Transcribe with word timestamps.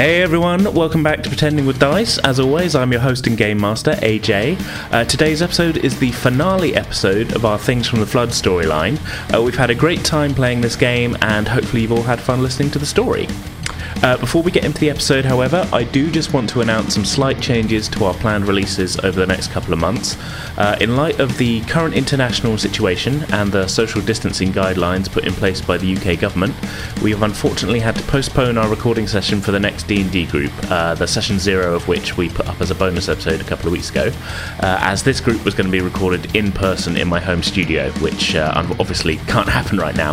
Hey 0.00 0.22
everyone, 0.22 0.72
welcome 0.72 1.02
back 1.02 1.22
to 1.22 1.28
Pretending 1.28 1.66
with 1.66 1.78
Dice. 1.78 2.16
As 2.20 2.40
always, 2.40 2.74
I'm 2.74 2.90
your 2.90 3.02
host 3.02 3.26
and 3.26 3.36
game 3.36 3.60
master, 3.60 3.92
AJ. 3.96 4.58
Uh, 4.90 5.04
today's 5.04 5.42
episode 5.42 5.76
is 5.76 5.98
the 5.98 6.10
finale 6.12 6.74
episode 6.74 7.36
of 7.36 7.44
our 7.44 7.58
Things 7.58 7.86
from 7.86 8.00
the 8.00 8.06
Flood 8.06 8.30
storyline. 8.30 8.98
Uh, 9.30 9.42
we've 9.42 9.58
had 9.58 9.68
a 9.68 9.74
great 9.74 10.02
time 10.02 10.34
playing 10.34 10.62
this 10.62 10.74
game, 10.74 11.18
and 11.20 11.46
hopefully, 11.46 11.82
you've 11.82 11.92
all 11.92 12.02
had 12.02 12.18
fun 12.18 12.42
listening 12.42 12.70
to 12.70 12.78
the 12.78 12.86
story. 12.86 13.28
Uh, 14.02 14.16
before 14.16 14.42
we 14.42 14.50
get 14.50 14.64
into 14.64 14.80
the 14.80 14.88
episode, 14.88 15.26
however, 15.26 15.68
I 15.74 15.84
do 15.84 16.10
just 16.10 16.32
want 16.32 16.48
to 16.50 16.62
announce 16.62 16.94
some 16.94 17.04
slight 17.04 17.38
changes 17.38 17.86
to 17.90 18.06
our 18.06 18.14
planned 18.14 18.48
releases 18.48 18.98
over 19.00 19.20
the 19.20 19.26
next 19.26 19.50
couple 19.50 19.74
of 19.74 19.78
months. 19.78 20.16
Uh, 20.56 20.74
in 20.80 20.96
light 20.96 21.20
of 21.20 21.36
the 21.36 21.60
current 21.62 21.94
international 21.94 22.56
situation 22.56 23.26
and 23.30 23.52
the 23.52 23.66
social 23.66 24.00
distancing 24.00 24.54
guidelines 24.54 25.12
put 25.12 25.26
in 25.26 25.34
place 25.34 25.60
by 25.60 25.76
the 25.76 25.94
UK 25.94 26.18
government, 26.18 26.54
we 27.02 27.10
have 27.10 27.22
unfortunately 27.22 27.78
had 27.78 27.94
to 27.94 28.02
postpone 28.04 28.56
our 28.56 28.70
recording 28.70 29.06
session 29.06 29.38
for 29.38 29.52
the 29.52 29.60
next 29.60 29.82
D&D 29.82 30.24
group, 30.28 30.52
uh, 30.70 30.94
the 30.94 31.06
session 31.06 31.38
zero 31.38 31.74
of 31.74 31.86
which 31.86 32.16
we 32.16 32.30
put 32.30 32.48
up 32.48 32.58
as 32.62 32.70
a 32.70 32.74
bonus 32.74 33.06
episode 33.06 33.42
a 33.42 33.44
couple 33.44 33.66
of 33.66 33.72
weeks 33.72 33.90
ago, 33.90 34.10
uh, 34.60 34.78
as 34.80 35.02
this 35.02 35.20
group 35.20 35.44
was 35.44 35.52
going 35.52 35.66
to 35.66 35.72
be 35.72 35.82
recorded 35.82 36.34
in 36.34 36.52
person 36.52 36.96
in 36.96 37.06
my 37.06 37.20
home 37.20 37.42
studio, 37.42 37.90
which 38.00 38.34
uh, 38.34 38.50
obviously 38.78 39.18
can't 39.26 39.48
happen 39.50 39.76
right 39.76 39.96
now. 39.96 40.12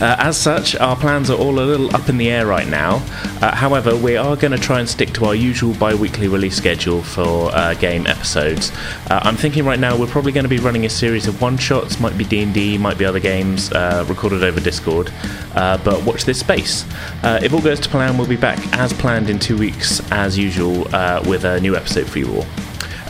Uh, 0.00 0.16
as 0.18 0.38
such, 0.38 0.74
our 0.76 0.96
plans 0.96 1.28
are 1.28 1.36
all 1.36 1.58
a 1.58 1.60
little 1.60 1.94
up 1.94 2.08
in 2.08 2.16
the 2.16 2.30
air 2.30 2.46
right 2.46 2.68
now. 2.68 3.02
Uh, 3.40 3.54
however, 3.54 3.96
we 3.96 4.16
are 4.16 4.36
going 4.36 4.52
to 4.52 4.58
try 4.58 4.80
and 4.80 4.88
stick 4.88 5.12
to 5.14 5.24
our 5.24 5.34
usual 5.34 5.74
bi 5.74 5.94
weekly 5.94 6.28
release 6.28 6.56
schedule 6.56 7.02
for 7.02 7.50
uh, 7.54 7.74
game 7.74 8.06
episodes. 8.06 8.72
Uh, 9.10 9.20
I'm 9.22 9.36
thinking 9.36 9.64
right 9.64 9.78
now 9.78 9.96
we're 9.96 10.06
probably 10.06 10.32
going 10.32 10.44
to 10.44 10.48
be 10.48 10.58
running 10.58 10.84
a 10.86 10.88
series 10.88 11.26
of 11.26 11.40
one 11.40 11.56
shots, 11.56 12.00
might 12.00 12.16
be 12.18 12.24
D&D, 12.24 12.78
might 12.78 12.98
be 12.98 13.04
other 13.04 13.20
games 13.20 13.70
uh, 13.72 14.04
recorded 14.08 14.42
over 14.42 14.60
Discord, 14.60 15.12
uh, 15.54 15.78
but 15.84 16.04
watch 16.04 16.24
this 16.24 16.40
space. 16.40 16.84
Uh, 17.22 17.38
if 17.42 17.52
all 17.52 17.62
goes 17.62 17.80
to 17.80 17.88
plan, 17.88 18.18
we'll 18.18 18.28
be 18.28 18.36
back 18.36 18.58
as 18.76 18.92
planned 18.92 19.30
in 19.30 19.38
two 19.38 19.56
weeks, 19.56 20.00
as 20.12 20.36
usual, 20.36 20.84
with 21.26 21.44
a 21.44 21.60
new 21.60 21.76
episode 21.76 22.08
for 22.08 22.18
you 22.18 22.34
all. 22.34 22.46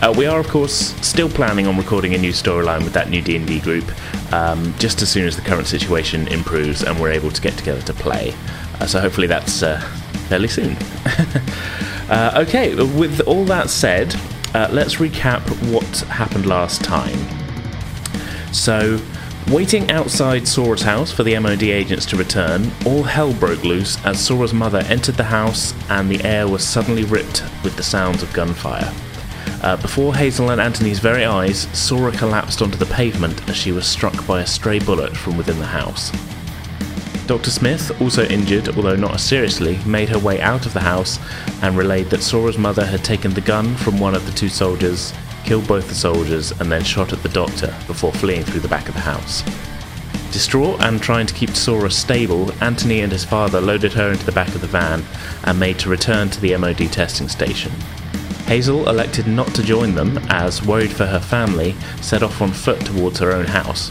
Uh, 0.00 0.14
we 0.16 0.26
are, 0.26 0.38
of 0.38 0.46
course, 0.46 0.94
still 1.04 1.28
planning 1.28 1.66
on 1.66 1.76
recording 1.76 2.14
a 2.14 2.18
new 2.18 2.30
storyline 2.30 2.84
with 2.84 2.92
that 2.92 3.10
new 3.10 3.20
D&D 3.20 3.58
group, 3.60 3.84
um, 4.32 4.72
just 4.78 5.02
as 5.02 5.10
soon 5.10 5.26
as 5.26 5.34
the 5.34 5.42
current 5.42 5.66
situation 5.66 6.28
improves 6.28 6.84
and 6.84 7.00
we're 7.00 7.10
able 7.10 7.32
to 7.32 7.42
get 7.42 7.52
together 7.58 7.82
to 7.82 7.92
play. 7.92 8.32
Uh, 8.78 8.86
so 8.86 9.00
hopefully 9.00 9.26
that's 9.26 9.64
uh, 9.64 9.80
fairly 10.28 10.48
soon. 10.48 10.76
uh, 12.08 12.44
okay, 12.46 12.74
with 12.74 13.20
all 13.20 13.44
that 13.46 13.70
said, 13.70 14.14
uh, 14.54 14.68
let's 14.70 14.96
recap 14.96 15.40
what 15.72 15.84
happened 16.08 16.46
last 16.46 16.84
time. 16.84 17.18
So, 18.52 19.00
waiting 19.50 19.90
outside 19.90 20.46
Sora's 20.46 20.82
house 20.82 21.12
for 21.12 21.22
the 21.22 21.38
MOD 21.38 21.64
agents 21.64 22.06
to 22.06 22.16
return, 22.16 22.70
all 22.86 23.02
hell 23.02 23.32
broke 23.34 23.64
loose 23.64 24.02
as 24.04 24.24
Sora's 24.24 24.54
mother 24.54 24.78
entered 24.88 25.16
the 25.16 25.24
house 25.24 25.74
and 25.90 26.10
the 26.10 26.22
air 26.24 26.48
was 26.48 26.66
suddenly 26.66 27.04
ripped 27.04 27.42
with 27.64 27.76
the 27.76 27.82
sounds 27.82 28.22
of 28.22 28.32
gunfire. 28.32 28.92
Uh, 29.62 29.76
before 29.76 30.14
Hazel 30.14 30.50
and 30.50 30.60
Anthony's 30.60 31.00
very 31.00 31.24
eyes, 31.24 31.66
Sora 31.76 32.12
collapsed 32.12 32.62
onto 32.62 32.78
the 32.78 32.86
pavement 32.86 33.48
as 33.48 33.56
she 33.56 33.72
was 33.72 33.86
struck 33.86 34.26
by 34.26 34.42
a 34.42 34.46
stray 34.46 34.78
bullet 34.78 35.16
from 35.16 35.36
within 35.36 35.58
the 35.58 35.66
house. 35.66 36.12
Dr. 37.28 37.50
Smith, 37.50 38.00
also 38.00 38.24
injured, 38.24 38.70
although 38.70 38.96
not 38.96 39.20
seriously, 39.20 39.78
made 39.84 40.08
her 40.08 40.18
way 40.18 40.40
out 40.40 40.64
of 40.64 40.72
the 40.72 40.80
house 40.80 41.18
and 41.60 41.76
relayed 41.76 42.06
that 42.06 42.22
Sora's 42.22 42.56
mother 42.56 42.86
had 42.86 43.04
taken 43.04 43.34
the 43.34 43.42
gun 43.42 43.76
from 43.76 43.98
one 43.98 44.14
of 44.14 44.24
the 44.24 44.32
two 44.32 44.48
soldiers, 44.48 45.12
killed 45.44 45.68
both 45.68 45.88
the 45.88 45.94
soldiers, 45.94 46.52
and 46.52 46.72
then 46.72 46.82
shot 46.82 47.12
at 47.12 47.22
the 47.22 47.28
doctor 47.28 47.66
before 47.86 48.14
fleeing 48.14 48.44
through 48.44 48.60
the 48.60 48.68
back 48.68 48.88
of 48.88 48.94
the 48.94 49.00
house. 49.00 49.42
Distraught 50.32 50.80
and 50.80 51.02
trying 51.02 51.26
to 51.26 51.34
keep 51.34 51.50
Sora 51.50 51.90
stable, 51.90 52.50
Anthony 52.62 53.02
and 53.02 53.12
his 53.12 53.26
father 53.26 53.60
loaded 53.60 53.92
her 53.92 54.10
into 54.10 54.24
the 54.24 54.32
back 54.32 54.54
of 54.54 54.62
the 54.62 54.66
van 54.66 55.04
and 55.44 55.60
made 55.60 55.78
to 55.80 55.90
return 55.90 56.30
to 56.30 56.40
the 56.40 56.56
MOD 56.56 56.90
testing 56.90 57.28
station. 57.28 57.72
Hazel 58.46 58.88
elected 58.88 59.26
not 59.26 59.54
to 59.54 59.62
join 59.62 59.94
them 59.94 60.16
as, 60.30 60.64
worried 60.64 60.92
for 60.92 61.04
her 61.04 61.20
family, 61.20 61.74
set 62.00 62.22
off 62.22 62.40
on 62.40 62.52
foot 62.52 62.80
towards 62.86 63.18
her 63.18 63.32
own 63.32 63.44
house. 63.44 63.90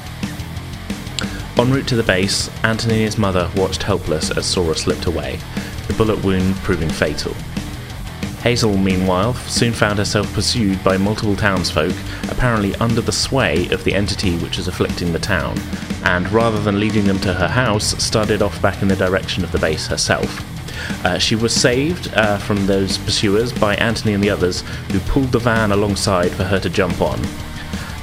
En 1.59 1.71
route 1.71 1.87
to 1.87 1.95
the 1.95 2.03
base, 2.03 2.49
his 2.63 3.17
mother 3.17 3.49
watched 3.55 3.81
helpless 3.81 4.29
as 4.29 4.45
Sora 4.45 4.75
slipped 4.75 5.07
away, 5.07 5.39
the 5.87 5.93
bullet 5.95 6.23
wound 6.23 6.55
proving 6.57 6.87
fatal. 6.87 7.33
Hazel, 8.43 8.77
meanwhile, 8.77 9.33
soon 9.33 9.73
found 9.73 9.97
herself 9.97 10.31
pursued 10.35 10.83
by 10.83 10.97
multiple 10.97 11.35
townsfolk, 11.35 11.95
apparently 12.29 12.75
under 12.75 13.01
the 13.01 13.11
sway 13.11 13.67
of 13.69 13.83
the 13.83 13.95
entity 13.95 14.37
which 14.37 14.57
was 14.57 14.67
afflicting 14.67 15.11
the 15.11 15.19
town, 15.19 15.57
and 16.03 16.31
rather 16.31 16.61
than 16.61 16.79
leading 16.79 17.05
them 17.05 17.19
to 17.21 17.33
her 17.33 17.47
house, 17.47 18.01
started 18.03 18.43
off 18.43 18.61
back 18.61 18.83
in 18.83 18.87
the 18.87 18.95
direction 18.95 19.43
of 19.43 19.51
the 19.51 19.59
base 19.59 19.87
herself. 19.87 20.45
Uh, 21.03 21.17
she 21.17 21.35
was 21.35 21.53
saved 21.53 22.13
uh, 22.13 22.37
from 22.37 22.67
those 22.67 22.99
pursuers 22.99 23.51
by 23.51 23.73
Anthony 23.77 24.13
and 24.13 24.23
the 24.23 24.29
others, 24.29 24.61
who 24.91 24.99
pulled 25.11 25.31
the 25.31 25.39
van 25.39 25.71
alongside 25.71 26.31
for 26.31 26.43
her 26.43 26.59
to 26.59 26.69
jump 26.69 27.01
on. 27.01 27.19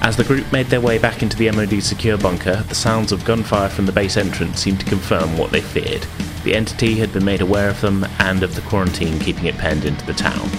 As 0.04 0.19
the 0.19 0.25
group 0.25 0.53
made 0.53 0.66
their 0.66 0.82
way 0.82 0.98
back 0.98 1.22
into 1.22 1.34
the 1.34 1.50
MOD 1.50 1.82
secure 1.82 2.19
bunker, 2.19 2.62
the 2.69 2.75
sounds 2.75 3.10
of 3.10 3.25
gunfire 3.25 3.70
from 3.70 3.87
the 3.87 3.91
base 3.91 4.19
entrance 4.19 4.60
seemed 4.60 4.81
to 4.81 4.87
confirm 4.87 5.38
what 5.38 5.50
they 5.50 5.62
feared. 5.62 6.06
The 6.44 6.54
entity 6.54 6.97
had 6.97 7.10
been 7.10 7.25
made 7.25 7.41
aware 7.41 7.70
of 7.70 7.81
them 7.81 8.06
and 8.19 8.43
of 8.43 8.54
the 8.54 8.60
quarantine 8.60 9.19
keeping 9.19 9.47
it 9.47 9.56
penned 9.56 9.87
into 9.87 10.04
the 10.04 10.12
town. 10.12 10.50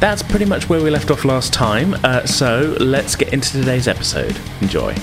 That's 0.00 0.22
pretty 0.22 0.46
much 0.46 0.70
where 0.70 0.82
we 0.82 0.88
left 0.88 1.10
off 1.10 1.26
last 1.26 1.52
time, 1.52 1.92
uh, 2.04 2.24
so 2.24 2.74
let's 2.80 3.16
get 3.16 3.34
into 3.34 3.52
today's 3.52 3.86
episode. 3.86 4.34
Enjoy. 4.62 4.94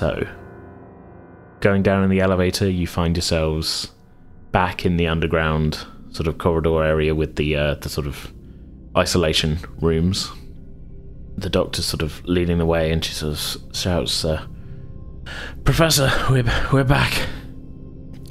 So, 0.00 0.26
going 1.60 1.82
down 1.82 2.02
in 2.02 2.08
the 2.08 2.20
elevator, 2.20 2.70
you 2.70 2.86
find 2.86 3.14
yourselves 3.14 3.92
back 4.50 4.86
in 4.86 4.96
the 4.96 5.06
underground 5.06 5.78
sort 6.12 6.26
of 6.26 6.38
corridor 6.38 6.82
area 6.82 7.14
with 7.14 7.36
the 7.36 7.54
uh, 7.54 7.74
the 7.74 7.90
sort 7.90 8.06
of 8.06 8.32
isolation 8.96 9.58
rooms. 9.78 10.32
The 11.36 11.50
doctor's 11.50 11.84
sort 11.84 12.00
of 12.00 12.24
leading 12.24 12.56
the 12.56 12.64
way, 12.64 12.90
and 12.90 13.04
she 13.04 13.12
sort 13.12 13.34
of 13.34 13.76
shouts, 13.76 14.24
uh, 14.24 14.46
"Professor, 15.64 16.10
we're 16.30 16.50
we're 16.72 16.82
back." 16.82 17.28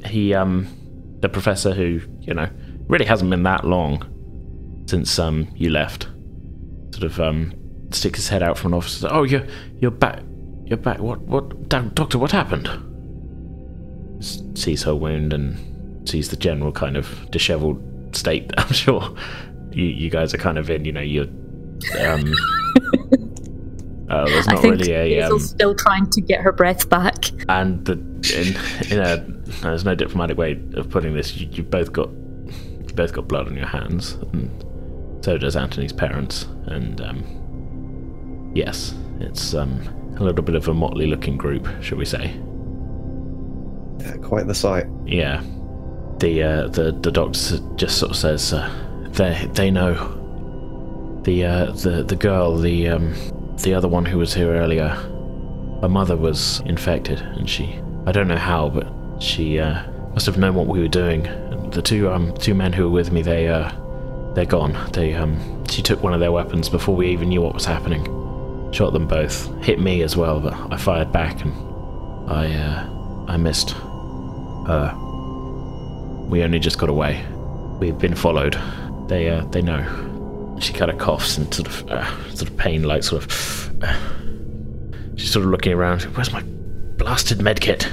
He, 0.06 0.34
um, 0.34 0.66
the 1.20 1.28
professor, 1.28 1.72
who 1.72 2.00
you 2.18 2.34
know 2.34 2.48
really 2.88 3.06
hasn't 3.06 3.30
been 3.30 3.44
that 3.44 3.64
long 3.64 4.82
since 4.88 5.16
um 5.20 5.46
you 5.54 5.70
left, 5.70 6.08
sort 6.90 7.04
of 7.04 7.20
um 7.20 7.54
sticks 7.92 8.18
his 8.18 8.28
head 8.28 8.42
out 8.42 8.58
from 8.58 8.72
an 8.72 8.78
office. 8.78 9.04
Oh, 9.08 9.22
you're 9.22 9.46
you're 9.78 9.92
back. 9.92 10.24
You're 10.70 10.76
back. 10.76 11.00
What? 11.00 11.20
What? 11.22 11.68
Doctor, 11.68 12.16
what 12.16 12.30
happened? 12.30 12.68
S- 14.20 14.40
sees 14.54 14.84
her 14.84 14.94
wound 14.94 15.32
and 15.32 16.08
sees 16.08 16.28
the 16.28 16.36
general 16.36 16.70
kind 16.70 16.96
of 16.96 17.28
disheveled 17.32 17.82
state. 18.14 18.52
I'm 18.58 18.72
sure 18.72 19.16
you, 19.72 19.84
you 19.86 20.10
guys 20.10 20.32
are 20.32 20.38
kind 20.38 20.58
of 20.58 20.70
in. 20.70 20.84
You 20.84 20.92
know, 20.92 21.00
you're. 21.00 21.26
Um, 21.98 22.32
uh, 24.08 24.26
there's 24.26 24.46
not 24.46 24.58
I 24.58 24.62
think 24.62 24.80
really 24.80 24.92
a. 24.92 25.22
Um, 25.22 25.22
Hazel's 25.22 25.50
still 25.50 25.74
trying 25.74 26.08
to 26.08 26.20
get 26.20 26.40
her 26.40 26.52
breath 26.52 26.88
back. 26.88 27.16
and 27.48 27.84
the 27.84 27.94
in, 28.32 28.92
in 28.92 29.04
a 29.04 29.16
there's 29.62 29.84
no 29.84 29.96
diplomatic 29.96 30.38
way 30.38 30.52
of 30.74 30.88
putting 30.88 31.14
this. 31.16 31.36
You, 31.36 31.48
you've 31.50 31.70
both 31.70 31.92
got 31.92 32.10
you 32.10 32.94
both 32.94 33.12
got 33.12 33.26
blood 33.26 33.48
on 33.48 33.56
your 33.56 33.66
hands, 33.66 34.12
and 34.32 35.24
so 35.24 35.36
does 35.36 35.56
Anthony's 35.56 35.92
parents. 35.92 36.44
And 36.66 37.00
um, 37.00 38.52
yes, 38.54 38.94
it's 39.18 39.52
um, 39.52 39.99
a 40.20 40.24
little 40.24 40.44
bit 40.44 40.54
of 40.54 40.68
a 40.68 40.74
motley 40.74 41.06
looking 41.06 41.36
group, 41.36 41.66
shall 41.82 41.98
we 41.98 42.04
say? 42.04 42.38
Yeah, 43.98 44.16
quite 44.22 44.46
the 44.46 44.54
sight. 44.54 44.86
Yeah. 45.06 45.42
The 46.18 46.42
uh, 46.42 46.68
the 46.68 46.92
the 46.92 47.10
doctor 47.10 47.58
just 47.76 47.98
sort 47.98 48.10
of 48.10 48.16
says 48.16 48.52
uh, 48.52 48.70
they 49.12 49.48
they 49.54 49.70
know. 49.70 50.16
The 51.22 51.44
uh, 51.44 51.72
the 51.72 52.02
the 52.02 52.16
girl, 52.16 52.56
the 52.56 52.88
um, 52.88 53.14
the 53.62 53.74
other 53.74 53.88
one 53.88 54.04
who 54.04 54.18
was 54.18 54.34
here 54.34 54.52
earlier, 54.54 54.88
her 55.80 55.88
mother 55.88 56.16
was 56.16 56.60
infected, 56.60 57.20
and 57.20 57.48
she, 57.48 57.78
I 58.06 58.12
don't 58.12 58.28
know 58.28 58.36
how, 58.36 58.68
but 58.70 59.22
she 59.22 59.58
uh, 59.58 59.82
must 60.12 60.26
have 60.26 60.38
known 60.38 60.54
what 60.54 60.66
we 60.66 60.80
were 60.80 60.88
doing. 60.88 61.22
The 61.70 61.82
two 61.82 62.10
um 62.10 62.34
two 62.36 62.54
men 62.54 62.72
who 62.72 62.84
were 62.84 62.90
with 62.90 63.12
me, 63.12 63.22
they 63.22 63.48
uh, 63.48 63.72
they're 64.34 64.44
gone. 64.44 64.76
They 64.92 65.14
um, 65.14 65.64
she 65.68 65.82
took 65.82 66.02
one 66.02 66.12
of 66.12 66.20
their 66.20 66.32
weapons 66.32 66.68
before 66.68 66.94
we 66.94 67.08
even 67.08 67.28
knew 67.30 67.40
what 67.40 67.54
was 67.54 67.64
happening. 67.64 68.19
Shot 68.72 68.92
them 68.92 69.06
both. 69.06 69.52
Hit 69.64 69.80
me 69.80 70.02
as 70.02 70.16
well, 70.16 70.40
but 70.40 70.54
I 70.72 70.76
fired 70.76 71.12
back 71.12 71.42
and 71.44 71.52
I 72.30 72.52
uh, 72.54 73.24
I 73.28 73.36
missed 73.36 73.70
her. 73.70 74.94
We 76.28 76.42
only 76.44 76.60
just 76.60 76.78
got 76.78 76.88
away. 76.88 77.24
We've 77.80 77.98
been 77.98 78.14
followed. 78.14 78.58
They 79.08 79.28
uh, 79.28 79.44
they 79.46 79.62
know. 79.62 80.56
She 80.60 80.72
kind 80.72 80.90
of 80.90 80.98
coughs 80.98 81.38
and 81.38 81.52
sort 81.52 81.68
of 81.68 81.90
uh, 81.90 82.34
sort 82.34 82.50
of 82.50 82.56
pain, 82.56 82.84
like 82.84 83.02
sort 83.02 83.24
of. 83.24 83.82
Uh, 83.82 83.98
she's 85.16 85.32
sort 85.32 85.44
of 85.44 85.50
looking 85.50 85.72
around. 85.72 86.02
Where's 86.02 86.32
my 86.32 86.42
blasted 86.96 87.38
medkit? 87.38 87.88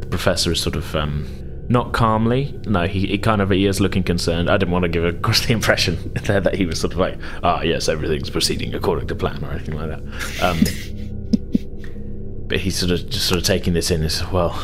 The 0.00 0.06
professor 0.06 0.52
is 0.52 0.60
sort 0.60 0.74
of 0.76 0.96
um, 0.96 1.26
not 1.68 1.92
calmly. 1.92 2.58
No, 2.66 2.86
he, 2.86 3.06
he 3.06 3.18
kind 3.18 3.42
of 3.42 3.50
he 3.50 3.66
is 3.66 3.80
looking 3.80 4.02
concerned. 4.02 4.48
I 4.48 4.56
didn't 4.56 4.72
want 4.72 4.84
to 4.84 4.88
give 4.88 5.04
across 5.04 5.44
the 5.46 5.52
impression 5.52 6.12
there 6.24 6.40
that 6.40 6.54
he 6.54 6.66
was 6.66 6.80
sort 6.80 6.92
of 6.92 6.98
like, 6.98 7.18
ah, 7.42 7.62
yes, 7.62 7.88
everything's 7.88 8.30
proceeding 8.30 8.74
according 8.74 9.08
to 9.08 9.14
plan 9.14 9.44
or 9.44 9.50
anything 9.52 9.74
like 9.74 9.88
that. 9.88 10.00
Um, 10.42 10.60
but 12.48 12.60
he's 12.60 12.76
sort 12.76 12.92
of 12.92 13.08
just 13.08 13.26
sort 13.26 13.38
of 13.38 13.44
taking 13.44 13.74
this 13.74 13.90
in. 13.90 14.02
As 14.02 14.24
well, 14.30 14.58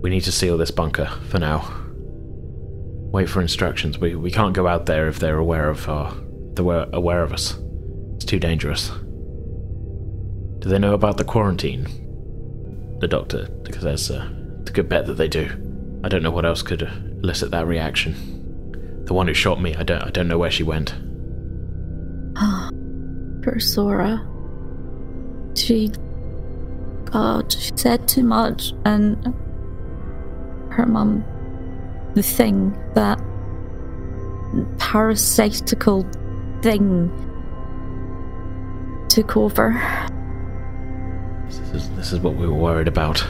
we 0.00 0.10
need 0.10 0.22
to 0.22 0.32
seal 0.32 0.56
this 0.56 0.70
bunker 0.70 1.06
for 1.28 1.38
now. 1.38 1.76
Wait 3.12 3.28
for 3.28 3.40
instructions. 3.40 3.98
We 3.98 4.14
we 4.16 4.30
can't 4.30 4.54
go 4.54 4.66
out 4.66 4.86
there 4.86 5.08
if 5.08 5.18
they're 5.18 5.38
aware 5.38 5.68
of 5.68 5.88
our 5.88 6.14
they're 6.54 6.88
aware 6.92 7.22
of 7.22 7.32
us. 7.32 7.58
It's 8.16 8.24
too 8.24 8.38
dangerous. 8.38 8.90
Do 10.58 10.68
they 10.68 10.78
know 10.78 10.94
about 10.94 11.16
the 11.16 11.24
quarantine? 11.24 11.86
The 13.00 13.08
doctor, 13.08 13.48
because 13.62 13.82
there's 13.82 14.10
a, 14.10 14.39
a 14.70 14.72
good 14.72 14.88
bet 14.88 15.06
that 15.06 15.14
they 15.14 15.28
do. 15.28 15.50
I 16.02 16.08
don't 16.08 16.22
know 16.22 16.30
what 16.30 16.46
else 16.46 16.62
could 16.62 16.82
elicit 17.22 17.50
that 17.50 17.66
reaction. 17.66 19.04
The 19.04 19.14
one 19.14 19.26
who 19.26 19.34
shot 19.34 19.60
me, 19.60 19.74
I 19.76 19.82
don't 19.82 20.02
I 20.02 20.10
don't 20.10 20.28
know 20.28 20.38
where 20.38 20.50
she 20.50 20.62
went. 20.62 20.94
Poor 23.42 23.58
Sora. 23.58 24.26
She. 25.54 25.90
God, 27.06 27.52
she 27.52 27.72
said 27.74 28.06
too 28.06 28.22
much, 28.22 28.72
and 28.84 29.34
her 30.70 30.86
mum. 30.86 31.24
The 32.14 32.22
thing, 32.22 32.78
that 32.94 33.20
parasitical 34.78 36.06
thing, 36.62 37.10
took 39.08 39.36
over. 39.36 39.72
This 41.46 41.58
is, 41.70 41.90
this 41.90 42.12
is 42.12 42.20
what 42.20 42.34
we 42.34 42.46
were 42.46 42.54
worried 42.54 42.88
about. 42.88 43.24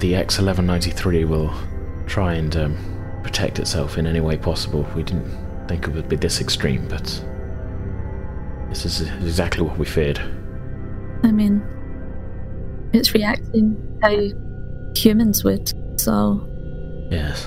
The 0.00 0.14
X1193 0.14 1.28
will 1.28 1.54
try 2.06 2.34
and 2.34 2.56
um, 2.56 3.20
protect 3.22 3.58
itself 3.58 3.98
in 3.98 4.06
any 4.06 4.20
way 4.20 4.38
possible. 4.38 4.86
We 4.94 5.02
didn't 5.02 5.30
think 5.68 5.86
it 5.86 5.94
would 5.94 6.08
be 6.08 6.16
this 6.16 6.40
extreme, 6.40 6.88
but 6.88 7.04
this 8.70 8.86
is 8.86 9.02
exactly 9.02 9.62
what 9.62 9.76
we 9.76 9.84
feared. 9.84 10.18
I 11.22 11.30
mean, 11.30 11.62
it's 12.94 13.12
reacting 13.12 13.76
how 14.02 14.16
humans 14.96 15.44
would, 15.44 15.72
so. 16.00 16.46
Yes. 17.10 17.46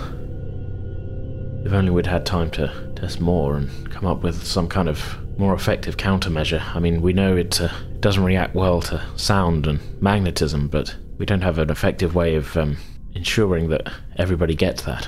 If 1.65 1.73
only 1.73 1.89
we'd 1.89 2.05
had 2.05 2.25
time 2.25 2.51
to 2.51 2.71
test 2.95 3.19
more 3.19 3.55
and 3.55 3.91
come 3.91 4.05
up 4.05 4.21
with 4.21 4.43
some 4.43 4.67
kind 4.69 4.87
of 4.87 5.17
more 5.39 5.55
effective 5.55 5.97
countermeasure. 5.97 6.63
I 6.75 6.79
mean, 6.79 7.01
we 7.01 7.13
know 7.13 7.35
it 7.35 7.59
uh, 7.59 7.69
doesn't 7.99 8.23
react 8.23 8.53
well 8.53 8.81
to 8.83 9.01
sound 9.15 9.65
and 9.65 9.79
magnetism, 10.01 10.67
but 10.67 10.95
we 11.17 11.25
don't 11.25 11.41
have 11.41 11.57
an 11.57 11.69
effective 11.69 12.15
way 12.15 12.35
of 12.35 12.55
um, 12.57 12.77
ensuring 13.13 13.69
that 13.69 13.91
everybody 14.17 14.55
gets 14.55 14.83
that 14.83 15.07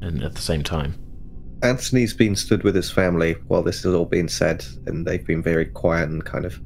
and 0.00 0.22
at 0.22 0.34
the 0.34 0.42
same 0.42 0.62
time. 0.62 0.94
Anthony's 1.62 2.14
been 2.14 2.36
stood 2.36 2.62
with 2.62 2.74
his 2.74 2.90
family 2.90 3.34
while 3.48 3.62
this 3.62 3.82
has 3.82 3.92
all 3.92 4.04
been 4.04 4.28
said, 4.28 4.64
and 4.86 5.06
they've 5.06 5.26
been 5.26 5.42
very 5.42 5.66
quiet 5.66 6.08
and 6.08 6.24
kind 6.24 6.44
of 6.44 6.60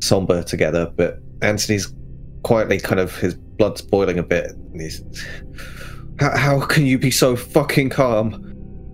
somber 0.00 0.42
together. 0.42 0.90
But 0.96 1.18
Anthony's 1.42 1.92
quietly 2.44 2.80
kind 2.80 3.00
of 3.00 3.14
his 3.18 3.34
blood's 3.34 3.82
boiling 3.82 4.18
a 4.18 4.22
bit. 4.22 4.52
And 4.52 4.80
he's, 4.80 5.02
how, 6.18 6.36
how 6.36 6.60
can 6.64 6.86
you 6.86 6.98
be 6.98 7.10
so 7.10 7.36
fucking 7.36 7.90
calm 7.90 8.32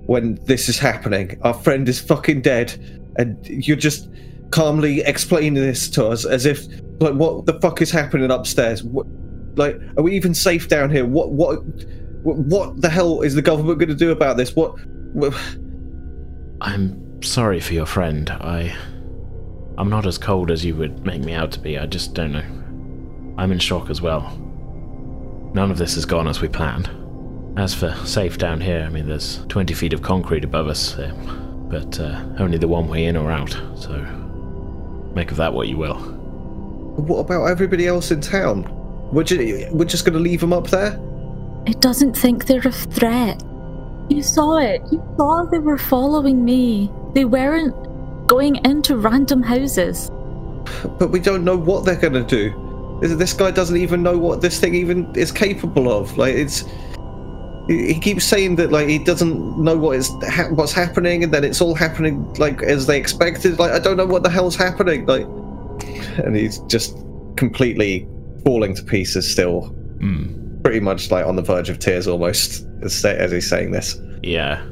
when 0.06 0.36
this 0.46 0.68
is 0.68 0.78
happening? 0.78 1.38
Our 1.42 1.54
friend 1.54 1.88
is 1.88 2.00
fucking 2.00 2.42
dead, 2.42 2.74
and 3.16 3.38
you're 3.46 3.76
just 3.76 4.08
calmly 4.50 5.02
explaining 5.02 5.54
this 5.54 5.88
to 5.90 6.06
us 6.08 6.24
as 6.24 6.46
if 6.46 6.66
like 7.00 7.14
what 7.14 7.46
the 7.46 7.58
fuck 7.60 7.82
is 7.82 7.90
happening 7.90 8.30
upstairs? 8.30 8.82
What, 8.82 9.06
like, 9.56 9.80
are 9.96 10.02
we 10.02 10.14
even 10.14 10.34
safe 10.34 10.68
down 10.68 10.90
here? 10.90 11.06
What 11.06 11.32
what 11.32 11.62
what, 12.24 12.80
the 12.80 12.88
hell 12.88 13.20
is 13.20 13.34
the 13.34 13.42
government 13.42 13.78
going 13.78 13.90
to 13.90 13.94
do 13.94 14.10
about 14.10 14.38
this? 14.38 14.56
What, 14.56 14.78
what? 15.12 15.34
I'm 16.62 17.22
sorry 17.22 17.60
for 17.60 17.74
your 17.74 17.86
friend. 17.86 18.30
I. 18.30 18.74
I'm 19.76 19.90
not 19.90 20.06
as 20.06 20.18
cold 20.18 20.52
as 20.52 20.64
you 20.64 20.76
would 20.76 21.04
make 21.04 21.22
me 21.22 21.34
out 21.34 21.50
to 21.52 21.60
be. 21.60 21.78
I 21.78 21.86
just 21.86 22.14
don't 22.14 22.32
know. 22.32 22.44
I'm 23.36 23.50
in 23.50 23.58
shock 23.58 23.90
as 23.90 24.00
well. 24.00 24.22
None 25.52 25.70
of 25.70 25.78
this 25.78 25.96
has 25.96 26.04
gone 26.04 26.28
as 26.28 26.40
we 26.40 26.48
planned. 26.48 26.88
As 27.56 27.74
for 27.74 27.92
safe 28.04 28.38
down 28.38 28.60
here, 28.60 28.84
I 28.86 28.88
mean, 28.88 29.08
there's 29.08 29.44
20 29.46 29.74
feet 29.74 29.92
of 29.92 30.00
concrete 30.00 30.44
above 30.44 30.68
us, 30.68 30.94
but 30.94 31.98
uh, 31.98 32.24
only 32.38 32.56
the 32.56 32.68
one 32.68 32.86
way 32.88 33.04
in 33.06 33.16
or 33.16 33.32
out, 33.32 33.50
so 33.76 34.00
make 35.14 35.32
of 35.32 35.36
that 35.38 35.52
what 35.52 35.66
you 35.66 35.76
will. 35.76 36.13
What 36.96 37.18
about 37.18 37.46
everybody 37.46 37.86
else 37.86 38.10
in 38.10 38.20
town? 38.20 38.70
We're, 39.12 39.24
ju- 39.24 39.68
we're 39.72 39.84
just 39.84 40.04
going 40.04 40.14
to 40.14 40.20
leave 40.20 40.40
them 40.40 40.52
up 40.52 40.68
there? 40.68 41.00
It 41.66 41.80
doesn't 41.80 42.16
think 42.16 42.46
they're 42.46 42.66
a 42.66 42.72
threat. 42.72 43.42
You 44.08 44.22
saw 44.22 44.58
it. 44.58 44.82
You 44.92 45.02
saw 45.16 45.44
they 45.44 45.58
were 45.58 45.78
following 45.78 46.44
me. 46.44 46.90
They 47.14 47.24
weren't 47.24 47.74
going 48.26 48.56
into 48.64 48.96
random 48.96 49.42
houses. 49.42 50.10
But 50.98 51.10
we 51.10 51.20
don't 51.20 51.44
know 51.44 51.56
what 51.56 51.84
they're 51.84 51.96
going 51.96 52.14
to 52.14 52.24
do. 52.24 52.60
This 53.00 53.32
guy 53.32 53.50
doesn't 53.50 53.76
even 53.76 54.02
know 54.02 54.16
what 54.18 54.40
this 54.40 54.60
thing 54.60 54.74
even 54.74 55.14
is 55.14 55.32
capable 55.32 55.92
of. 55.92 56.16
Like 56.16 56.34
it's, 56.34 56.64
he 57.66 57.98
keeps 57.98 58.24
saying 58.24 58.56
that 58.56 58.70
like 58.70 58.88
he 58.88 58.98
doesn't 58.98 59.58
know 59.58 59.76
what 59.76 59.96
is 59.96 60.10
ha- 60.28 60.48
what's 60.50 60.72
happening, 60.72 61.24
and 61.24 61.32
then 61.32 61.44
it's 61.44 61.60
all 61.60 61.74
happening 61.74 62.32
like 62.34 62.62
as 62.62 62.86
they 62.86 62.98
expected. 62.98 63.58
Like 63.58 63.72
I 63.72 63.78
don't 63.78 63.96
know 63.96 64.06
what 64.06 64.22
the 64.22 64.30
hell's 64.30 64.56
happening. 64.56 65.06
Like, 65.06 65.26
and 66.24 66.36
he's 66.36 66.58
just 66.68 66.96
completely 67.36 68.06
falling 68.44 68.74
to 68.74 68.82
pieces 68.82 69.30
still. 69.30 69.62
Hmm. 70.00 70.40
Pretty 70.62 70.80
much 70.80 71.10
like 71.10 71.26
on 71.26 71.36
the 71.36 71.42
verge 71.42 71.68
of 71.68 71.78
tears 71.78 72.06
almost 72.08 72.66
as, 72.82 73.04
as 73.04 73.32
he's 73.32 73.48
saying 73.48 73.72
this. 73.72 74.00
Yeah. 74.22 74.64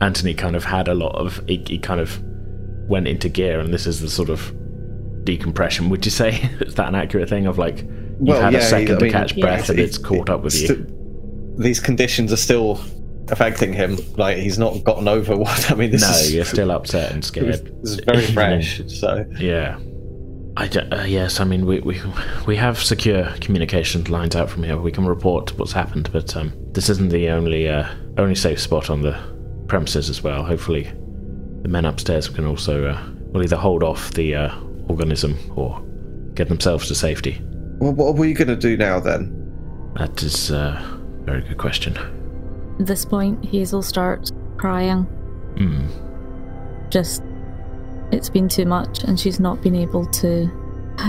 Anthony 0.00 0.34
kind 0.34 0.56
of 0.56 0.64
had 0.64 0.88
a 0.88 0.94
lot 0.94 1.14
of. 1.14 1.42
He, 1.46 1.62
he 1.66 1.78
kind 1.78 2.00
of 2.00 2.22
went 2.88 3.08
into 3.08 3.28
gear, 3.28 3.58
and 3.60 3.72
this 3.72 3.86
is 3.86 4.00
the 4.00 4.10
sort 4.10 4.28
of 4.28 4.52
decompression. 5.24 5.88
Would 5.88 6.04
you 6.04 6.10
say 6.10 6.34
is 6.60 6.74
that 6.74 6.88
an 6.88 6.94
accurate 6.94 7.28
thing 7.28 7.46
of 7.46 7.56
like 7.58 7.78
you've 7.78 8.20
Well, 8.20 8.42
had 8.42 8.52
yeah, 8.52 8.58
a 8.58 8.62
second 8.62 8.98
to 8.98 9.04
mean, 9.04 9.12
catch 9.12 9.34
yeah, 9.34 9.44
breath 9.44 9.68
and 9.70 9.78
it's- 9.78 9.96
it's 9.96 10.04
caught 10.04 10.28
up 10.28 10.42
with 10.42 10.54
you? 10.60 10.86
These 11.58 11.80
conditions 11.80 12.32
are 12.32 12.36
still 12.36 12.80
affecting 13.28 13.72
him. 13.72 13.98
Like 14.16 14.36
he's 14.38 14.58
not 14.58 14.82
gotten 14.84 15.06
over 15.08 15.36
what. 15.38 15.70
I 15.70 15.74
mean, 15.74 15.90
this 15.92 16.02
no, 16.02 16.10
is 16.10 16.34
you're 16.34 16.44
still 16.44 16.70
upset 16.72 17.12
and 17.12 17.22
this 17.22 17.28
scared. 17.28 17.74
is 17.82 18.00
very 18.00 18.26
fresh. 18.26 18.82
So 18.88 19.24
Yeah. 19.38 19.78
I 20.56 20.68
d- 20.68 20.80
uh, 20.80 21.04
yes, 21.04 21.40
I 21.40 21.44
mean 21.44 21.64
we, 21.64 21.80
we 21.80 22.00
we 22.46 22.56
have 22.56 22.78
secure 22.82 23.24
communication 23.40 24.04
lines 24.04 24.36
out 24.36 24.50
from 24.50 24.62
here. 24.62 24.76
We 24.76 24.92
can 24.92 25.06
report 25.06 25.56
what's 25.58 25.72
happened, 25.72 26.10
but 26.12 26.36
um, 26.36 26.52
this 26.72 26.88
isn't 26.90 27.08
the 27.08 27.28
only 27.30 27.68
uh, 27.68 27.88
only 28.18 28.34
safe 28.34 28.60
spot 28.60 28.90
on 28.90 29.02
the 29.02 29.18
premises 29.68 30.10
as 30.10 30.22
well. 30.22 30.44
Hopefully, 30.44 30.84
the 31.62 31.68
men 31.68 31.84
upstairs 31.86 32.28
can 32.28 32.44
also 32.44 32.86
uh, 32.86 33.02
will 33.32 33.42
either 33.42 33.56
hold 33.56 33.82
off 33.82 34.12
the 34.12 34.34
uh, 34.34 34.54
organism 34.88 35.38
or 35.56 35.82
get 36.34 36.48
themselves 36.48 36.86
to 36.88 36.94
safety. 36.94 37.40
well, 37.78 37.92
what 37.92 38.08
are 38.08 38.20
we 38.20 38.34
going 38.34 38.48
to 38.48 38.56
do 38.56 38.76
now 38.76 39.00
then? 39.00 39.38
That 39.96 40.22
is 40.22 40.50
uh, 40.50 40.78
a 40.82 41.24
very 41.24 41.42
good 41.42 41.58
question. 41.58 41.96
At 42.78 42.86
this 42.86 43.04
point, 43.04 43.44
Hazel 43.44 43.82
starts 43.82 44.32
crying. 44.58 45.04
Hmm. 45.56 45.86
Just, 46.90 47.22
it's 48.12 48.28
been 48.28 48.48
too 48.48 48.66
much, 48.66 49.02
and 49.04 49.18
she's 49.18 49.40
not 49.40 49.60
been 49.62 49.74
able 49.74 50.06
to. 50.06 50.50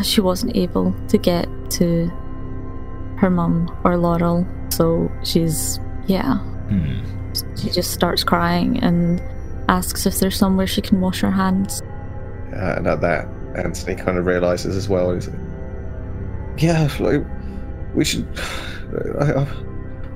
She 0.01 0.21
wasn't 0.21 0.55
able 0.55 0.95
to 1.09 1.17
get 1.17 1.47
to 1.71 2.07
her 3.17 3.29
mum 3.29 3.69
or 3.83 3.97
Laurel, 3.97 4.47
so 4.69 5.11
she's, 5.23 5.79
yeah. 6.07 6.37
Hmm. 6.37 7.33
She 7.55 7.69
just 7.69 7.91
starts 7.91 8.23
crying 8.23 8.81
and 8.81 9.21
asks 9.69 10.05
if 10.05 10.19
there's 10.19 10.37
somewhere 10.37 10.67
she 10.67 10.81
can 10.81 11.01
wash 11.01 11.21
her 11.21 11.31
hands. 11.31 11.81
Uh, 12.53 12.75
and 12.77 12.87
at 12.87 13.01
that, 13.01 13.27
Anthony 13.55 13.95
kind 13.95 14.17
of 14.17 14.25
realizes 14.25 14.75
as 14.75 14.87
well. 14.89 15.13
He's 15.13 15.27
like, 15.27 15.39
yeah, 16.57 16.89
like 16.99 17.23
we 17.93 18.05
should. 18.05 18.27
I, 19.19 19.41
I, 19.41 19.47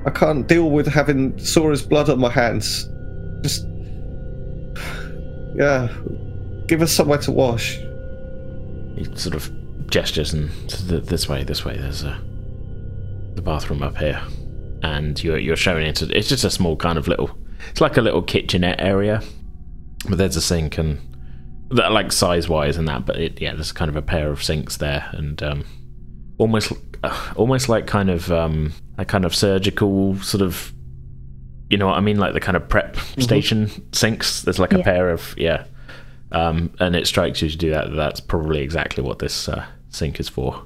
I 0.06 0.10
can't 0.10 0.46
deal 0.46 0.70
with 0.70 0.86
having 0.86 1.38
Sora's 1.38 1.82
blood 1.82 2.08
on 2.08 2.20
my 2.20 2.30
hands. 2.30 2.88
Just, 3.42 3.66
yeah, 5.54 5.88
give 6.68 6.82
us 6.82 6.92
somewhere 6.92 7.18
to 7.18 7.32
wash. 7.32 7.76
he 8.94 9.04
sort 9.16 9.34
of 9.34 9.50
gestures 9.90 10.32
and 10.32 10.50
this 10.68 11.28
way, 11.28 11.42
this 11.42 11.64
way. 11.64 11.76
There's 11.76 12.04
a 12.04 12.20
the 13.34 13.42
bathroom 13.42 13.82
up 13.82 13.96
here, 13.96 14.20
and 14.82 15.22
you're 15.22 15.38
you're 15.38 15.56
showing 15.56 15.86
into. 15.86 16.16
It's 16.16 16.28
just 16.28 16.44
a 16.44 16.50
small 16.50 16.76
kind 16.76 16.98
of 16.98 17.08
little. 17.08 17.36
It's 17.70 17.80
like 17.80 17.96
a 17.96 18.02
little 18.02 18.22
kitchenette 18.22 18.80
area, 18.80 19.22
but 20.08 20.18
there's 20.18 20.36
a 20.36 20.40
sink 20.40 20.78
and 20.78 21.00
that 21.70 21.92
like 21.92 22.12
size 22.12 22.48
wise 22.48 22.76
and 22.76 22.86
that. 22.88 23.06
But 23.06 23.16
it, 23.16 23.40
yeah, 23.40 23.54
there's 23.54 23.72
kind 23.72 23.88
of 23.88 23.96
a 23.96 24.02
pair 24.02 24.30
of 24.30 24.42
sinks 24.42 24.76
there, 24.76 25.08
and 25.12 25.42
um, 25.42 25.64
almost 26.38 26.72
uh, 27.02 27.32
almost 27.36 27.68
like 27.68 27.86
kind 27.86 28.10
of 28.10 28.30
um, 28.30 28.72
a 28.98 29.04
kind 29.04 29.24
of 29.24 29.34
surgical 29.34 30.16
sort 30.20 30.42
of. 30.42 30.72
You 31.70 31.76
know 31.76 31.86
what 31.88 31.98
I 31.98 32.00
mean? 32.00 32.18
Like 32.18 32.32
the 32.32 32.40
kind 32.40 32.56
of 32.56 32.66
prep 32.68 32.96
station 33.18 33.70
sinks. 33.92 34.42
There's 34.42 34.58
like 34.58 34.72
a 34.72 34.82
pair 34.82 35.10
of 35.10 35.34
yeah, 35.36 35.64
um, 36.32 36.72
and 36.80 36.94
it 36.96 37.06
strikes 37.06 37.42
you 37.42 37.48
to 37.50 37.56
do 37.56 37.70
that. 37.70 37.94
That's 37.94 38.20
probably 38.20 38.60
exactly 38.60 39.02
what 39.02 39.18
this 39.18 39.48
uh, 39.48 39.64
sink 39.88 40.20
is 40.20 40.28
for. 40.28 40.64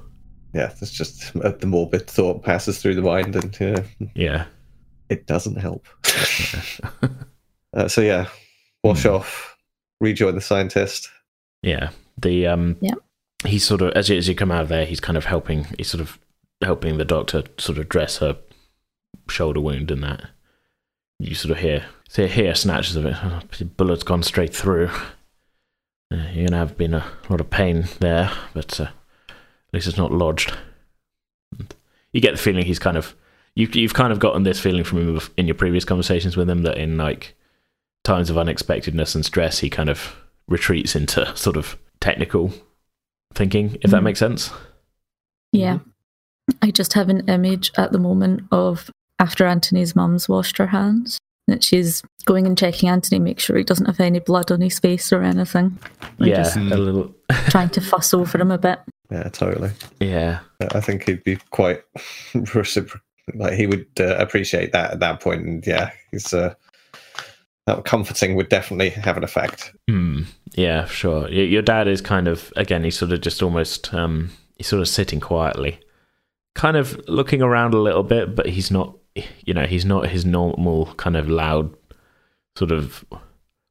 Yeah, 0.53 0.71
it's 0.81 0.91
just 0.91 1.35
uh, 1.37 1.51
the 1.59 1.65
morbid 1.67 2.07
thought 2.07 2.43
passes 2.43 2.81
through 2.81 2.95
the 2.95 3.01
mind, 3.01 3.35
and 3.35 3.57
yeah, 3.59 3.83
Yeah. 4.15 4.45
it 5.09 5.25
doesn't 5.27 5.55
help. 5.55 5.87
uh, 7.73 7.87
so 7.87 8.01
yeah, 8.01 8.27
wash 8.83 9.05
off, 9.05 9.57
rejoin 9.99 10.35
the 10.35 10.41
scientist. 10.41 11.09
Yeah. 11.61 11.89
The 12.17 12.45
um 12.47 12.77
Yeah. 12.81 12.93
he's 13.45 13.63
sort 13.65 13.81
of 13.81 13.91
as 13.93 14.09
you, 14.09 14.17
as 14.17 14.27
you 14.27 14.35
come 14.35 14.51
out 14.51 14.63
of 14.63 14.69
there, 14.69 14.85
he's 14.85 14.99
kind 14.99 15.17
of 15.17 15.25
helping 15.25 15.65
he's 15.77 15.89
sort 15.89 16.01
of 16.01 16.19
helping 16.63 16.97
the 16.97 17.05
doctor 17.05 17.43
sort 17.57 17.77
of 17.77 17.89
dress 17.89 18.17
her 18.17 18.37
shoulder 19.29 19.59
wound 19.59 19.89
and 19.89 20.03
that. 20.03 20.25
You 21.19 21.33
sort 21.35 21.51
of 21.53 21.57
hear 21.63 21.85
so 22.09 22.27
hear 22.27 22.53
snatches 22.53 22.95
of 22.95 23.05
it. 23.05 23.15
Oh, 23.23 23.39
the 23.57 23.65
bullet's 23.65 24.03
gone 24.03 24.21
straight 24.23 24.53
through. 24.53 24.91
Uh, 26.13 26.27
you're 26.33 26.45
gonna 26.47 26.57
have 26.57 26.77
been 26.77 26.93
a 26.93 27.03
lot 27.29 27.41
of 27.41 27.49
pain 27.49 27.85
there, 27.99 28.31
but 28.53 28.79
uh, 28.79 28.83
at 28.83 29.73
least 29.73 29.87
it's 29.87 29.97
not 29.97 30.11
lodged. 30.11 30.53
And 31.57 31.73
you 32.11 32.21
get 32.21 32.31
the 32.33 32.41
feeling 32.41 32.65
he's 32.65 32.77
kind 32.79 32.97
of 32.97 33.15
you've 33.55 33.75
you've 33.75 33.93
kind 33.95 34.11
of 34.13 34.19
gotten 34.19 34.43
this 34.43 34.59
feeling 34.59 34.83
from 34.83 34.99
him 35.17 35.21
in 35.37 35.47
your 35.47 35.55
previous 35.55 35.85
conversations 35.85 36.37
with 36.37 36.49
him 36.49 36.61
that 36.63 36.77
in 36.77 36.97
like 36.97 37.35
times 38.03 38.29
of 38.29 38.37
unexpectedness 38.37 39.15
and 39.15 39.25
stress, 39.25 39.59
he 39.59 39.69
kind 39.69 39.89
of 39.89 40.15
retreats 40.47 40.95
into 40.95 41.31
sort 41.35 41.57
of 41.57 41.77
technical 41.99 42.53
thinking, 43.33 43.77
if 43.81 43.89
that 43.89 44.01
Mhm. 44.01 44.03
makes 44.03 44.19
sense. 44.19 44.51
Yeah. 45.51 45.79
I 46.61 46.69
just 46.71 46.93
have 46.93 47.09
an 47.09 47.27
image 47.29 47.71
at 47.77 47.91
the 47.91 47.97
moment 47.99 48.41
of 48.51 48.91
after 49.17 49.45
Anthony's 49.47 49.95
mum's 49.95 50.27
washed 50.29 50.57
her 50.57 50.67
hands. 50.67 51.17
That 51.53 51.63
she's 51.63 52.01
going 52.25 52.47
and 52.47 52.57
checking 52.57 52.89
Anthony, 52.89 53.19
make 53.19 53.39
sure 53.39 53.55
he 53.55 53.63
doesn't 53.63 53.85
have 53.85 53.99
any 53.99 54.19
blood 54.19 54.51
on 54.51 54.59
his 54.59 54.79
face 54.79 55.13
or 55.13 55.21
anything. 55.21 55.77
Like 56.17 56.31
yeah, 56.31 56.37
just 56.37 56.55
a 56.57 56.59
little. 56.59 57.13
trying 57.49 57.69
to 57.69 57.81
fuss 57.81 58.11
over 58.11 58.39
him 58.39 58.49
a 58.49 58.57
bit. 58.57 58.79
Yeah, 59.11 59.29
totally. 59.29 59.69
yeah, 59.99 60.39
I 60.73 60.79
think 60.79 61.03
he'd 61.05 61.23
be 61.23 61.37
quite 61.51 61.81
recipro- 62.33 62.99
like 63.35 63.53
he 63.53 63.67
would 63.67 63.85
uh, 63.99 64.15
appreciate 64.17 64.71
that 64.71 64.91
at 64.91 64.99
that 65.01 65.19
point, 65.19 65.45
and 65.45 65.67
yeah, 65.67 65.91
he's 66.09 66.33
uh, 66.33 66.55
that 67.67 67.85
comforting 67.85 68.35
would 68.35 68.49
definitely 68.49 68.89
have 68.89 69.15
an 69.17 69.23
effect. 69.23 69.71
Hmm. 69.87 70.23
yeah, 70.53 70.85
sure. 70.85 71.29
Your 71.29 71.61
dad 71.61 71.87
is 71.87 72.01
kind 72.01 72.27
of 72.27 72.51
again. 72.55 72.83
He's 72.83 72.97
sort 72.97 73.11
of 73.11 73.21
just 73.21 73.43
almost. 73.43 73.93
Um, 73.93 74.31
he's 74.57 74.67
sort 74.67 74.81
of 74.81 74.87
sitting 74.87 75.19
quietly, 75.19 75.79
kind 76.55 76.77
of 76.77 76.99
looking 77.07 77.41
around 77.43 77.73
a 77.75 77.79
little 77.79 78.03
bit, 78.03 78.35
but 78.35 78.47
he's 78.47 78.71
not. 78.71 78.97
You 79.15 79.53
know, 79.53 79.65
he's 79.65 79.85
not 79.85 80.09
his 80.09 80.25
normal 80.25 80.93
kind 80.95 81.15
of 81.15 81.29
loud, 81.29 81.75
sort 82.57 82.71
of 82.71 83.05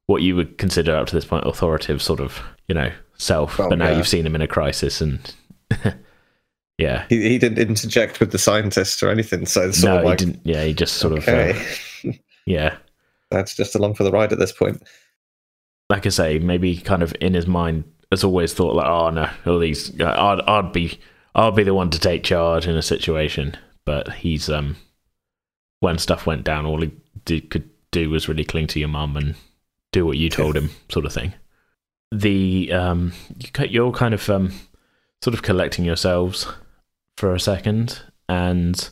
what 0.07 0.23
you 0.23 0.37
would 0.37 0.59
consider 0.59 0.95
up 0.97 1.07
to 1.09 1.15
this 1.15 1.25
point 1.25 1.47
authoritative 1.47 2.03
sort 2.03 2.21
of 2.21 2.41
you 2.69 2.75
know 2.75 2.93
self. 3.19 3.59
Oh, 3.59 3.69
but 3.69 3.79
now 3.79 3.91
yeah. 3.91 3.97
you've 3.97 4.09
seen 4.09 4.27
him 4.27 4.35
in 4.35 4.43
a 4.43 4.49
crisis, 4.49 5.01
and 5.01 5.35
yeah, 6.79 7.07
He, 7.09 7.23
he 7.23 7.39
didn't 7.39 7.59
interject 7.59 8.21
with 8.21 8.33
the 8.33 8.39
scientist 8.39 9.03
or 9.03 9.11
anything, 9.11 9.47
so 9.47 9.69
it's 9.69 9.83
no, 9.83 9.99
of 9.99 10.05
like 10.05 10.21
he 10.21 10.27
didn't. 10.27 10.41
Yeah, 10.45 10.65
he 10.65 10.75
just 10.75 10.95
sort 10.95 11.15
okay, 11.15 11.51
of. 11.51 11.57
Uh, 12.05 12.13
yeah, 12.47 12.77
that's 13.31 13.55
just 13.55 13.75
along 13.75 13.95
for 13.95 14.05
the 14.05 14.13
ride 14.13 14.33
at 14.33 14.39
this 14.39 14.53
point. 14.53 14.83
like 15.91 16.07
I 16.07 16.11
say, 16.11 16.39
maybe 16.39 16.77
kind 16.77 17.03
of 17.03 17.15
in 17.21 17.35
his 17.35 17.47
mind 17.47 17.85
has 18.11 18.25
always 18.25 18.53
thought 18.53 18.75
like, 18.75 18.87
oh 18.87 19.11
no, 19.11 19.29
all 19.47 19.59
these, 19.59 19.99
I'd, 20.01 20.41
I'd 20.47 20.73
be, 20.73 21.01
I'd 21.35 21.57
be 21.57 21.65
the 21.65 21.75
one 21.75 21.91
to 21.91 21.99
take 21.99 22.23
charge 22.23 22.67
in 22.67 22.77
a 22.77 22.83
situation. 22.83 23.57
But 23.85 24.13
he's, 24.13 24.49
um, 24.49 24.77
when 25.83 25.99
stuff 25.99 26.27
went 26.27 26.45
down, 26.45 26.65
all 26.65 26.81
he 26.81 26.93
did, 27.25 27.51
could 27.51 27.69
do 27.91 28.09
was 28.09 28.29
really 28.29 28.45
cling 28.45 28.69
to 28.69 28.79
your 28.79 28.89
mum 28.89 29.17
and 29.17 29.35
do 29.91 30.07
what 30.07 30.17
you 30.17 30.31
told 30.31 30.57
him, 30.57 30.71
sort 30.89 31.05
of 31.05 31.13
thing. 31.13 31.35
The, 32.13 32.73
um, 32.73 33.13
you're 33.69 33.91
kind 33.91 34.15
of, 34.15 34.31
um, 34.31 34.53
sort 35.23 35.35
of 35.35 35.43
collecting 35.43 35.85
yourselves 35.85 36.47
for 37.17 37.35
a 37.35 37.41
second, 37.41 38.01
and 38.29 38.91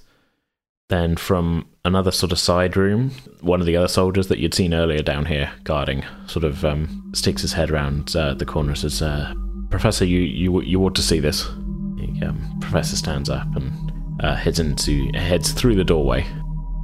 then 0.89 1.17
from 1.17 1.69
another 1.85 2.11
sort 2.11 2.33
of 2.33 2.41
side 2.41 2.77
room, 2.77 3.13
one 3.41 3.61
of 3.61 3.67
the 3.67 3.77
other 3.77 3.87
soldiers 3.87 4.27
that 4.27 4.41
you'd 4.41 4.55
seen 4.55 4.75
earlier 4.75 5.03
down 5.03 5.27
here 5.27 5.53
guarding 5.63 6.05
sort 6.27 6.45
of 6.45 6.65
um, 6.65 7.13
sticks 7.15 7.43
his 7.43 7.53
head 7.53 7.71
around 7.71 8.17
uh, 8.17 8.35
the 8.35 8.45
corner 8.45 8.71
and 8.71 8.79
says, 8.79 9.01
uh, 9.01 9.33
"Professor, 9.71 10.05
you 10.05 10.21
you 10.21 10.61
you 10.63 10.85
ought 10.85 10.97
to 10.97 11.03
see 11.03 11.21
this." 11.21 11.45
The 11.45 12.27
um, 12.29 12.59
professor 12.61 12.97
stands 12.97 13.31
up 13.31 13.47
and 13.55 13.93
uh, 14.21 14.35
heads 14.35 14.59
into 14.59 15.11
heads 15.15 15.53
through 15.53 15.77
the 15.77 15.85
doorway. 15.85 16.27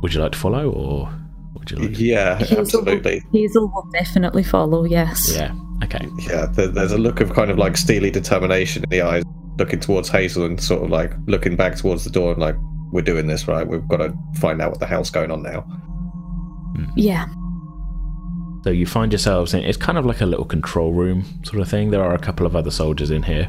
Would 0.07 0.15
you 0.15 0.21
like 0.21 0.31
to 0.31 0.39
follow, 0.39 0.71
or 0.71 1.13
would 1.55 1.69
you 1.69 1.79
like? 1.79 1.95
To... 1.95 2.05
Yeah, 2.05 2.37
Hazel, 2.37 2.61
absolutely. 2.61 3.25
Hazel 3.33 3.69
will 3.75 3.89
definitely 3.93 4.45
follow, 4.45 4.85
yes. 4.85 5.35
Yeah. 5.35 5.53
Okay. 5.83 6.07
Yeah, 6.21 6.47
there, 6.47 6.69
there's 6.69 6.93
a 6.93 6.97
look 6.97 7.21
of 7.21 7.33
kind 7.33 7.51
of 7.51 7.59
like 7.59 7.77
steely 7.77 8.13
determination 8.13 8.85
in 8.85 8.91
the 8.91 9.03
eyes, 9.03 9.25
looking 9.59 9.81
towards 9.81 10.09
Hazel 10.09 10.45
and 10.45 10.63
sort 10.63 10.85
of 10.85 10.91
like 10.91 11.13
looking 11.27 11.57
back 11.57 11.75
towards 11.75 12.05
the 12.05 12.11
door 12.11 12.31
and 12.31 12.41
like, 12.41 12.55
we're 12.93 13.03
doing 13.03 13.27
this 13.27 13.49
right. 13.49 13.67
We've 13.67 13.89
got 13.89 13.97
to 13.97 14.15
find 14.37 14.63
out 14.63 14.71
what 14.71 14.79
the 14.79 14.87
hell's 14.87 15.11
going 15.11 15.33
on 15.33 15.43
now. 15.43 15.63
Hmm. 15.63 16.85
Yeah. 16.95 17.27
So 18.63 18.71
you 18.71 18.87
find 18.87 19.11
yourselves 19.11 19.55
in 19.55 19.65
it's 19.65 19.77
kind 19.77 19.99
of 19.99 20.07
like 20.07 20.21
a 20.21 20.27
little 20.27 20.45
control 20.45 20.93
room 20.93 21.25
sort 21.43 21.61
of 21.61 21.69
thing. 21.69 21.91
There 21.91 22.05
are 22.05 22.15
a 22.15 22.21
couple 22.21 22.47
of 22.47 22.55
other 22.55 22.71
soldiers 22.71 23.11
in 23.11 23.25
here, 23.25 23.49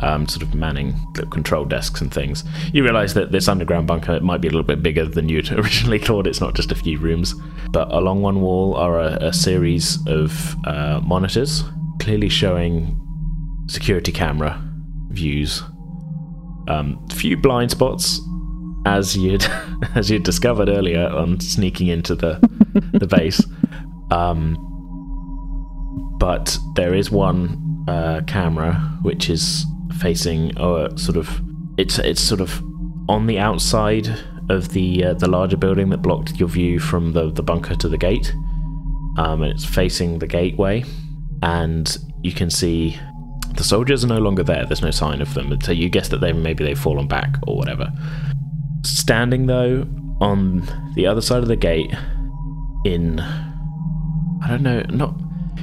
um, 0.00 0.26
sort 0.26 0.42
of 0.42 0.54
manning 0.54 0.94
the 1.14 1.26
control 1.26 1.64
desks 1.64 2.00
and 2.00 2.12
things. 2.12 2.44
You 2.72 2.82
realise 2.82 3.12
that 3.14 3.32
this 3.32 3.48
underground 3.48 3.86
bunker 3.86 4.12
it 4.12 4.22
might 4.22 4.40
be 4.40 4.48
a 4.48 4.50
little 4.50 4.66
bit 4.66 4.82
bigger 4.82 5.04
than 5.06 5.28
you'd 5.28 5.50
originally 5.52 5.98
thought. 5.98 6.26
It's 6.26 6.40
not 6.40 6.54
just 6.54 6.72
a 6.72 6.74
few 6.74 6.98
rooms, 6.98 7.34
but 7.70 7.90
along 7.92 8.22
one 8.22 8.40
wall 8.40 8.74
are 8.74 9.00
a, 9.00 9.16
a 9.20 9.32
series 9.32 9.98
of 10.06 10.56
uh, 10.66 11.00
monitors, 11.04 11.64
clearly 12.00 12.28
showing 12.28 12.98
security 13.68 14.12
camera 14.12 14.62
views. 15.10 15.62
Um, 16.68 17.04
few 17.08 17.36
blind 17.36 17.70
spots, 17.70 18.20
as 18.86 19.16
you'd 19.16 19.44
as 19.94 20.10
you'd 20.10 20.22
discovered 20.22 20.68
earlier 20.68 21.08
on 21.08 21.40
sneaking 21.40 21.88
into 21.88 22.14
the 22.14 22.38
the 22.98 23.06
base. 23.06 23.44
Um, 24.10 24.66
but 26.18 26.58
there 26.74 26.94
is 26.94 27.10
one 27.10 27.84
uh, 27.88 28.20
camera 28.26 28.74
which 29.02 29.30
is 29.30 29.64
facing 30.00 30.56
uh, 30.58 30.96
sort 30.96 31.16
of 31.16 31.40
it's 31.76 31.98
it's 31.98 32.20
sort 32.20 32.40
of 32.40 32.62
on 33.08 33.26
the 33.26 33.38
outside 33.38 34.08
of 34.48 34.70
the 34.70 35.04
uh, 35.04 35.14
the 35.14 35.28
larger 35.28 35.56
building 35.56 35.90
that 35.90 35.98
blocked 35.98 36.38
your 36.38 36.48
view 36.48 36.78
from 36.78 37.12
the 37.12 37.30
the 37.30 37.42
bunker 37.42 37.74
to 37.76 37.88
the 37.88 37.98
gate. 37.98 38.32
Um, 39.18 39.42
and 39.42 39.52
it's 39.52 39.64
facing 39.64 40.20
the 40.20 40.26
gateway, 40.26 40.84
and 41.42 41.98
you 42.22 42.32
can 42.32 42.48
see 42.48 42.98
the 43.54 43.64
soldiers 43.64 44.04
are 44.04 44.08
no 44.08 44.18
longer 44.18 44.42
there. 44.42 44.64
There's 44.64 44.82
no 44.82 44.90
sign 44.90 45.20
of 45.20 45.34
them. 45.34 45.60
So 45.62 45.72
you 45.72 45.88
guess 45.88 46.08
that 46.08 46.20
they 46.20 46.32
maybe 46.32 46.64
they've 46.64 46.78
fallen 46.78 47.08
back 47.08 47.36
or 47.46 47.56
whatever. 47.56 47.90
Standing 48.84 49.46
though 49.46 49.86
on 50.20 50.62
the 50.94 51.06
other 51.06 51.20
side 51.20 51.42
of 51.42 51.48
the 51.48 51.56
gate, 51.56 51.92
in 52.84 53.20
I 53.20 54.48
don't 54.48 54.62
know, 54.62 54.82
not 54.90 55.14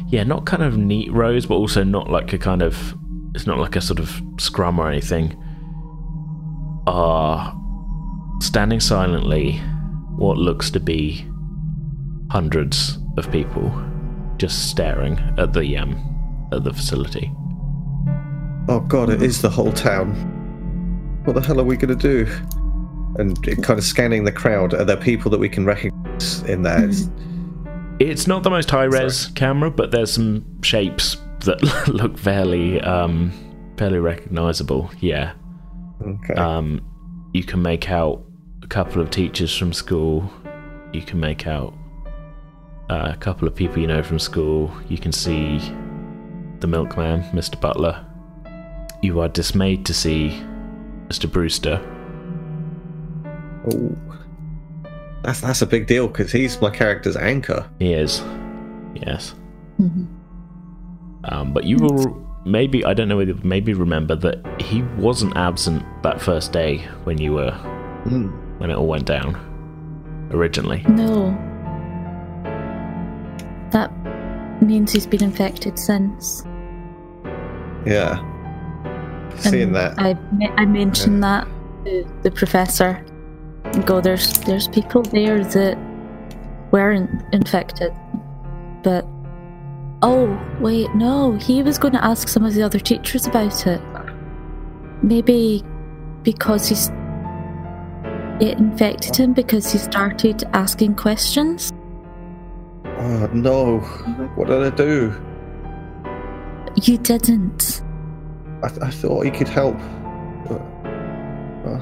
yeah, 0.09 0.23
not 0.23 0.45
kind 0.45 0.63
of 0.63 0.77
neat 0.77 1.11
rows, 1.11 1.45
but 1.45 1.55
also 1.55 1.83
not 1.83 2.09
like 2.09 2.33
a 2.33 2.37
kind 2.37 2.61
of 2.61 2.95
it's 3.37 3.45
not 3.45 3.59
like 3.59 3.75
a 3.75 3.81
sort 3.81 3.99
of 3.99 4.19
scrum 4.39 4.79
or 4.79 4.89
anything. 4.89 5.35
Are 6.87 7.53
standing 8.41 8.79
silently 8.79 9.57
what 10.15 10.37
looks 10.37 10.71
to 10.71 10.79
be 10.79 11.25
hundreds 12.31 12.97
of 13.17 13.31
people 13.31 13.71
just 14.37 14.69
staring 14.69 15.17
at 15.37 15.53
the 15.53 15.77
um 15.77 15.93
at 16.51 16.63
the 16.63 16.73
facility. 16.73 17.31
Oh 18.69 18.79
god, 18.87 19.09
it 19.09 19.21
is 19.21 19.41
the 19.41 19.49
whole 19.49 19.71
town. 19.71 20.13
What 21.25 21.33
the 21.33 21.41
hell 21.41 21.59
are 21.59 21.63
we 21.63 21.77
going 21.77 21.95
to 21.97 22.25
do? 22.25 22.25
And 23.19 23.41
kind 23.63 23.77
of 23.77 23.83
scanning 23.83 24.23
the 24.23 24.31
crowd. 24.31 24.73
Are 24.73 24.83
there 24.85 24.97
people 24.97 25.29
that 25.31 25.39
we 25.39 25.49
can 25.49 25.65
recognize 25.65 26.41
in 26.43 26.63
there? 26.63 26.79
It's- 26.85 27.09
It's 27.99 28.27
not 28.27 28.43
the 28.43 28.49
most 28.49 28.69
high 28.71 28.83
res 28.85 29.27
camera, 29.35 29.69
but 29.71 29.91
there's 29.91 30.11
some 30.11 30.45
shapes 30.61 31.17
that 31.45 31.61
look 31.87 32.17
fairly 32.17 32.79
um 32.81 33.31
fairly 33.77 33.99
recognizable. 33.99 34.89
Yeah. 34.99 35.33
Okay. 36.01 36.33
Um, 36.35 36.81
you 37.33 37.43
can 37.43 37.61
make 37.61 37.89
out 37.89 38.23
a 38.63 38.67
couple 38.67 39.01
of 39.01 39.09
teachers 39.09 39.55
from 39.55 39.73
school. 39.73 40.31
You 40.93 41.01
can 41.01 41.19
make 41.19 41.45
out 41.47 41.73
uh, 42.89 43.11
a 43.13 43.17
couple 43.17 43.47
of 43.47 43.53
people 43.55 43.79
you 43.79 43.87
know 43.87 44.01
from 44.03 44.19
school. 44.19 44.71
You 44.87 44.97
can 44.97 45.11
see 45.11 45.59
the 46.59 46.67
milkman, 46.67 47.21
Mr. 47.33 47.59
Butler. 47.59 48.03
you 49.03 49.19
are 49.19 49.29
dismayed 49.29 49.85
to 49.85 49.93
see 49.93 50.41
Mr. 51.07 51.31
Brewster. 51.31 51.79
Oh, 53.71 53.95
that's 55.23 55.41
that's 55.41 55.61
a 55.61 55.67
big 55.67 55.87
deal 55.87 56.07
because 56.07 56.31
he's 56.31 56.59
my 56.61 56.69
character's 56.69 57.17
anchor. 57.17 57.69
He 57.79 57.93
is. 57.93 58.21
Yes. 58.95 59.35
hmm 59.77 60.05
Um, 61.25 61.53
but 61.53 61.63
you 61.65 61.77
will 61.77 62.25
maybe, 62.45 62.85
I 62.85 62.93
don't 62.93 63.07
know 63.07 63.17
whether 63.17 63.33
maybe 63.43 63.73
remember 63.73 64.15
that 64.15 64.61
he 64.61 64.81
wasn't 64.97 65.35
absent 65.35 65.83
that 66.03 66.21
first 66.21 66.51
day 66.53 66.77
when 67.03 67.17
you 67.17 67.33
were, 67.33 67.51
Hmm. 67.51 68.27
when 68.59 68.69
it 68.71 68.75
all 68.75 68.87
went 68.87 69.05
down. 69.05 69.35
Originally. 70.31 70.83
No. 70.87 71.31
That 73.71 73.91
means 74.61 74.91
he's 74.91 75.05
been 75.07 75.23
infected 75.23 75.77
since. 75.77 76.43
Yeah. 77.85 78.23
Seeing 79.37 79.71
that, 79.73 79.93
I, 79.99 80.17
I 80.57 80.65
mentioned 80.65 81.23
that 81.23 81.47
to 81.85 82.05
the 82.23 82.31
professor. 82.31 83.03
And 83.65 83.85
go, 83.85 84.01
there's 84.01 84.33
there's 84.41 84.67
people 84.69 85.03
there 85.03 85.43
that 85.43 85.77
weren't 86.71 87.09
infected, 87.33 87.93
but 88.83 89.05
oh 90.01 90.57
wait, 90.59 90.93
no, 90.95 91.33
he 91.33 91.63
was 91.63 91.77
going 91.77 91.93
to 91.93 92.03
ask 92.03 92.27
some 92.27 92.45
of 92.45 92.53
the 92.53 92.63
other 92.63 92.79
teachers 92.79 93.27
about 93.27 93.67
it. 93.67 93.81
Maybe 95.01 95.63
because 96.23 96.67
he's 96.67 96.89
it 98.39 98.57
infected 98.59 99.15
him 99.15 99.33
because 99.33 99.71
he 99.71 99.79
started 99.79 100.43
asking 100.53 100.95
questions. 100.95 101.71
oh 102.85 103.29
no, 103.33 103.79
what 104.35 104.47
did 104.47 104.73
I 104.73 104.75
do? 104.75 105.13
You 106.83 106.97
didn't. 106.99 107.81
I, 108.63 108.67
I 108.87 108.91
thought 108.91 109.25
he 109.25 109.31
could 109.31 109.47
help. 109.47 109.77
But, 110.47 110.61
uh, 111.65 111.81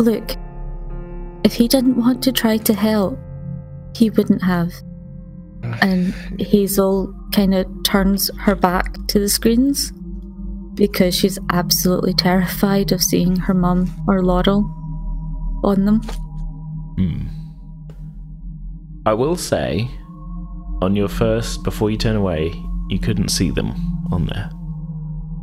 Look, 0.00 0.36
if 1.44 1.54
he 1.54 1.68
didn't 1.68 1.96
want 1.96 2.22
to 2.24 2.32
try 2.32 2.56
to 2.56 2.74
help, 2.74 3.18
he 3.94 4.10
wouldn't 4.10 4.42
have. 4.42 4.72
And 5.80 6.14
Hazel 6.40 7.14
kind 7.32 7.54
of 7.54 7.66
turns 7.84 8.30
her 8.40 8.54
back 8.54 8.94
to 9.08 9.18
the 9.18 9.28
screens 9.28 9.92
because 10.74 11.14
she's 11.14 11.38
absolutely 11.50 12.14
terrified 12.14 12.92
of 12.92 13.02
seeing 13.02 13.36
her 13.36 13.54
mum 13.54 13.92
or 14.08 14.22
Laurel 14.22 14.64
on 15.64 15.84
them. 15.84 16.00
Hmm. 16.96 17.26
I 19.06 19.14
will 19.14 19.36
say, 19.36 19.88
on 20.80 20.96
your 20.96 21.08
first, 21.08 21.62
before 21.62 21.90
you 21.90 21.96
turn 21.96 22.16
away, 22.16 22.52
you 22.88 22.98
couldn't 22.98 23.28
see 23.28 23.50
them 23.50 23.72
on 24.10 24.26
there. 24.26 24.50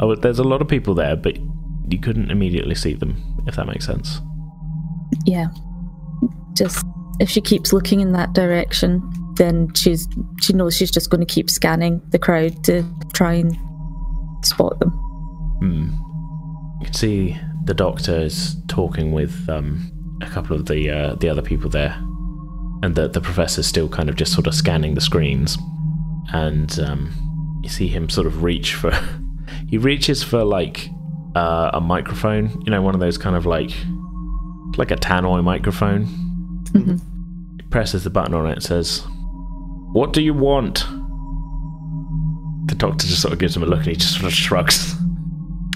Oh, 0.01 0.15
there's 0.15 0.39
a 0.39 0.43
lot 0.43 0.61
of 0.61 0.67
people 0.67 0.93
there, 0.93 1.15
but 1.15 1.38
you 1.89 1.99
couldn't 1.99 2.31
immediately 2.31 2.75
see 2.75 2.93
them, 2.93 3.21
if 3.47 3.55
that 3.55 3.67
makes 3.67 3.85
sense. 3.85 4.21
Yeah. 5.25 5.47
Just 6.53 6.86
if 7.19 7.29
she 7.29 7.41
keeps 7.41 7.73
looking 7.73 7.99
in 7.99 8.13
that 8.13 8.34
direction, 8.34 9.01
then 9.39 9.73
she's 9.73 10.08
she 10.41 10.54
knows 10.54 10.75
she's 10.75 10.91
just 10.91 11.10
going 11.10 11.25
to 11.25 11.34
keep 11.34 11.49
scanning 11.49 12.02
the 12.10 12.19
crowd 12.19 12.63
to 12.65 12.84
try 13.13 13.34
and 13.34 13.58
spot 14.45 14.80
them. 14.80 14.89
Hmm. 15.62 15.89
You 16.80 16.86
can 16.86 16.93
see 16.93 17.38
the 17.63 17.73
doctor 17.73 18.15
is 18.19 18.56
talking 18.67 19.12
with 19.13 19.49
um, 19.49 19.91
a 20.21 20.30
couple 20.30 20.56
of 20.56 20.65
the 20.67 20.89
uh, 20.89 21.15
the 21.15 21.30
other 21.30 21.41
people 21.41 21.69
there, 21.69 21.95
and 22.84 22.93
the 22.95 23.08
the 23.08 23.21
professor's 23.21 23.65
still 23.65 23.89
kind 23.89 24.10
of 24.10 24.15
just 24.15 24.34
sort 24.34 24.45
of 24.45 24.54
scanning 24.54 24.93
the 24.93 25.02
screens, 25.02 25.58
and 26.34 26.80
um, 26.82 27.60
you 27.63 27.69
see 27.69 27.88
him 27.88 28.10
sort 28.10 28.28
of 28.28 28.43
reach 28.43 28.75
for. 28.75 28.91
he 29.69 29.78
reaches 29.78 30.21
for 30.21 30.43
like 30.43 30.89
uh, 31.36 31.71
a 31.73 31.82
microphone, 31.82 32.62
you 32.65 32.71
know, 32.71 32.82
one 32.82 32.93
of 32.93 32.99
those 32.99 33.17
kind 33.17 33.36
of 33.36 33.45
like 33.45 33.71
like 34.78 34.91
a 34.91 34.95
tannoy 34.97 35.43
microphone. 35.43 36.06
Mhm. 36.71 37.02
He 37.58 37.67
presses 37.69 38.04
the 38.04 38.10
button 38.10 38.34
on 38.34 38.45
it 38.47 38.54
and 38.54 38.63
says, 38.63 39.04
"What 39.93 40.13
do 40.13 40.21
you 40.21 40.34
want?" 40.34 40.86
The 42.67 42.75
doctor 42.75 43.08
just 43.08 43.21
sort 43.21 43.34
of 43.34 43.39
gives 43.39 43.56
him 43.56 43.63
a 43.63 43.65
look 43.65 43.80
and 43.80 43.88
he 43.88 43.95
just 43.95 44.13
sort 44.13 44.25
of 44.25 44.34
shrugs. 44.34 44.95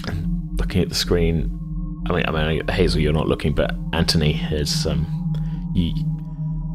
And 0.06 0.58
looking 0.58 0.82
at 0.82 0.88
the 0.88 0.94
screen, 0.94 1.50
I 2.06 2.12
mean, 2.14 2.24
I 2.26 2.30
mean, 2.30 2.68
Hazel, 2.68 3.00
you're 3.00 3.12
not 3.12 3.26
looking, 3.26 3.52
but 3.54 3.74
Anthony 3.92 4.40
is. 4.52 4.86
Um, 4.86 5.06
you 5.74 5.92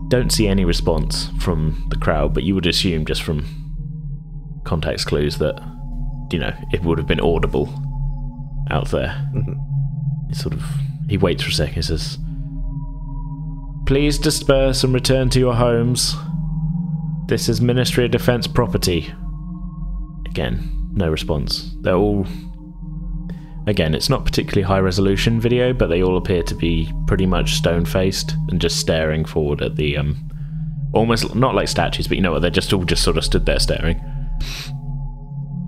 don't 0.09 0.31
see 0.31 0.47
any 0.47 0.65
response 0.65 1.29
from 1.39 1.85
the 1.89 1.95
crowd, 1.95 2.33
but 2.33 2.43
you 2.43 2.55
would 2.55 2.65
assume 2.65 3.05
just 3.05 3.23
from 3.23 3.45
context 4.65 5.07
clues 5.07 5.37
that 5.37 5.55
you 6.31 6.39
know 6.39 6.53
it 6.73 6.83
would 6.83 6.97
have 6.97 7.07
been 7.07 7.21
audible 7.21 7.69
out 8.69 8.89
there. 8.89 9.25
mhm. 9.33 9.55
He 10.27 10.35
sort 10.35 10.53
of 10.53 10.63
he 11.07 11.17
waits 11.17 11.43
for 11.43 11.49
a 11.49 11.53
second. 11.53 11.75
He 11.75 11.81
says, 11.81 12.17
"Please 13.85 14.17
disperse 14.19 14.83
and 14.83 14.93
return 14.93 15.29
to 15.29 15.39
your 15.39 15.55
homes. 15.55 16.15
This 17.29 17.47
is 17.47 17.61
Ministry 17.61 18.05
of 18.05 18.11
Defense 18.11 18.47
property." 18.47 19.13
Again, 20.25 20.89
no 20.93 21.09
response. 21.09 21.75
They're 21.81 21.93
all. 21.93 22.25
Again, 23.67 23.93
it's 23.93 24.09
not 24.09 24.25
particularly 24.25 24.63
high 24.63 24.79
resolution 24.79 25.39
video, 25.39 25.71
but 25.71 25.87
they 25.87 26.01
all 26.01 26.17
appear 26.17 26.41
to 26.41 26.55
be 26.55 26.91
pretty 27.05 27.27
much 27.27 27.53
stone 27.53 27.85
faced 27.85 28.35
and 28.49 28.59
just 28.59 28.79
staring 28.79 29.25
forward 29.25 29.61
at 29.61 29.75
the 29.75 29.95
um, 29.95 30.17
almost 30.95 31.35
not 31.35 31.53
like 31.53 31.67
statues, 31.67 32.07
but 32.07 32.17
you 32.17 32.23
know 32.23 32.31
what? 32.31 32.41
They're 32.41 32.49
just 32.49 32.73
all 32.73 32.83
just 32.83 33.03
sort 33.03 33.17
of 33.17 33.23
stood 33.23 33.45
there 33.45 33.59
staring. 33.59 34.01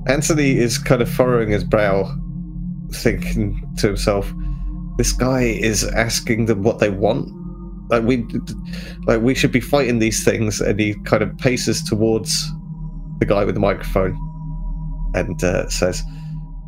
Anthony 0.08 0.58
is 0.58 0.80
kind 0.80 1.04
of 1.04 1.10
furrowing 1.10 1.50
his 1.52 1.64
brow, 1.64 2.12
thinking 2.92 3.62
to 3.78 3.86
himself, 3.86 4.34
"This 4.98 5.14
guy 5.14 5.44
is 5.44 5.84
asking 5.84 6.48
them 6.48 6.64
what 6.64 6.80
they 6.80 6.90
want. 6.90 7.32
Like 7.92 8.04
we, 8.04 8.26
like 9.06 9.22
we 9.22 9.36
should 9.36 9.52
be 9.52 9.60
fighting 9.60 10.00
these 10.00 10.24
things." 10.24 10.62
And 10.62 10.80
he 10.80 10.96
kind 11.06 11.22
of 11.22 11.38
paces 11.38 11.84
towards 11.84 12.34
the 13.20 13.26
guy 13.26 13.44
with 13.46 13.56
the 13.56 13.62
microphone 13.62 14.18
and 15.14 15.44
uh, 15.44 15.70
says, 15.70 16.02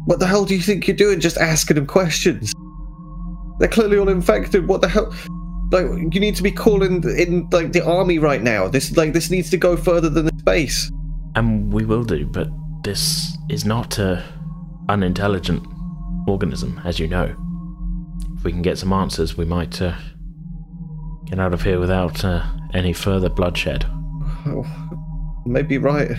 "What 0.06 0.20
the 0.20 0.28
hell 0.28 0.46
do 0.46 0.56
you 0.56 0.62
think 0.62 0.88
you're 0.88 0.96
doing? 0.96 1.20
Just 1.20 1.38
asking 1.38 1.76
them 1.76 1.88
questions? 1.88 2.54
They're 3.60 3.70
clearly 3.70 3.98
all 3.98 4.10
infected. 4.10 4.68
What 4.68 4.82
the 4.82 4.90
hell?" 4.90 5.14
Like 5.72 5.86
you 6.14 6.20
need 6.20 6.36
to 6.36 6.44
be 6.44 6.52
calling 6.52 7.04
in 7.18 7.48
like 7.52 7.72
the 7.72 7.84
army 7.84 8.20
right 8.20 8.44
now. 8.44 8.68
This 8.68 8.96
like 8.96 9.14
this 9.14 9.32
needs 9.32 9.50
to 9.50 9.58
go 9.58 9.76
further 9.76 10.10
than 10.10 10.26
the 10.26 10.38
space. 10.38 10.92
And 11.36 11.74
we 11.74 11.84
will 11.84 12.04
do, 12.04 12.28
but 12.28 12.48
this 12.84 13.36
is 13.50 13.66
not 13.66 13.98
a 13.98 14.24
unintelligent 14.90 15.66
organism, 16.28 16.80
as 16.84 17.00
you 17.00 17.08
know. 17.08 17.36
If 18.36 18.44
we 18.44 18.52
can 18.52 18.62
get 18.62 18.78
some 18.78 18.94
answers, 18.94 19.36
we 19.36 19.46
might 19.46 19.82
uh, 19.82 19.96
get 21.34 21.43
out 21.43 21.54
of 21.54 21.63
here 21.63 21.80
without 21.80 22.24
uh, 22.24 22.46
any 22.76 22.93
further 22.93 23.28
bloodshed. 23.28 23.86
Oh, 24.46 24.63
maybe 25.48 25.80
right. 25.80 26.12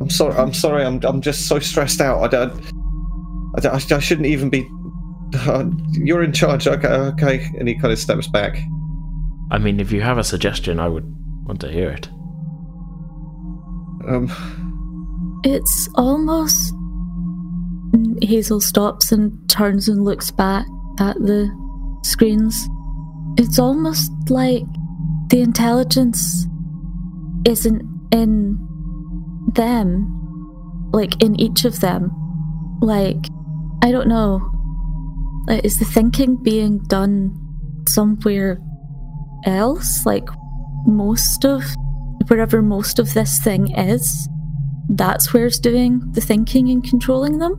I'm 0.00 0.10
sorry. 0.10 0.34
I'm 0.34 0.52
sorry. 0.52 0.84
I'm. 0.84 1.00
I'm 1.04 1.20
just 1.20 1.46
so 1.46 1.60
stressed 1.60 2.00
out. 2.00 2.20
I 2.22 2.26
don't. 2.26 2.52
I, 3.56 3.60
don't- 3.60 3.92
I 3.92 3.98
shouldn't 4.00 4.26
even 4.26 4.50
be. 4.50 4.68
Uh, 5.36 5.64
you're 5.92 6.24
in 6.24 6.32
charge. 6.32 6.66
Okay. 6.66 6.88
Okay. 6.88 7.48
And 7.58 7.68
he 7.68 7.78
kind 7.78 7.92
of 7.92 7.98
steps 7.98 8.26
back. 8.26 8.56
I 9.52 9.58
mean, 9.58 9.78
if 9.78 9.92
you 9.92 10.00
have 10.00 10.18
a 10.18 10.24
suggestion, 10.24 10.80
I 10.80 10.88
would 10.88 11.04
want 11.46 11.60
to 11.60 11.70
hear 11.70 11.90
it. 11.90 12.08
Um. 14.08 15.40
It's 15.44 15.88
almost. 15.94 16.74
Hazel 18.22 18.60
stops 18.60 19.12
and 19.12 19.30
turns 19.48 19.88
and 19.88 20.04
looks 20.04 20.32
back 20.32 20.66
at 20.98 21.16
the 21.18 21.48
screens. 22.02 22.66
It's 23.36 23.58
almost 23.58 24.10
like 24.28 24.64
the 25.28 25.40
intelligence 25.40 26.46
isn't 27.46 27.82
in 28.12 28.58
them, 29.54 30.90
like 30.92 31.22
in 31.22 31.38
each 31.40 31.64
of 31.64 31.80
them. 31.80 32.10
Like, 32.80 33.26
I 33.82 33.90
don't 33.90 34.08
know. 34.08 34.50
Is 35.48 35.78
the 35.78 35.84
thinking 35.84 36.42
being 36.42 36.78
done 36.84 37.34
somewhere 37.88 38.58
else? 39.44 40.06
Like, 40.06 40.28
most 40.86 41.44
of 41.44 41.64
wherever 42.28 42.62
most 42.62 42.98
of 42.98 43.14
this 43.14 43.38
thing 43.38 43.76
is, 43.76 44.28
that's 44.88 45.32
where 45.32 45.46
it's 45.46 45.58
doing 45.58 46.02
the 46.12 46.20
thinking 46.20 46.70
and 46.70 46.84
controlling 46.84 47.38
them. 47.38 47.56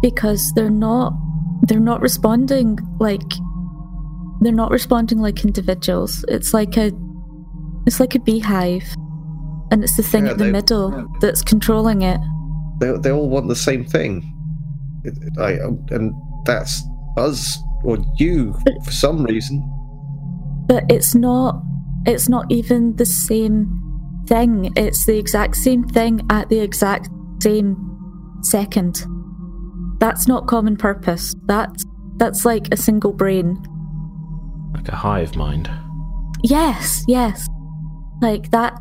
Because 0.00 0.52
they're 0.54 0.70
not 0.70 1.12
they're 1.68 1.80
not 1.80 2.00
responding 2.00 2.78
like 2.98 3.22
they're 4.44 4.52
not 4.52 4.70
responding 4.70 5.18
like 5.18 5.44
individuals. 5.44 6.24
It's 6.28 6.52
like 6.54 6.76
a 6.76 6.92
it's 7.86 8.00
like 8.00 8.14
a 8.14 8.20
beehive. 8.20 8.84
And 9.70 9.82
it's 9.82 9.96
the 9.96 10.02
thing 10.02 10.26
Yeah, 10.26 10.32
at 10.32 10.38
the 10.38 10.44
they- 10.44 10.52
middle 10.52 11.06
that's 11.20 11.42
controlling 11.42 12.02
it. 12.02 12.20
They. 12.80 12.92
They 12.98 13.10
all 13.10 13.28
want 13.28 13.48
the 13.48 13.56
same 13.56 13.84
thing. 13.84 14.22
It, 15.04 15.14
I. 15.38 15.58
Um, 15.60 15.84
and 15.90 16.12
that's 16.44 16.82
us 17.16 17.58
or 17.84 17.98
you 18.18 18.54
for 18.84 18.90
some 18.92 19.24
reason. 19.24 19.62
But 20.66 20.84
it's 20.90 21.14
not 21.14 21.60
it's 22.06 22.28
not 22.28 22.46
even 22.50 22.96
the 22.96 23.06
same 23.06 23.78
thing. 24.26 24.72
It's 24.76 25.04
the 25.06 25.18
exact 25.18 25.56
same 25.56 25.84
thing 25.88 26.26
at 26.30 26.48
the 26.48 26.60
exact 26.60 27.08
same 27.42 27.76
second. 28.42 29.04
that's 29.98 30.26
not 30.26 30.46
common 30.48 30.76
purpose. 30.76 31.34
That's 31.46 31.84
that's 32.16 32.44
like 32.44 32.68
a 32.72 32.76
single 32.76 33.12
brain. 33.12 33.56
Like 34.72 34.88
a 34.88 34.96
hive 34.96 35.36
mind. 35.36 35.70
Yes, 36.42 37.04
yes. 37.06 37.46
Like 38.20 38.50
that. 38.50 38.80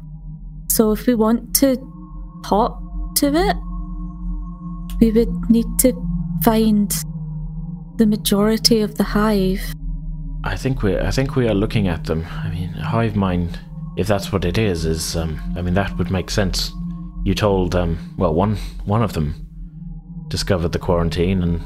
So 0.70 0.92
if 0.92 1.06
we 1.06 1.16
want 1.16 1.54
to 1.56 1.78
talk 2.46 2.82
to 3.18 3.34
it, 3.34 3.58
we 5.00 5.12
would 5.12 5.50
need 5.50 5.66
to 5.80 5.94
find 6.44 6.92
the 7.98 8.06
majority 8.06 8.82
of 8.82 8.96
the 8.96 9.04
hive. 9.04 9.62
I 10.44 10.56
think 10.56 10.82
we 10.82 10.98
I 10.98 11.12
think 11.12 11.36
we 11.36 11.48
are 11.48 11.54
looking 11.54 11.88
at 11.88 12.06
them. 12.06 12.26
I 12.32 12.50
mean, 12.50 12.70
hive 12.70 13.16
mind, 13.16 13.60
if 13.98 14.08
that's 14.08 14.32
what 14.32 14.46
it 14.46 14.58
is, 14.58 14.86
is 14.86 15.16
um, 15.16 15.40
I 15.56 15.62
mean 15.62 15.76
that 15.76 15.98
would 15.98 16.10
make 16.10 16.30
sense. 16.32 16.72
You 17.24 17.36
told 17.36 17.76
um, 17.76 18.16
well 18.18 18.34
one 18.34 18.56
one 18.86 19.04
of 19.04 19.14
them 19.14 19.36
discovered 20.30 20.72
the 20.72 20.80
quarantine, 20.80 21.44
and 21.44 21.62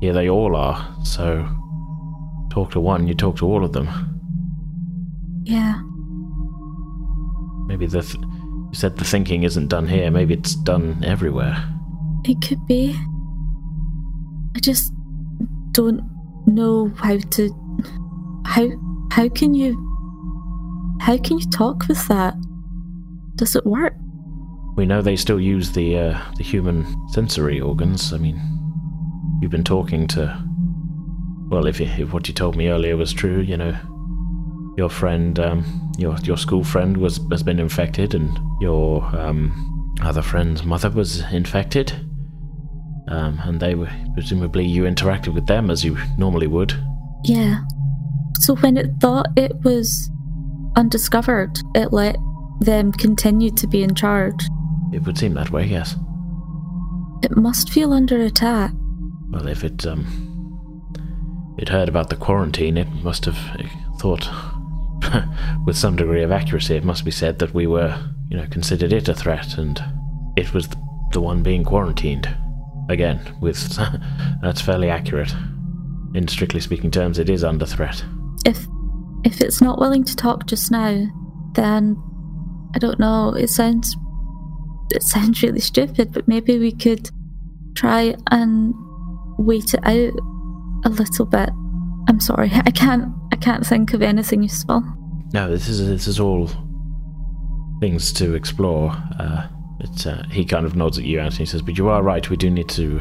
here 0.00 0.12
they 0.12 0.28
all 0.28 0.54
are. 0.54 0.94
So 1.04 1.48
talk 2.50 2.70
to 2.72 2.80
one, 2.80 3.06
you 3.06 3.14
talk 3.14 3.36
to 3.36 3.46
all 3.46 3.64
of 3.64 3.72
them. 3.72 3.88
Yeah. 5.44 5.80
Maybe 7.66 7.86
the 7.86 8.02
th- 8.02 8.22
you 8.22 8.74
said 8.74 8.96
the 8.96 9.04
thinking 9.04 9.44
isn't 9.44 9.68
done 9.68 9.88
here. 9.88 10.10
Maybe 10.10 10.34
it's 10.34 10.54
done 10.54 11.02
everywhere. 11.04 11.56
It 12.24 12.40
could 12.46 12.66
be. 12.66 12.94
I 14.54 14.60
just 14.60 14.92
don't 15.72 16.02
know 16.46 16.92
how 16.96 17.16
to 17.18 18.42
how 18.44 18.68
how 19.12 19.28
can 19.28 19.54
you 19.54 19.76
how 21.00 21.16
can 21.16 21.38
you 21.38 21.48
talk 21.50 21.88
with 21.88 22.06
that? 22.08 22.34
Does 23.36 23.56
it 23.56 23.64
work? 23.64 23.94
We 24.76 24.86
know 24.86 25.02
they 25.02 25.16
still 25.16 25.40
use 25.40 25.72
the 25.72 25.98
uh, 25.98 26.20
the 26.36 26.44
human 26.44 26.86
sensory 27.10 27.60
organs. 27.60 28.12
I 28.12 28.18
mean, 28.18 28.40
you've 29.40 29.50
been 29.50 29.64
talking 29.64 30.06
to. 30.08 30.49
Well, 31.50 31.66
if, 31.66 31.80
if 31.80 32.12
what 32.12 32.28
you 32.28 32.34
told 32.34 32.56
me 32.56 32.68
earlier 32.68 32.96
was 32.96 33.12
true, 33.12 33.40
you 33.40 33.56
know, 33.56 33.76
your 34.76 34.88
friend, 34.88 35.38
um, 35.38 35.92
your 35.98 36.16
your 36.22 36.36
school 36.36 36.62
friend 36.62 36.96
was 36.96 37.20
has 37.30 37.42
been 37.42 37.58
infected, 37.58 38.14
and 38.14 38.38
your 38.60 39.04
um, 39.16 39.94
other 40.02 40.22
friend's 40.22 40.64
mother 40.64 40.90
was 40.90 41.20
infected. 41.32 41.92
Um, 43.08 43.40
and 43.42 43.58
they 43.58 43.74
were 43.74 43.90
presumably 44.14 44.64
you 44.64 44.84
interacted 44.84 45.34
with 45.34 45.46
them 45.46 45.70
as 45.70 45.84
you 45.84 45.98
normally 46.16 46.46
would. 46.46 46.72
Yeah. 47.24 47.62
So 48.38 48.54
when 48.56 48.76
it 48.76 48.86
thought 49.00 49.26
it 49.36 49.52
was 49.64 50.08
undiscovered, 50.76 51.58
it 51.74 51.92
let 51.92 52.16
them 52.60 52.92
continue 52.92 53.50
to 53.56 53.66
be 53.66 53.82
in 53.82 53.96
charge. 53.96 54.46
It 54.92 55.04
would 55.04 55.18
seem 55.18 55.34
that 55.34 55.50
way, 55.50 55.66
yes. 55.66 55.96
It 57.22 57.36
must 57.36 57.70
feel 57.70 57.92
under 57.92 58.20
attack. 58.20 58.72
Well, 59.30 59.48
if 59.48 59.64
it 59.64 59.84
um, 59.86 60.29
it 61.58 61.68
heard 61.68 61.88
about 61.88 62.10
the 62.10 62.16
quarantine, 62.16 62.76
it 62.76 62.88
must 63.02 63.24
have 63.24 63.38
thought, 63.98 64.28
with 65.66 65.76
some 65.76 65.96
degree 65.96 66.22
of 66.22 66.32
accuracy, 66.32 66.76
it 66.76 66.84
must 66.84 67.04
be 67.04 67.10
said 67.10 67.38
that 67.38 67.54
we 67.54 67.66
were, 67.66 67.98
you 68.30 68.36
know, 68.36 68.46
considered 68.46 68.92
it 68.92 69.08
a 69.08 69.14
threat, 69.14 69.58
and 69.58 69.82
it 70.36 70.54
was 70.54 70.68
the 71.12 71.20
one 71.20 71.42
being 71.42 71.64
quarantined. 71.64 72.28
Again, 72.88 73.20
with 73.40 73.78
that's 74.42 74.60
fairly 74.60 74.88
accurate. 74.90 75.32
In 76.14 76.26
strictly 76.26 76.60
speaking 76.60 76.90
terms, 76.90 77.18
it 77.18 77.30
is 77.30 77.44
under 77.44 77.66
threat. 77.66 78.04
If 78.44 78.66
if 79.24 79.40
it's 79.40 79.60
not 79.60 79.78
willing 79.78 80.04
to 80.04 80.16
talk 80.16 80.46
just 80.46 80.70
now, 80.70 81.06
then 81.54 81.96
I 82.74 82.78
don't 82.78 82.98
know. 82.98 83.34
It 83.34 83.48
sounds 83.48 83.96
it 84.92 85.02
sounds 85.02 85.42
really 85.42 85.60
stupid, 85.60 86.12
but 86.12 86.26
maybe 86.26 86.58
we 86.58 86.72
could 86.72 87.10
try 87.74 88.14
and 88.30 88.74
wait 89.38 89.74
it 89.74 89.84
out 89.84 90.14
a 90.84 90.88
little 90.88 91.26
bit. 91.26 91.50
I'm 92.08 92.20
sorry, 92.20 92.50
I 92.52 92.70
can't 92.70 93.08
I 93.32 93.36
can't 93.36 93.66
think 93.66 93.92
of 93.92 94.02
anything 94.02 94.42
useful. 94.42 94.82
No, 95.32 95.50
this 95.50 95.68
is 95.68 95.86
this 95.86 96.06
is 96.06 96.18
all 96.18 96.50
things 97.80 98.12
to 98.14 98.34
explore. 98.34 98.90
Uh, 99.18 99.46
it's, 99.80 100.06
uh, 100.06 100.26
he 100.30 100.44
kind 100.44 100.66
of 100.66 100.76
nods 100.76 100.98
at 100.98 101.04
you, 101.04 101.20
and 101.20 101.32
he 101.32 101.46
says, 101.46 101.62
"But 101.62 101.78
you 101.78 101.88
are 101.88 102.02
right. 102.02 102.28
We 102.28 102.36
do 102.36 102.50
need 102.50 102.68
to 102.70 103.00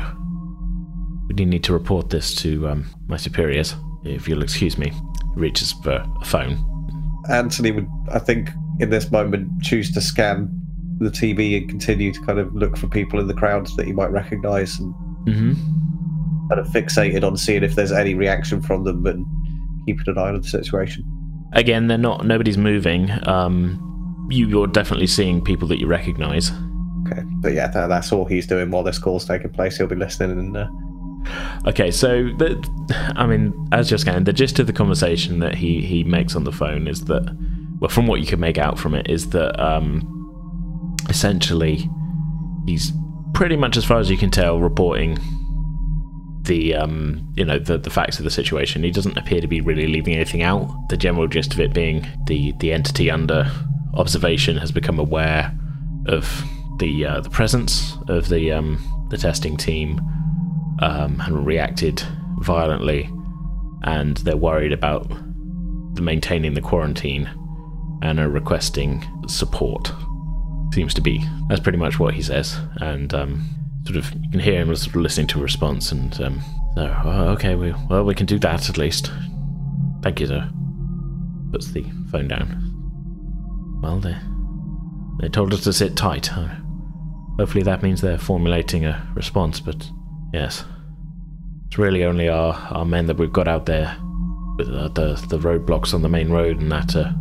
we 1.28 1.36
do 1.36 1.46
need 1.46 1.64
to 1.66 1.74
report 1.74 2.10
this 2.10 2.36
to 2.36 2.70
um, 2.70 2.86
my 3.08 3.18
superiors. 3.18 3.76
If 4.04 4.28
you'll 4.28 4.44
excuse 4.44 4.78
me." 4.78 4.90
He 5.36 5.40
reaches 5.40 5.74
for 5.84 6.04
a 6.22 6.26
phone. 6.26 6.58
Anthony 7.30 7.72
would, 7.72 7.88
I 8.12 8.20
think, 8.20 8.50
in 8.80 8.90
this 8.90 9.12
moment, 9.12 9.62
choose 9.62 9.92
to 9.92 10.02
scan 10.02 10.50
the 11.00 11.12
TV 11.12 11.58
and 11.58 11.70
continue 11.70 12.12
to 12.12 12.20
kind 12.22 12.40
of 12.40 12.54
look 12.56 12.76
for 12.76 12.88
people 12.88 13.20
in 13.20 13.28
the 13.28 13.34
crowds 13.34 13.76
that 13.76 13.86
he 13.86 13.94
might 13.94 14.12
recognise 14.12 14.80
and 14.80 14.94
Mm-hmm. 15.26 15.54
Kind 16.50 16.60
of 16.60 16.68
fixated 16.68 17.24
on 17.24 17.38
seeing 17.38 17.64
if 17.64 17.76
there's 17.76 17.92
any 17.92 18.16
reaction 18.16 18.62
from 18.62 18.84
them 18.84 19.06
and 19.06 19.26
keeping 19.86 20.04
an 20.08 20.18
eye 20.18 20.30
on 20.30 20.42
the 20.42 20.48
situation. 20.48 21.06
Again, 21.54 21.88
they're 21.88 21.98
not. 21.98 22.26
Nobody's 22.26 22.58
moving. 22.58 23.12
Um, 23.28 24.28
you, 24.30 24.48
you're 24.48 24.68
definitely 24.68 25.08
seeing 25.08 25.44
people 25.44 25.68
that 25.70 25.80
you 25.80 25.88
recognise. 25.88 26.52
Okay, 27.08 27.22
but 27.42 27.54
yeah, 27.54 27.68
that, 27.68 27.88
that's 27.88 28.12
all 28.12 28.26
he's 28.26 28.46
doing 28.46 28.70
while 28.70 28.84
this 28.84 29.00
call's 29.00 29.26
taking 29.26 29.50
place. 29.52 29.78
He'll 29.78 29.88
be 29.88 29.96
listening 29.96 30.38
and 30.38 30.58
uh, 30.58 30.68
Okay, 31.68 31.92
so 31.92 32.30
the, 32.38 33.14
I 33.16 33.26
mean, 33.26 33.54
as 33.72 33.92
you're 33.92 33.98
scanning, 33.98 34.24
the 34.24 34.34
gist 34.34 34.60
of 34.60 34.68
the 34.68 34.74
conversation 34.74 35.40
that 35.40 35.56
he 35.56 35.82
he 35.82 36.04
makes 36.04 36.36
on 36.36 36.44
the 36.44 36.52
phone 36.52 36.88
is 36.88 37.06
that, 37.06 37.36
well, 37.80 37.90
from 37.90 38.08
what 38.08 38.20
you 38.20 38.26
can 38.26 38.40
make 38.40 38.58
out 38.58 38.80
from 38.80 38.96
it, 38.96 39.10
is 39.10 39.30
that 39.32 39.60
um, 39.60 40.98
essentially 41.10 41.90
he's 42.66 42.92
pretty 43.34 43.56
much, 43.56 43.78
as 43.78 43.86
far 43.86 44.00
as 44.00 44.10
you 44.10 44.18
can 44.18 44.32
tell, 44.32 44.60
reporting 44.60 45.18
the 46.50 46.74
um, 46.74 47.32
you 47.38 47.46
know 47.46 47.60
the 47.60 47.78
the 47.78 47.90
facts 47.92 48.18
of 48.18 48.26
the 48.26 48.32
situation. 48.32 48.84
He 48.84 48.92
doesn't 48.92 49.18
appear 49.18 49.40
to 49.40 49.48
be 49.48 49.62
really 49.62 49.88
leaving 49.88 50.16
anything 50.16 50.42
out. 50.42 50.68
The 50.90 50.98
general 50.98 51.28
gist 51.28 51.54
of 51.54 51.60
it 51.62 51.74
being 51.74 52.06
the 52.26 52.54
the 52.60 52.74
entity 52.74 53.10
under 53.10 53.50
observation 53.94 54.58
has 54.58 54.72
become 54.72 55.00
aware 55.00 55.56
of 56.08 56.44
the 56.80 57.06
uh, 57.06 57.22
the 57.22 57.30
presence 57.30 57.96
of 58.10 58.28
the 58.28 58.52
um, 58.52 58.84
the 59.12 59.18
testing 59.18 59.56
team 59.56 60.00
um, 60.82 61.22
and 61.22 61.46
reacted 61.46 62.04
violently, 62.40 63.10
and 63.84 64.18
they're 64.18 64.36
worried 64.36 64.74
about 64.74 65.10
maintaining 66.02 66.56
the 66.56 66.62
quarantine 66.62 67.30
and 68.02 68.20
are 68.20 68.30
requesting 68.30 69.06
support. 69.28 69.92
Seems 70.74 70.94
to 70.96 71.02
be 71.02 71.24
that's 71.48 71.62
pretty 71.62 71.78
much 71.78 72.00
what 72.00 72.16
he 72.16 72.24
says, 72.24 72.58
and 72.78 73.14
um, 73.14 73.59
sort 73.86 73.98
of 73.98 74.12
you 74.14 74.30
can 74.32 74.40
hear 74.40 74.62
him 74.62 74.76
sort 74.76 74.96
of 74.96 75.02
listening 75.02 75.28
to 75.28 75.40
a 75.40 75.44
response, 75.44 75.92
and 75.92 76.20
um, 76.22 76.42
so 76.76 77.02
oh, 77.06 77.30
okay, 77.30 77.56
we 77.56 77.74
well 77.90 78.04
we 78.04 78.16
can 78.16 78.26
do 78.26 78.40
that 78.40 78.70
at 78.70 78.78
least. 78.78 79.12
Thank 80.02 80.20
you, 80.20 80.28
sir. 80.28 80.50
Puts 81.52 81.72
the 81.72 81.86
phone 82.12 82.28
down. 82.28 82.66
Well, 83.82 84.00
they 84.00 84.18
they 85.22 85.30
told 85.30 85.54
us 85.54 85.64
to 85.64 85.74
sit 85.74 85.96
tight. 85.96 86.32
Uh, 86.32 86.50
Hopefully 87.40 87.64
that 87.64 87.82
means 87.82 88.02
they're 88.02 88.18
formulating 88.18 88.84
a 88.84 89.10
response, 89.16 89.62
but 89.62 89.90
yes. 90.34 90.66
It's 91.68 91.78
really 91.78 92.04
only 92.04 92.28
our, 92.28 92.54
our 92.72 92.84
men 92.84 93.06
that 93.06 93.16
we've 93.16 93.32
got 93.32 93.48
out 93.48 93.66
there 93.66 93.96
with 94.58 94.68
uh, 94.68 94.90
the, 94.90 95.14
the 95.30 95.40
roadblocks 95.40 95.94
on 95.94 96.02
the 96.02 96.10
main 96.10 96.32
road 96.32 96.60
and 96.60 96.70
that 96.70 96.98
uh, 96.98 97.14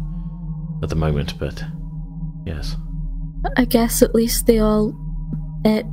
at 0.83 0.89
the 0.89 0.97
moment, 0.97 1.39
but 1.39 1.63
yes. 2.45 2.75
I 3.57 3.65
guess 3.65 4.03
at 4.03 4.13
least 4.13 4.47
they 4.47 4.59
all. 4.59 4.93
It 5.65 5.87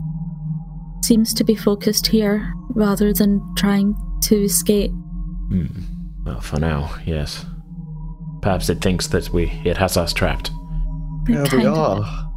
seems 1.06 1.34
to 1.36 1.44
be 1.44 1.56
focused 1.56 2.08
here 2.08 2.54
rather 2.70 3.14
than 3.14 3.42
trying 3.56 3.96
to 4.24 4.44
escape. 4.44 4.92
Hmm. 4.92 5.68
Well, 6.26 6.42
for 6.42 6.60
now, 6.60 6.96
yes. 7.06 7.46
Perhaps 8.42 8.70
it 8.70 8.82
thinks 8.82 9.08
that 9.08 9.30
we 9.30 9.52
it 9.64 9.78
has 9.78 9.98
us 9.98 10.14
trapped. 10.14 10.52
yeah, 11.28 11.48
we 11.56 11.66
are. 11.66 12.32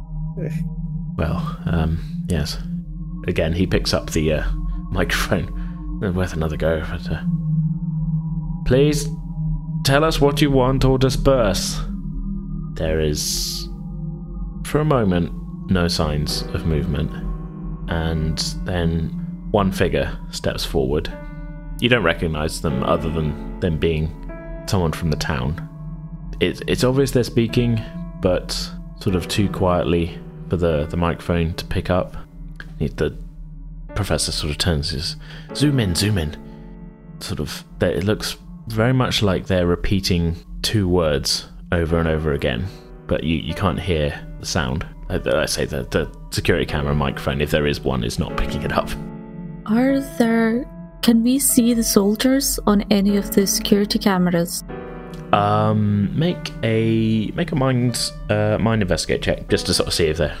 Well, 1.17 1.59
um, 1.65 2.25
yes. 2.29 2.57
Again, 3.27 3.53
he 3.53 3.67
picks 3.67 3.93
up 3.93 4.11
the 4.11 4.33
uh, 4.33 4.51
microphone. 4.91 5.55
Worth 6.01 6.33
another 6.33 6.55
go, 6.55 6.81
but 6.89 7.11
uh, 7.11 7.21
please 8.65 9.09
tell 9.83 10.05
us 10.05 10.21
what 10.21 10.41
you 10.41 10.49
want 10.49 10.85
or 10.85 10.97
disperse. 10.97 11.81
There 12.75 13.01
is, 13.01 13.67
for 14.65 14.79
a 14.79 14.85
moment, 14.85 15.33
no 15.69 15.89
signs 15.89 16.43
of 16.53 16.65
movement, 16.65 17.11
and 17.89 18.37
then 18.63 19.09
one 19.51 19.71
figure 19.71 20.17
steps 20.31 20.63
forward. 20.63 21.11
You 21.79 21.89
don't 21.89 22.03
recognize 22.03 22.61
them 22.61 22.83
other 22.83 23.09
than 23.09 23.59
them 23.59 23.77
being 23.77 24.13
someone 24.67 24.91
from 24.91 25.09
the 25.09 25.17
town. 25.17 25.67
It's 26.39 26.61
it's 26.67 26.83
obvious 26.83 27.11
they're 27.11 27.23
speaking, 27.23 27.81
but 28.21 28.51
sort 28.99 29.15
of 29.15 29.27
too 29.27 29.49
quietly 29.49 30.17
for 30.49 30.57
the, 30.57 30.85
the 30.85 30.97
microphone 30.97 31.53
to 31.55 31.65
pick 31.65 31.89
up. 31.89 32.15
The 32.79 33.17
professor 33.95 34.31
sort 34.31 34.51
of 34.51 34.57
turns 34.57 34.91
his 34.91 35.15
zoom 35.55 35.79
in, 35.79 35.95
zoom 35.95 36.17
in. 36.17 36.37
Sort 37.19 37.39
of, 37.39 37.63
it 37.81 38.03
looks 38.03 38.37
very 38.67 38.93
much 38.93 39.21
like 39.21 39.47
they're 39.47 39.67
repeating 39.67 40.37
two 40.61 40.87
words 40.87 41.47
over 41.71 41.99
and 41.99 42.07
over 42.07 42.33
again, 42.33 42.67
but 43.07 43.23
you, 43.23 43.37
you 43.37 43.53
can't 43.53 43.79
hear 43.79 44.25
the 44.39 44.45
sound. 44.45 44.85
I, 45.09 45.21
I 45.25 45.45
say 45.45 45.65
the, 45.65 45.83
the 45.83 46.09
security 46.31 46.65
camera 46.65 46.93
microphone, 46.95 47.41
if 47.41 47.51
there 47.51 47.65
is 47.67 47.81
one, 47.81 48.03
is 48.03 48.19
not 48.19 48.37
picking 48.37 48.61
it 48.61 48.71
up. 48.71 48.89
Are 49.65 49.99
there. 50.17 50.65
Can 51.01 51.23
we 51.23 51.39
see 51.39 51.73
the 51.73 51.83
soldiers 51.83 52.59
on 52.67 52.83
any 52.91 53.17
of 53.17 53.31
the 53.31 53.47
security 53.47 53.99
cameras? 53.99 54.63
Um, 55.31 56.17
make 56.17 56.51
a 56.63 57.31
make 57.35 57.51
a 57.51 57.55
mind 57.55 58.11
uh, 58.29 58.57
mind 58.59 58.81
investigate 58.81 59.21
check 59.21 59.47
just 59.47 59.65
to 59.67 59.73
sort 59.73 59.87
of 59.87 59.93
see 59.93 60.05
if 60.05 60.17
they're 60.17 60.37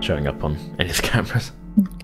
showing 0.00 0.26
up 0.26 0.42
on 0.44 0.56
any 0.78 0.90
of 0.90 0.96
the 0.96 1.02
cameras. 1.02 1.52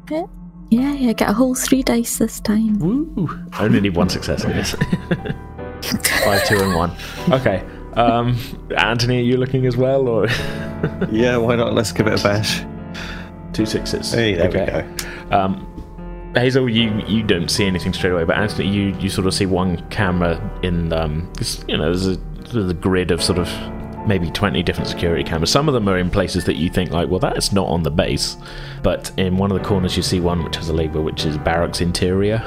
Okay. 0.02 0.24
Yeah, 0.70 0.92
yeah, 0.92 1.12
get 1.12 1.30
a 1.30 1.32
whole 1.32 1.54
three 1.54 1.82
dice 1.82 2.18
this 2.18 2.40
time. 2.40 2.78
Woo! 2.78 3.30
I 3.52 3.64
only 3.64 3.80
need 3.80 3.96
one 3.96 4.10
success 4.10 4.44
on 4.44 4.52
this. 4.52 4.72
Five, 6.24 6.46
two, 6.46 6.58
and 6.60 6.74
one. 6.74 6.92
Okay. 7.30 7.64
Um, 7.98 8.38
Anthony, 8.76 9.18
are 9.18 9.24
you 9.24 9.36
looking 9.36 9.66
as 9.66 9.76
well, 9.76 10.06
or 10.06 10.26
Yeah, 11.10 11.36
why 11.36 11.56
not? 11.56 11.74
Let's 11.74 11.90
give 11.90 12.06
it 12.06 12.20
a 12.20 12.22
bash. 12.22 12.62
two 13.52 13.66
sixes? 13.66 14.12
Hey, 14.12 14.34
there 14.34 14.48
okay. 14.48 14.86
we 14.86 15.04
go. 15.30 15.36
Um, 15.36 16.32
Hazel, 16.34 16.68
you 16.68 17.02
you 17.08 17.24
don't 17.24 17.48
see 17.48 17.66
anything 17.66 17.92
straight 17.92 18.12
away, 18.12 18.22
but 18.24 18.36
Anthony, 18.36 18.68
you 18.68 18.94
you 19.00 19.08
sort 19.08 19.26
of 19.26 19.34
see 19.34 19.46
one 19.46 19.78
camera 19.90 20.38
in 20.62 20.92
um, 20.92 21.28
this, 21.34 21.64
you 21.66 21.76
know, 21.76 21.86
there's 21.86 22.06
a, 22.06 22.16
there's 22.52 22.70
a 22.70 22.74
grid 22.74 23.10
of 23.10 23.20
sort 23.22 23.38
of 23.38 23.48
maybe 24.06 24.30
20 24.30 24.62
different 24.62 24.88
security 24.88 25.24
cameras. 25.24 25.50
Some 25.50 25.68
of 25.68 25.74
them 25.74 25.88
are 25.88 25.98
in 25.98 26.08
places 26.08 26.44
that 26.44 26.56
you 26.56 26.70
think 26.70 26.92
like, 26.92 27.08
well, 27.10 27.18
that 27.20 27.36
is 27.36 27.52
not 27.52 27.66
on 27.66 27.82
the 27.82 27.90
base, 27.90 28.36
but 28.82 29.10
in 29.18 29.36
one 29.36 29.50
of 29.50 29.58
the 29.58 29.64
corners 29.64 29.96
you 29.96 30.02
see 30.02 30.20
one 30.20 30.44
which 30.44 30.56
has 30.56 30.68
a 30.68 30.72
label 30.72 31.02
which 31.02 31.26
is 31.26 31.36
barracks 31.38 31.80
interior, 31.80 32.38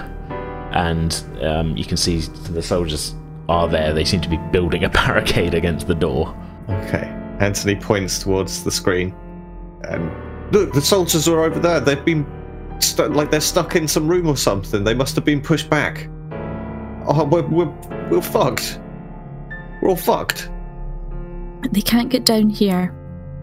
and 0.72 1.24
um, 1.42 1.76
you 1.76 1.84
can 1.84 1.98
see 1.98 2.20
the 2.20 2.62
soldiers 2.62 3.14
are 3.52 3.68
there. 3.68 3.94
They 3.94 4.06
seem 4.06 4.22
to 4.22 4.30
be 4.30 4.38
building 4.52 4.84
a 4.84 4.90
barricade 4.90 5.54
against 5.54 5.88
the 5.88 5.96
door. 5.96 6.36
Okay. 6.70 7.14
Anthony 7.40 7.76
points 7.76 8.20
towards 8.20 8.64
the 8.64 8.72
screen. 8.72 9.14
And 9.84 10.12
look, 10.54 10.74
the 10.74 10.82
soldiers 10.82 11.28
are 11.28 11.44
over 11.44 11.60
there. 11.60 11.80
They've 11.80 12.04
been 12.06 12.26
stu- 12.80 13.10
like 13.10 13.30
they're 13.30 13.42
stuck 13.42 13.76
in 13.76 13.88
some 13.88 14.08
room 14.08 14.28
or 14.28 14.38
something. 14.38 14.84
They 14.84 14.94
must 14.94 15.16
have 15.16 15.26
been 15.26 15.42
pushed 15.42 15.70
back. 15.70 16.08
Oh, 17.08 17.26
we're 17.26 17.48
we're, 17.48 18.10
we're 18.10 18.22
fucked. 18.22 18.80
We're 19.82 19.90
all 19.90 19.96
fucked. 19.96 20.50
They 21.72 21.82
can't 21.82 22.10
get 22.10 22.26
down 22.26 22.50
here. 22.50 22.96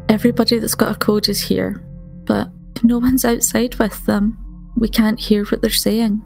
Everybody 0.09 0.59
that's 0.59 0.75
got 0.75 0.93
a 0.97 0.99
code 0.99 1.29
is 1.29 1.41
here. 1.41 1.85
But 2.25 2.49
if 2.77 2.85
no 2.85 2.99
one's 2.99 3.25
outside 3.25 3.75
with 3.77 4.07
them, 4.07 4.39
we 4.77 4.89
can't 4.89 5.21
hear 5.21 5.45
what 5.47 5.61
they're 5.61 5.71
saying. 5.71 6.23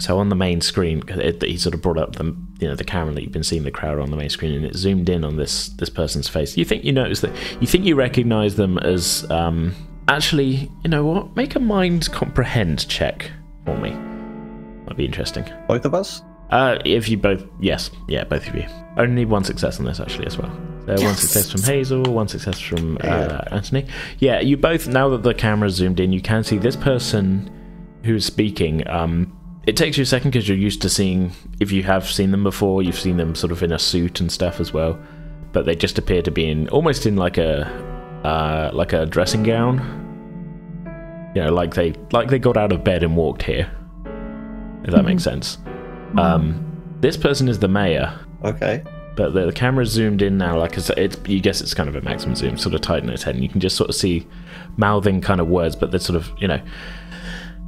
So 0.00 0.18
on 0.18 0.28
the 0.28 0.36
main 0.36 0.60
screen, 0.60 1.02
it, 1.08 1.42
he 1.42 1.56
sort 1.56 1.74
of 1.74 1.80
brought 1.82 1.98
up 1.98 2.16
the 2.16 2.36
you 2.60 2.68
know 2.68 2.76
the 2.76 2.84
camera 2.84 3.12
that 3.14 3.22
you've 3.22 3.32
been 3.32 3.42
seeing 3.42 3.64
the 3.64 3.70
crowd 3.70 3.98
on 3.98 4.10
the 4.10 4.16
main 4.16 4.28
screen, 4.30 4.54
and 4.54 4.64
it 4.64 4.74
zoomed 4.74 5.08
in 5.08 5.24
on 5.24 5.36
this 5.36 5.68
this 5.70 5.90
person's 5.90 6.28
face. 6.28 6.56
You 6.56 6.64
think 6.64 6.84
you 6.84 6.92
notice 6.92 7.20
that 7.20 7.32
you 7.60 7.66
think 7.66 7.84
you 7.84 7.94
recognise 7.96 8.56
them 8.56 8.78
as 8.78 9.28
um, 9.30 9.74
actually 10.08 10.70
you 10.84 10.90
know 10.90 11.04
what? 11.04 11.34
Make 11.36 11.54
a 11.56 11.60
mind 11.60 12.10
comprehend 12.12 12.88
check 12.88 13.30
for 13.64 13.76
me. 13.78 13.90
Might 14.86 14.96
be 14.96 15.04
interesting. 15.04 15.44
Both 15.68 15.84
of 15.84 15.94
us. 15.94 16.22
Uh, 16.50 16.78
if 16.84 17.08
you 17.08 17.16
both, 17.16 17.42
yes, 17.58 17.90
yeah, 18.06 18.22
both 18.24 18.46
of 18.46 18.54
you. 18.54 18.66
Only 18.96 19.24
one 19.24 19.42
success 19.42 19.80
on 19.80 19.86
this 19.86 19.98
actually 19.98 20.26
as 20.26 20.38
well. 20.38 20.50
So 20.86 21.02
one 21.02 21.14
success 21.14 21.50
from 21.50 21.62
Hazel, 21.62 22.02
one 22.02 22.28
success 22.28 22.60
from 22.60 22.96
uh, 22.98 23.06
Yeah. 23.06 23.44
Anthony. 23.50 23.86
Yeah, 24.18 24.40
you 24.40 24.56
both. 24.58 24.86
Now 24.86 25.08
that 25.08 25.22
the 25.22 25.32
camera's 25.34 25.74
zoomed 25.74 25.98
in, 25.98 26.12
you 26.12 26.20
can 26.20 26.44
see 26.44 26.58
this 26.58 26.76
person 26.76 27.50
who's 28.04 28.26
speaking. 28.26 28.86
Um, 28.88 29.33
it 29.66 29.76
takes 29.76 29.96
you 29.96 30.02
a 30.02 30.06
second 30.06 30.30
because 30.30 30.48
you're 30.48 30.58
used 30.58 30.82
to 30.82 30.88
seeing. 30.88 31.32
If 31.60 31.72
you 31.72 31.82
have 31.84 32.06
seen 32.08 32.30
them 32.30 32.42
before, 32.42 32.82
you've 32.82 32.98
seen 32.98 33.16
them 33.16 33.34
sort 33.34 33.52
of 33.52 33.62
in 33.62 33.72
a 33.72 33.78
suit 33.78 34.20
and 34.20 34.30
stuff 34.30 34.60
as 34.60 34.72
well. 34.72 34.98
But 35.52 35.66
they 35.66 35.74
just 35.76 35.98
appear 35.98 36.20
to 36.22 36.30
be 36.30 36.50
in 36.50 36.68
almost 36.70 37.06
in 37.06 37.16
like 37.16 37.38
a 37.38 37.66
uh, 38.24 38.70
like 38.74 38.92
a 38.92 39.06
dressing 39.06 39.42
gown. 39.42 40.00
You 41.34 41.42
know, 41.42 41.52
like 41.52 41.74
they 41.74 41.94
like 42.12 42.28
they 42.28 42.38
got 42.38 42.56
out 42.56 42.72
of 42.72 42.84
bed 42.84 43.02
and 43.02 43.16
walked 43.16 43.42
here. 43.42 43.70
If 44.84 44.90
that 44.90 45.04
makes 45.04 45.22
sense. 45.22 45.58
Um, 46.18 46.96
this 47.00 47.16
person 47.16 47.48
is 47.48 47.58
the 47.58 47.68
mayor, 47.68 48.12
Okay. 48.44 48.84
but 49.16 49.32
the, 49.32 49.46
the 49.46 49.52
camera's 49.52 49.90
zoomed 49.90 50.20
in 50.22 50.36
now. 50.38 50.58
Like 50.58 50.76
it's, 50.76 50.90
it's, 50.90 51.16
you 51.26 51.40
guess 51.40 51.60
it's 51.60 51.74
kind 51.74 51.88
of 51.88 51.96
a 51.96 52.02
maximum 52.02 52.36
zoom, 52.36 52.56
sort 52.58 52.74
of 52.74 52.82
tight 52.82 53.02
in 53.02 53.08
its 53.08 53.22
head, 53.22 53.34
and 53.34 53.42
you 53.42 53.48
can 53.48 53.60
just 53.60 53.76
sort 53.76 53.88
of 53.90 53.96
see 53.96 54.26
mouthing 54.76 55.20
kind 55.20 55.40
of 55.40 55.48
words, 55.48 55.74
but 55.74 55.90
they're 55.90 55.98
sort 56.00 56.16
of 56.16 56.30
you 56.38 56.46
know, 56.46 56.60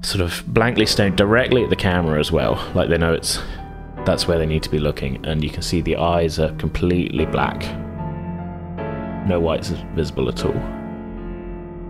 sort 0.02 0.20
of 0.20 0.42
blankly 0.46 0.86
staring 0.86 1.16
directly 1.16 1.64
at 1.64 1.70
the 1.70 1.76
camera 1.76 2.20
as 2.20 2.30
well, 2.30 2.54
like 2.74 2.88
they 2.88 2.98
know 2.98 3.12
it's 3.12 3.40
that's 4.04 4.28
where 4.28 4.38
they 4.38 4.46
need 4.46 4.62
to 4.62 4.70
be 4.70 4.78
looking, 4.78 5.24
and 5.26 5.42
you 5.42 5.50
can 5.50 5.62
see 5.62 5.80
the 5.80 5.96
eyes 5.96 6.38
are 6.38 6.52
completely 6.52 7.26
black, 7.26 7.60
no 9.26 9.40
whites 9.40 9.70
visible 9.94 10.28
at 10.28 10.44
all, 10.44 10.60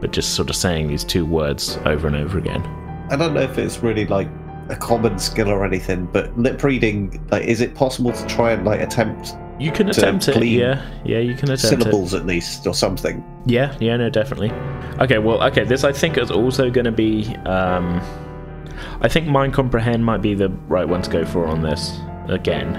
but 0.00 0.12
just 0.12 0.34
sort 0.34 0.48
of 0.48 0.56
saying 0.56 0.88
these 0.88 1.04
two 1.04 1.26
words 1.26 1.78
over 1.84 2.06
and 2.06 2.16
over 2.16 2.38
again. 2.38 2.62
I 3.10 3.16
don't 3.16 3.34
know 3.34 3.42
if 3.42 3.58
it's 3.58 3.82
really 3.82 4.06
like 4.06 4.28
a 4.68 4.76
common 4.76 5.18
skill 5.18 5.48
or 5.48 5.64
anything, 5.64 6.06
but 6.06 6.36
lip 6.38 6.62
reading, 6.64 7.24
like, 7.30 7.44
is 7.44 7.60
it 7.60 7.74
possible 7.74 8.12
to 8.12 8.26
try 8.26 8.52
and 8.52 8.64
like 8.64 8.80
attempt 8.80 9.36
You 9.58 9.72
can 9.72 9.88
attempt 9.88 10.28
it, 10.28 10.44
yeah, 10.44 10.86
yeah, 11.04 11.18
you 11.18 11.34
can 11.34 11.50
attempt 11.50 11.62
it. 11.80 11.82
syllables 11.82 12.12
at 12.12 12.26
least 12.26 12.66
or 12.66 12.74
something? 12.74 13.24
Yeah, 13.46 13.74
yeah, 13.80 13.96
no, 13.96 14.10
definitely. 14.10 14.50
Okay, 15.00 15.18
well, 15.18 15.42
okay, 15.44 15.64
this 15.64 15.82
I 15.82 15.92
think 15.92 16.18
is 16.18 16.30
also 16.30 16.70
going 16.70 16.84
to 16.84 16.92
be. 16.92 17.34
Um, 17.46 18.00
I 19.00 19.08
think 19.08 19.26
mind 19.26 19.54
comprehend 19.54 20.04
might 20.04 20.20
be 20.20 20.34
the 20.34 20.50
right 20.68 20.86
one 20.86 21.00
to 21.02 21.10
go 21.10 21.24
for 21.24 21.46
on 21.46 21.62
this 21.62 21.98
again. 22.28 22.76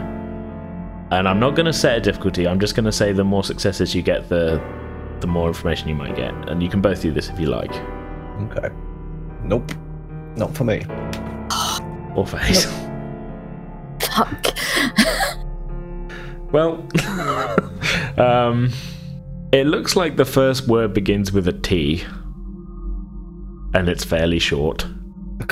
And 1.10 1.28
I'm 1.28 1.40
not 1.40 1.56
going 1.56 1.66
to 1.66 1.74
set 1.74 1.98
a 1.98 2.02
difficulty. 2.02 2.48
I'm 2.48 2.60
just 2.60 2.76
going 2.76 2.86
to 2.86 2.92
say 2.92 3.12
the 3.12 3.24
more 3.24 3.44
successes 3.44 3.96
you 3.96 4.02
get, 4.04 4.30
the 4.30 4.62
the 5.22 5.28
more 5.28 5.48
information 5.48 5.88
you 5.90 5.96
might 5.96 6.16
get, 6.16 6.32
and 6.48 6.62
you 6.62 6.70
can 6.70 6.80
both 6.82 7.02
do 7.02 7.12
this 7.12 7.30
if 7.30 7.40
you 7.40 7.48
like, 7.48 7.72
Okay. 8.52 8.70
Nope. 9.44 9.72
Not 10.36 10.56
for 10.56 10.64
me. 10.64 10.84
or 12.16 12.28
for 12.28 12.38
Hazel. 12.38 12.72
Fuck. 14.00 14.46
Well, 16.52 16.88
um, 18.18 18.72
it 19.52 19.68
looks 19.68 19.96
like 19.96 20.18
the 20.18 20.26
first 20.26 20.68
word 20.68 20.94
begins 20.94 21.32
with 21.32 21.48
a 21.48 21.54
T, 21.54 22.04
and 23.74 23.90
it's 23.90 24.04
fairly 24.04 24.40
short. 24.40 24.86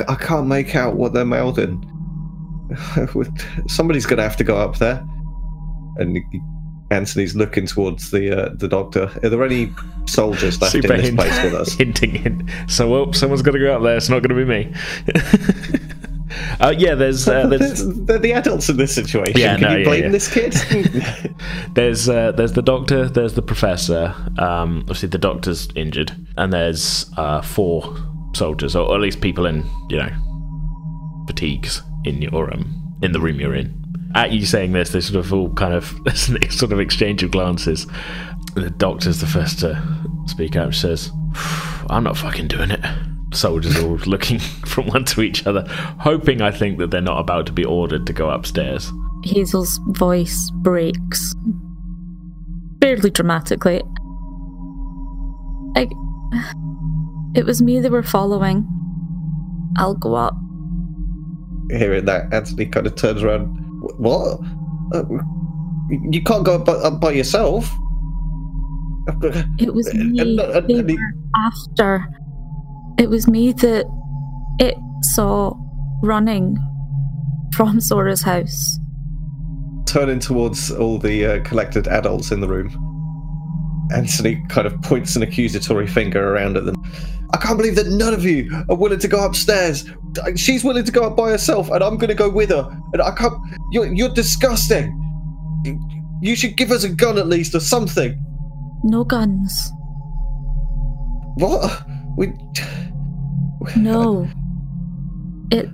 I 0.07 0.15
can't 0.15 0.47
make 0.47 0.75
out 0.75 0.95
what 0.95 1.13
they're 1.13 1.25
mouthing. 1.25 1.83
Somebody's 3.67 4.05
going 4.05 4.17
to 4.17 4.23
have 4.23 4.37
to 4.37 4.43
go 4.43 4.57
up 4.57 4.77
there. 4.79 5.05
And 5.97 6.17
Anthony's 6.91 7.35
looking 7.35 7.67
towards 7.67 8.11
the 8.11 8.45
uh, 8.45 8.49
the 8.55 8.67
doctor. 8.67 9.09
Are 9.23 9.29
there 9.29 9.43
any 9.43 9.71
soldiers 10.07 10.59
left 10.61 10.73
Super 10.73 10.93
in 10.93 10.97
this 10.97 11.07
hint- 11.07 11.19
place 11.19 11.43
with 11.43 11.53
us? 11.53 11.73
hinting 11.77 12.15
in. 12.25 12.49
So, 12.67 12.89
well, 12.89 13.13
someone's 13.13 13.41
got 13.41 13.51
to 13.51 13.59
go 13.59 13.75
up 13.75 13.83
there. 13.83 13.95
It's 13.95 14.09
not 14.09 14.23
going 14.23 14.37
to 14.37 14.45
be 14.45 14.45
me. 14.45 15.91
Uh, 16.59 16.73
yeah, 16.77 16.95
there's 16.95 17.27
uh, 17.27 17.47
there's 17.49 17.85
They're 18.05 18.19
the 18.19 18.33
adults 18.33 18.69
in 18.69 18.77
this 18.77 18.93
situation. 18.93 19.39
Yeah, 19.39 19.57
Can 19.57 19.61
no, 19.61 19.71
you 19.71 19.77
yeah, 19.79 19.83
blame 19.83 20.03
yeah. 20.03 20.09
this 20.09 20.31
kid? 20.31 20.53
there's 21.73 22.09
uh, 22.09 22.31
there's 22.31 22.53
the 22.53 22.61
doctor, 22.61 23.07
there's 23.07 23.33
the 23.33 23.41
professor. 23.41 24.13
Um, 24.37 24.79
obviously, 24.81 25.09
the 25.09 25.17
doctor's 25.17 25.67
injured, 25.75 26.11
and 26.37 26.51
there's 26.51 27.11
uh, 27.17 27.41
four 27.41 27.95
soldiers, 28.33 28.75
or 28.75 28.93
at 28.93 29.01
least 29.01 29.21
people 29.21 29.45
in 29.45 29.65
you 29.89 29.97
know 29.97 30.09
fatigues 31.27 31.81
in 32.03 32.21
your 32.21 32.53
um 32.53 32.97
in 33.01 33.11
the 33.11 33.19
room 33.19 33.39
you're 33.39 33.55
in. 33.55 33.81
At 34.13 34.31
you 34.31 34.45
saying 34.45 34.71
this, 34.71 34.91
they 34.91 35.01
sort 35.01 35.25
of 35.25 35.33
all 35.33 35.53
kind 35.53 35.73
of 35.73 35.93
there's 36.05 36.29
an 36.29 36.49
sort 36.49 36.71
of 36.71 36.79
exchange 36.79 37.23
of 37.23 37.31
glances. 37.31 37.87
The 38.55 38.69
doctor's 38.69 39.19
the 39.19 39.27
first 39.27 39.59
to 39.59 39.81
speak 40.27 40.55
up. 40.55 40.71
She 40.73 40.79
says, 40.79 41.11
"I'm 41.89 42.03
not 42.03 42.17
fucking 42.17 42.47
doing 42.47 42.71
it." 42.71 42.79
Soldiers 43.35 43.77
all 43.83 43.97
looking 44.05 44.39
from 44.65 44.87
one 44.87 45.05
to 45.05 45.21
each 45.21 45.45
other, 45.45 45.63
hoping 45.99 46.41
I 46.41 46.51
think 46.51 46.77
that 46.79 46.91
they're 46.91 47.01
not 47.01 47.19
about 47.19 47.45
to 47.47 47.51
be 47.51 47.63
ordered 47.65 48.05
to 48.07 48.13
go 48.13 48.29
upstairs. 48.29 48.91
Hazel's 49.23 49.79
voice 49.89 50.51
breaks 50.61 51.33
fairly 52.81 53.09
dramatically. 53.09 53.81
I, 55.75 55.87
it 57.35 57.45
was 57.45 57.61
me 57.61 57.79
they 57.79 57.89
were 57.89 58.03
following. 58.03 58.67
I'll 59.77 59.95
go 59.95 60.15
up. 60.15 60.35
Hearing 61.71 62.05
that, 62.05 62.31
Anthony 62.33 62.67
kind 62.67 62.85
of 62.87 62.95
turns 62.95 63.23
around. 63.23 63.47
What? 63.97 64.39
Uh, 64.93 65.03
you 66.11 66.21
can't 66.23 66.45
go 66.45 66.55
up 66.55 66.65
by, 66.65 66.73
up 66.73 66.99
by 67.01 67.11
yourself. 67.11 67.69
It 69.59 69.73
was 69.73 69.87
And- 69.93 70.11
me 70.13 70.19
and- 70.19 70.39
and- 70.39 70.67
they 70.69 70.79
and 70.79 70.89
he- 70.89 70.95
were 70.95 71.13
after. 71.35 72.05
It 72.97 73.09
was 73.09 73.27
me 73.27 73.51
that 73.51 73.85
it 74.59 74.75
saw 75.01 75.53
running 76.01 76.57
from 77.53 77.79
Sora's 77.81 78.21
house. 78.21 78.77
turning 79.85 80.19
towards 80.19 80.71
all 80.71 80.97
the 80.97 81.25
uh, 81.25 81.43
collected 81.43 81.87
adults 81.87 82.31
in 82.31 82.41
the 82.41 82.47
room. 82.47 82.69
Anthony 83.93 84.43
kind 84.49 84.65
of 84.67 84.81
points 84.81 85.15
an 85.15 85.21
accusatory 85.23 85.87
finger 85.87 86.33
around 86.33 86.57
at 86.57 86.65
them. 86.65 86.75
I 87.33 87.37
can't 87.37 87.57
believe 87.57 87.75
that 87.75 87.87
none 87.87 88.13
of 88.13 88.23
you 88.25 88.49
are 88.69 88.75
willing 88.75 88.99
to 88.99 89.07
go 89.07 89.23
upstairs. 89.25 89.85
She's 90.35 90.63
willing 90.63 90.85
to 90.85 90.91
go 90.91 91.03
up 91.05 91.15
by 91.15 91.29
herself, 91.31 91.69
and 91.69 91.83
I'm 91.83 91.97
going 91.97 92.09
to 92.09 92.15
go 92.15 92.29
with 92.29 92.49
her. 92.49 92.67
And 92.93 93.01
I 93.01 93.11
can't. 93.15 93.33
You're 93.71 93.93
you're 93.93 94.13
disgusting. 94.13 94.85
You- 95.65 95.79
You 96.21 96.35
should 96.35 96.55
give 96.57 96.71
us 96.71 96.83
a 96.85 96.89
gun 96.89 97.17
at 97.17 97.27
least 97.27 97.53
or 97.55 97.59
something. 97.59 98.15
No 98.83 99.03
guns. 99.03 99.51
What? 101.35 101.83
We. 102.17 102.33
No. 103.75 104.27
It 105.51 105.69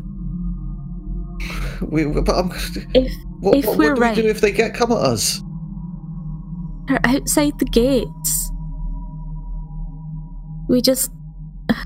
We, 1.90 2.06
but 2.06 2.30
I'm, 2.30 2.52
if 2.94 3.12
what, 3.40 3.58
if 3.58 3.66
what, 3.66 3.78
we're 3.78 3.90
what 3.90 3.96
do 3.96 4.02
right- 4.02 4.16
we 4.16 4.22
do 4.24 4.30
if 4.30 4.42
they 4.42 4.52
get 4.52 4.74
come 4.74 4.92
at 4.92 5.00
us? 5.00 5.42
they're 6.88 7.00
outside 7.06 7.58
the 7.60 7.66
gates, 7.66 8.52
we 10.70 10.82
just 10.82 11.12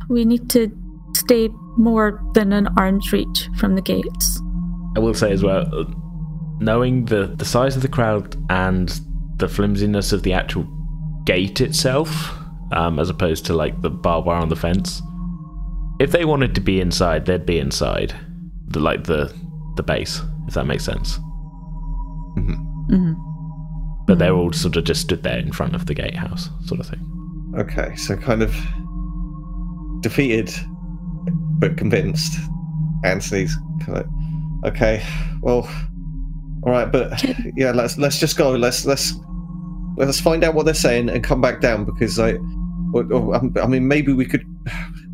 we 0.10 0.26
need 0.26 0.50
to 0.50 0.72
stay 1.16 1.50
more 1.78 2.22
than 2.34 2.54
an 2.54 2.68
arm's 2.78 3.12
reach 3.12 3.50
from 3.58 3.76
the 3.76 3.82
gates. 3.82 4.42
I 4.96 5.00
will 5.00 5.14
say 5.14 5.32
as 5.32 5.44
well, 5.44 5.68
uh, 5.74 5.86
knowing 6.60 7.06
the 7.06 7.28
the 7.28 7.46
size 7.46 7.76
of 7.76 7.82
the 7.82 7.88
crowd 7.88 8.36
and 8.50 9.00
the 9.38 9.48
flimsiness 9.48 10.12
of 10.12 10.24
the 10.24 10.34
actual 10.34 10.66
gate 11.26 11.62
itself, 11.62 12.34
um, 12.72 13.00
as 13.00 13.10
opposed 13.10 13.46
to 13.46 13.54
like 13.54 13.82
the 13.82 13.90
barbed 13.90 14.28
wire 14.28 14.38
on 14.38 14.50
the 14.50 14.56
fence. 14.56 15.02
If 16.00 16.12
they 16.12 16.26
wanted 16.26 16.56
to 16.56 16.62
be 16.62 16.82
inside, 16.82 17.26
they'd 17.26 17.46
be 17.46 17.60
inside, 17.60 18.14
the, 18.68 18.80
like 18.80 19.06
the 19.06 19.34
the 19.76 19.84
base, 19.84 20.22
if 20.48 20.54
that 20.54 20.66
makes 20.66 20.86
sense. 20.86 21.18
hmm 22.36 23.14
But 24.08 24.20
they're 24.20 24.34
all 24.34 24.54
sort 24.54 24.76
of 24.78 24.84
just 24.86 25.02
stood 25.02 25.24
there 25.24 25.40
in 25.40 25.52
front 25.52 25.76
of 25.76 25.86
the 25.86 25.94
gatehouse, 25.94 26.50
sort 26.66 26.80
of 26.80 26.88
thing. 26.88 27.54
Okay, 27.58 27.96
so 27.96 28.16
kind 28.18 28.42
of 28.42 28.56
defeated 30.02 30.54
but 31.60 31.78
convinced. 31.78 32.38
Anthony's 33.04 33.56
kind 33.86 34.00
of 34.00 34.06
okay. 34.66 35.04
Well, 35.42 35.70
all 36.64 36.72
right, 36.72 36.92
but 36.92 37.24
yeah, 37.56 37.72
let's 37.72 37.98
let's 37.98 38.20
just 38.20 38.38
go. 38.38 38.52
Let's 38.52 38.86
let's 38.86 39.14
let's 39.98 40.20
find 40.20 40.44
out 40.44 40.54
what 40.56 40.66
they're 40.66 40.74
saying 40.74 41.10
and 41.10 41.24
come 41.24 41.42
back 41.42 41.62
down 41.62 41.86
because 41.86 42.20
I, 42.20 42.34
well, 42.92 43.08
oh, 43.12 43.62
I 43.62 43.68
mean, 43.68 43.88
maybe 43.88 44.14
we 44.14 44.26
could. 44.26 44.44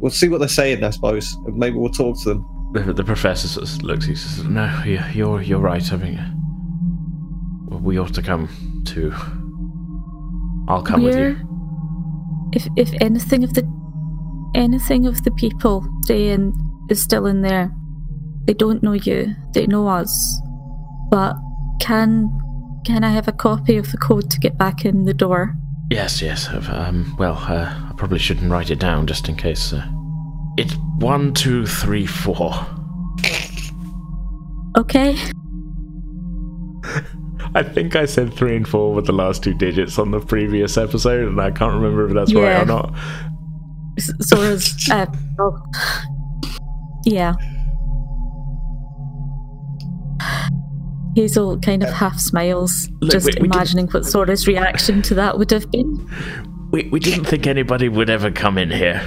We'll 0.01 0.11
see 0.11 0.27
what 0.29 0.39
they're 0.39 0.47
saying. 0.47 0.83
I 0.83 0.89
suppose. 0.89 1.33
and 1.45 1.55
Maybe 1.57 1.77
we'll 1.77 1.91
talk 1.91 2.19
to 2.23 2.29
them. 2.29 2.45
The, 2.73 2.93
the 2.93 3.03
professor 3.03 3.47
sort 3.47 3.69
of 3.69 3.83
looks. 3.83 4.05
He 4.05 4.15
says, 4.15 4.43
"No, 4.45 4.65
you- 4.85 5.03
you're 5.13 5.41
you're 5.41 5.59
right. 5.59 5.91
I 5.93 5.97
mean, 5.97 6.17
uh, 7.71 7.77
we 7.77 7.99
ought 7.99 8.13
to 8.15 8.21
come 8.21 8.47
to. 8.87 9.11
I'll 10.67 10.81
come 10.83 11.03
with 11.03 11.15
We're 11.15 11.29
you." 11.29 12.49
if 12.53 12.67
if 12.77 12.93
anything 13.01 13.43
of 13.43 13.53
the 13.53 13.63
anything 14.55 15.05
of 15.05 15.23
the 15.23 15.31
people 15.31 15.85
staying 16.03 16.53
is 16.89 17.01
still 17.01 17.25
in 17.25 17.41
there, 17.41 17.71
they 18.47 18.53
don't 18.53 18.81
know 18.83 18.93
you. 18.93 19.35
They 19.53 19.67
know 19.67 19.87
us. 19.87 20.41
But 21.09 21.35
can 21.81 22.29
can 22.85 23.03
I 23.03 23.09
have 23.09 23.27
a 23.27 23.31
copy 23.33 23.77
of 23.77 23.91
the 23.91 23.97
code 23.97 24.29
to 24.31 24.39
get 24.39 24.57
back 24.57 24.85
in 24.85 25.03
the 25.05 25.13
door? 25.13 25.55
Yes, 25.91 26.21
yes. 26.21 26.47
Um, 26.69 27.13
well, 27.19 27.35
uh, 27.35 27.65
I 27.89 27.91
probably 27.97 28.17
shouldn't 28.17 28.49
write 28.49 28.71
it 28.71 28.79
down 28.79 29.07
just 29.07 29.27
in 29.27 29.35
case. 29.35 29.73
Uh, 29.73 29.85
it's 30.57 30.73
one, 30.99 31.33
two, 31.33 31.65
three, 31.65 32.05
four. 32.05 32.53
Okay. 34.77 35.17
I 37.55 37.61
think 37.61 37.97
I 37.97 38.05
said 38.05 38.33
three 38.33 38.55
and 38.55 38.65
four 38.65 38.93
with 38.93 39.05
the 39.05 39.11
last 39.11 39.43
two 39.43 39.53
digits 39.53 39.99
on 39.99 40.11
the 40.11 40.21
previous 40.21 40.77
episode, 40.77 41.27
and 41.27 41.41
I 41.41 41.51
can't 41.51 41.73
remember 41.73 42.07
if 42.07 42.13
that's 42.13 42.33
right 42.33 42.61
or 42.61 42.65
not. 42.65 42.93
S- 43.97 44.13
Sora's 44.21 44.89
uh, 44.89 45.07
oh. 45.39 45.61
Yeah. 47.05 47.33
Hazel 51.15 51.59
kind 51.59 51.83
of 51.83 51.89
half 51.89 52.19
smiles, 52.19 52.87
Look, 53.01 53.11
just 53.11 53.25
we- 53.35 53.41
we 53.41 53.47
imagining 53.47 53.87
what 53.87 54.05
Sora's 54.05 54.47
reaction 54.47 55.01
to 55.03 55.13
that 55.15 55.37
would 55.37 55.51
have 55.51 55.69
been. 55.71 56.09
We 56.71 56.87
we 56.91 56.99
didn't 56.99 57.25
think 57.25 57.47
anybody 57.47 57.89
would 57.89 58.09
ever 58.09 58.31
come 58.31 58.57
in 58.57 58.71
here. 58.71 59.01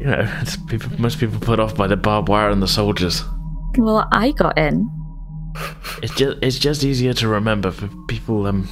You 0.00 0.06
know, 0.06 0.32
it's 0.40 0.56
people, 0.56 0.90
most 0.98 1.18
people 1.18 1.38
put 1.40 1.58
off 1.60 1.74
by 1.76 1.86
the 1.86 1.96
barbed 1.96 2.28
wire 2.28 2.48
and 2.50 2.62
the 2.62 2.68
soldiers. 2.68 3.22
Well, 3.76 4.08
I 4.12 4.30
got 4.32 4.56
in. 4.56 4.88
It's 6.02 6.14
just 6.14 6.38
it's 6.42 6.58
just 6.58 6.84
easier 6.84 7.12
to 7.14 7.28
remember 7.28 7.70
for 7.72 7.88
people. 8.08 8.46
Um, 8.46 8.68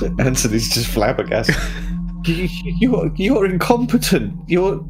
Anthony's 0.18 0.72
just 0.74 0.88
flabbergasted. 0.90 1.54
you, 2.26 2.34
you- 2.64 2.74
you're 2.80 3.12
you're 3.16 3.46
incompetent. 3.46 4.32
You're. 4.48 4.82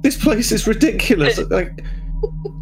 This 0.00 0.22
place 0.22 0.52
is 0.52 0.66
ridiculous. 0.66 1.38
Like, 1.50 1.82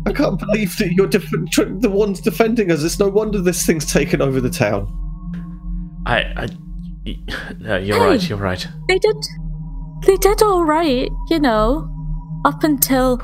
I 0.07 0.13
can't 0.13 0.39
believe 0.39 0.77
that 0.79 0.93
you're 0.93 1.07
def- 1.07 1.31
tr- 1.51 1.65
the 1.65 1.91
ones 1.91 2.21
defending 2.21 2.71
us. 2.71 2.83
It's 2.83 2.99
no 2.99 3.09
wonder 3.09 3.41
this 3.41 3.65
thing's 3.67 3.91
taken 3.93 4.21
over 4.23 4.41
the 4.41 4.51
town. 4.51 4.87
I 6.07 6.19
I. 6.37 6.49
No, 7.59 7.77
you're 7.79 7.97
Hey. 7.99 8.07
right. 8.07 8.29
You're 8.29 8.39
right. 8.39 8.67
They 8.89 8.99
did. 8.99 9.17
They 10.07 10.17
did 10.17 10.43
all 10.43 10.65
right, 10.65 11.11
you 11.31 11.39
know, 11.41 11.89
up 12.45 12.63
until 12.65 13.21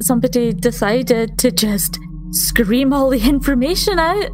somebody 0.00 0.52
decided 0.52 1.38
to 1.38 1.50
just 1.50 1.98
scream 2.30 2.92
all 2.92 3.10
the 3.10 3.20
information 3.28 3.98
out. 3.98 4.30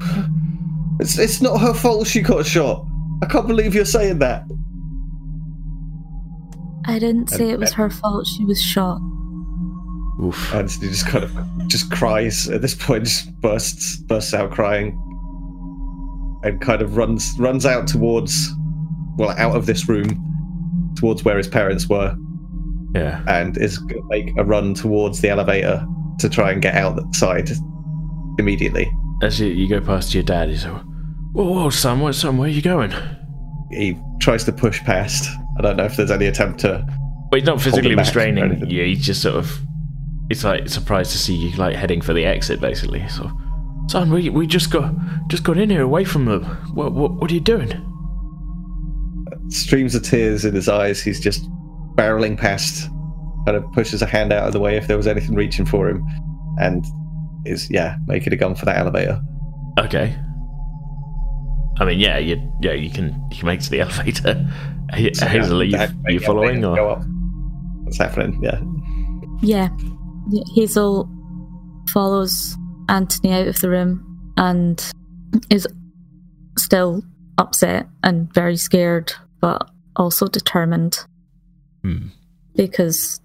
It's 1.00 1.16
it's 1.16 1.40
not 1.40 1.60
her 1.60 1.72
fault 1.74 2.08
she 2.08 2.22
got 2.22 2.44
shot. 2.44 2.84
I 3.22 3.26
can't 3.26 3.46
believe 3.46 3.72
you're 3.72 3.84
saying 3.84 4.18
that. 4.18 4.42
I 6.86 6.98
didn't 6.98 7.30
say 7.30 7.50
it 7.50 7.60
was 7.60 7.72
her 7.74 7.88
fault 7.88 8.26
she 8.26 8.44
was 8.44 8.60
shot. 8.60 8.98
Oof. 10.22 10.52
Anthony 10.54 10.88
just 10.88 11.06
kind 11.06 11.24
of 11.24 11.32
just 11.68 11.90
cries 11.92 12.48
at 12.48 12.60
this 12.62 12.74
point, 12.74 13.04
just 13.04 13.32
bursts 13.40 13.96
bursts 13.98 14.34
out 14.34 14.50
crying, 14.50 14.98
and 16.42 16.60
kind 16.60 16.82
of 16.82 16.96
runs 16.96 17.32
runs 17.38 17.64
out 17.66 17.86
towards, 17.86 18.48
well, 19.16 19.30
out 19.30 19.54
of 19.56 19.66
this 19.66 19.88
room, 19.88 20.08
towards 20.96 21.24
where 21.24 21.36
his 21.36 21.46
parents 21.48 21.88
were, 21.88 22.16
Yeah. 22.94 23.22
and 23.28 23.56
is 23.58 23.78
going 23.78 24.02
to 24.02 24.08
make 24.08 24.36
a 24.38 24.44
run 24.44 24.74
towards 24.74 25.20
the 25.20 25.28
elevator 25.28 25.84
to 26.18 26.28
try 26.28 26.50
and 26.52 26.60
get 26.60 26.74
outside 26.74 27.50
immediately. 28.38 28.90
As 29.22 29.38
you, 29.40 29.48
you 29.48 29.68
go 29.68 29.80
past 29.80 30.14
your 30.14 30.22
dad, 30.24 30.48
he's 30.48 30.64
like, 30.64 30.82
"Whoa, 31.32 31.44
whoa, 31.52 31.70
son, 31.70 32.00
where, 32.00 32.12
son, 32.12 32.38
where 32.38 32.48
are 32.48 32.52
you 32.52 32.62
going?" 32.62 32.92
He 33.70 33.96
tries 34.20 34.42
to 34.44 34.52
push 34.52 34.80
past. 34.80 35.28
I 35.58 35.62
don't 35.62 35.76
know 35.76 35.84
if 35.84 35.96
there's 35.96 36.10
any 36.10 36.26
attempt 36.26 36.60
to. 36.60 36.84
Well, 37.30 37.38
he's 37.40 37.44
not 37.44 37.60
physically 37.60 37.90
him 37.90 37.96
back 37.96 38.06
or 38.06 38.08
restraining 38.08 38.68
you. 38.70 38.84
He's 38.84 39.04
just 39.06 39.22
sort 39.22 39.36
of. 39.36 39.60
It's 40.30 40.44
like 40.44 40.68
surprised 40.68 41.10
to 41.12 41.18
see 41.18 41.34
you 41.34 41.56
like 41.56 41.74
heading 41.74 42.00
for 42.00 42.12
the 42.12 42.24
exit, 42.24 42.60
basically. 42.60 43.06
So, 43.08 43.30
son, 43.88 44.10
we 44.10 44.28
we 44.28 44.46
just 44.46 44.70
got 44.70 44.92
just 45.28 45.42
got 45.42 45.56
in 45.56 45.70
here 45.70 45.82
away 45.82 46.04
from 46.04 46.26
them. 46.26 46.44
What 46.74 46.92
what 46.92 47.14
what 47.14 47.30
are 47.30 47.34
you 47.34 47.40
doing? 47.40 47.84
Streams 49.48 49.94
of 49.94 50.02
tears 50.02 50.44
in 50.44 50.54
his 50.54 50.68
eyes. 50.68 51.00
He's 51.00 51.20
just 51.20 51.42
barreling 51.96 52.36
past, 52.38 52.90
kind 53.46 53.56
of 53.56 53.64
pushes 53.72 54.02
a 54.02 54.06
hand 54.06 54.32
out 54.32 54.46
of 54.46 54.52
the 54.52 54.60
way 54.60 54.76
if 54.76 54.86
there 54.86 54.96
was 54.96 55.06
anything 55.06 55.34
reaching 55.34 55.64
for 55.64 55.88
him, 55.88 56.04
and 56.58 56.84
is 57.46 57.70
yeah 57.70 57.96
making 58.06 58.32
a 58.32 58.36
gun 58.36 58.54
for 58.54 58.66
that 58.66 58.76
elevator. 58.76 59.20
Okay. 59.78 60.14
I 61.80 61.84
mean, 61.84 61.98
yeah, 62.00 62.18
you 62.18 62.52
yeah 62.60 62.72
you 62.72 62.90
can 62.90 63.14
you 63.30 63.38
can 63.38 63.46
make 63.46 63.60
it 63.60 63.64
to 63.64 63.70
the 63.70 63.80
elevator. 63.86 64.34
Hey, 64.92 65.12
So, 65.12 65.24
yeah, 65.24 65.30
Hazel, 65.30 65.60
are 65.60 65.64
you, 65.64 65.78
you 66.08 66.20
following? 66.20 66.64
Or? 66.64 66.96
What's 67.84 67.98
happening? 67.98 68.42
Yeah. 68.42 68.60
Yeah. 69.40 69.68
Yeah, 70.30 70.42
Hazel 70.54 71.08
follows 71.88 72.56
Anthony 72.88 73.32
out 73.32 73.48
of 73.48 73.60
the 73.60 73.70
room 73.70 74.32
and 74.36 74.84
is 75.50 75.66
still 76.58 77.02
upset 77.38 77.86
and 78.02 78.32
very 78.34 78.56
scared, 78.56 79.12
but 79.40 79.68
also 79.96 80.26
determined 80.26 80.98
Hmm. 81.82 82.08
because 82.56 83.20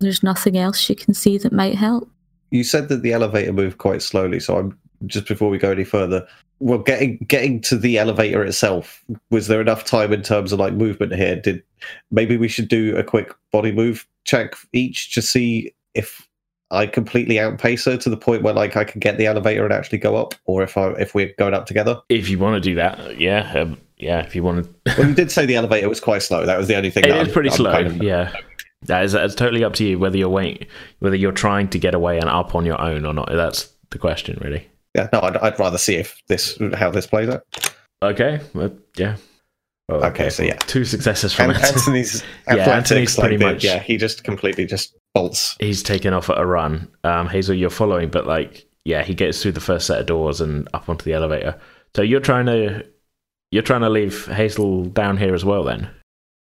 there's 0.00 0.22
nothing 0.22 0.56
else 0.56 0.78
she 0.78 0.94
can 0.94 1.12
see 1.12 1.38
that 1.38 1.52
might 1.52 1.74
help. 1.74 2.08
You 2.50 2.62
said 2.62 2.88
that 2.88 3.02
the 3.02 3.12
elevator 3.12 3.52
moved 3.52 3.78
quite 3.78 4.00
slowly, 4.00 4.38
so 4.38 4.56
I'm 4.56 4.78
just 5.06 5.26
before 5.26 5.50
we 5.50 5.58
go 5.58 5.72
any 5.72 5.84
further. 5.84 6.26
Well, 6.60 6.78
getting 6.78 7.18
getting 7.28 7.60
to 7.62 7.76
the 7.76 7.98
elevator 7.98 8.44
itself, 8.44 9.04
was 9.30 9.48
there 9.48 9.60
enough 9.60 9.84
time 9.84 10.12
in 10.12 10.22
terms 10.22 10.52
of 10.52 10.58
like 10.58 10.72
movement 10.72 11.14
here? 11.14 11.36
Did 11.36 11.62
maybe 12.10 12.36
we 12.36 12.48
should 12.48 12.68
do 12.68 12.96
a 12.96 13.04
quick 13.04 13.34
body 13.52 13.72
move 13.72 14.06
check 14.24 14.54
each 14.72 15.14
to 15.14 15.22
see 15.22 15.72
if 15.98 16.26
I 16.70 16.86
completely 16.86 17.38
outpace 17.40 17.84
her 17.86 17.96
to 17.96 18.10
the 18.10 18.16
point 18.16 18.42
where 18.42 18.54
like 18.54 18.76
I 18.76 18.84
can 18.84 19.00
get 19.00 19.16
the 19.18 19.26
elevator 19.26 19.64
and 19.64 19.72
actually 19.72 19.98
go 19.98 20.16
up, 20.16 20.34
or 20.44 20.62
if 20.62 20.76
I 20.76 20.90
if 20.92 21.14
we're 21.14 21.32
going 21.38 21.54
up 21.54 21.66
together. 21.66 22.00
If 22.08 22.28
you 22.28 22.38
want 22.38 22.54
to 22.54 22.60
do 22.60 22.74
that, 22.76 23.18
yeah, 23.20 23.52
um, 23.54 23.78
yeah. 23.96 24.20
If 24.20 24.34
you 24.36 24.42
want 24.42 24.64
to, 24.64 24.94
Well, 24.98 25.08
you 25.08 25.14
did 25.14 25.30
say 25.30 25.46
the 25.46 25.56
elevator 25.56 25.88
was 25.88 26.00
quite 26.00 26.22
slow. 26.22 26.44
That 26.46 26.58
was 26.58 26.68
the 26.68 26.76
only 26.76 26.90
thing. 26.90 27.04
it 27.04 27.08
that 27.08 27.16
is 27.22 27.28
I'm- 27.28 27.32
pretty 27.32 27.50
I'm 27.50 27.56
slow. 27.56 27.72
kind 27.72 27.86
of- 27.86 28.02
yeah, 28.02 28.32
that 28.82 29.04
is 29.04 29.12
that's 29.12 29.34
totally 29.34 29.64
up 29.64 29.72
to 29.74 29.84
you 29.84 29.98
whether 29.98 30.16
you're 30.18 30.28
waiting, 30.28 30.66
whether 31.00 31.16
you're 31.16 31.32
trying 31.32 31.68
to 31.68 31.78
get 31.78 31.94
away 31.94 32.18
and 32.18 32.28
up 32.28 32.54
on 32.54 32.64
your 32.66 32.80
own 32.80 33.04
or 33.06 33.14
not. 33.14 33.28
That's 33.32 33.68
the 33.90 33.98
question, 33.98 34.38
really. 34.42 34.68
yeah. 34.94 35.08
No, 35.12 35.20
I'd, 35.22 35.36
I'd 35.38 35.58
rather 35.58 35.78
see 35.78 35.96
if 35.96 36.20
this 36.28 36.58
how 36.74 36.90
this 36.90 37.06
plays 37.06 37.30
out. 37.30 37.42
Okay, 38.02 38.40
well, 38.54 38.70
yeah. 38.96 39.16
Well, 39.88 40.04
Okay, 40.04 40.28
so 40.28 40.42
yeah. 40.42 40.56
two 40.56 40.84
successes 40.84 41.32
from 41.32 41.48
And 41.50 41.64
Anthony's 41.64 42.22
Yeah, 42.46 42.68
Anthony's 42.76 43.16
like, 43.16 43.22
pretty 43.22 43.36
the- 43.38 43.52
much- 43.52 43.64
yeah. 43.64 43.78
He 43.78 43.96
just 43.96 44.22
completely 44.22 44.66
just 44.66 44.94
bolts. 45.14 45.56
He's 45.60 45.82
taken 45.82 46.12
off 46.12 46.30
at 46.30 46.38
a 46.38 46.46
run. 46.46 46.88
Um, 47.04 47.28
Hazel, 47.28 47.54
you're 47.54 47.70
following, 47.70 48.08
but 48.08 48.26
like, 48.26 48.66
yeah, 48.84 49.02
he 49.02 49.14
gets 49.14 49.42
through 49.42 49.52
the 49.52 49.60
first 49.60 49.86
set 49.86 50.00
of 50.00 50.06
doors 50.06 50.40
and 50.40 50.68
up 50.74 50.88
onto 50.88 51.04
the 51.04 51.12
elevator. 51.12 51.58
So 51.96 52.02
you're 52.02 52.20
trying 52.20 52.46
to, 52.46 52.86
you're 53.50 53.62
trying 53.62 53.80
to 53.80 53.90
leave 53.90 54.26
Hazel 54.26 54.84
down 54.86 55.16
here 55.16 55.34
as 55.34 55.44
well, 55.44 55.64
then. 55.64 55.90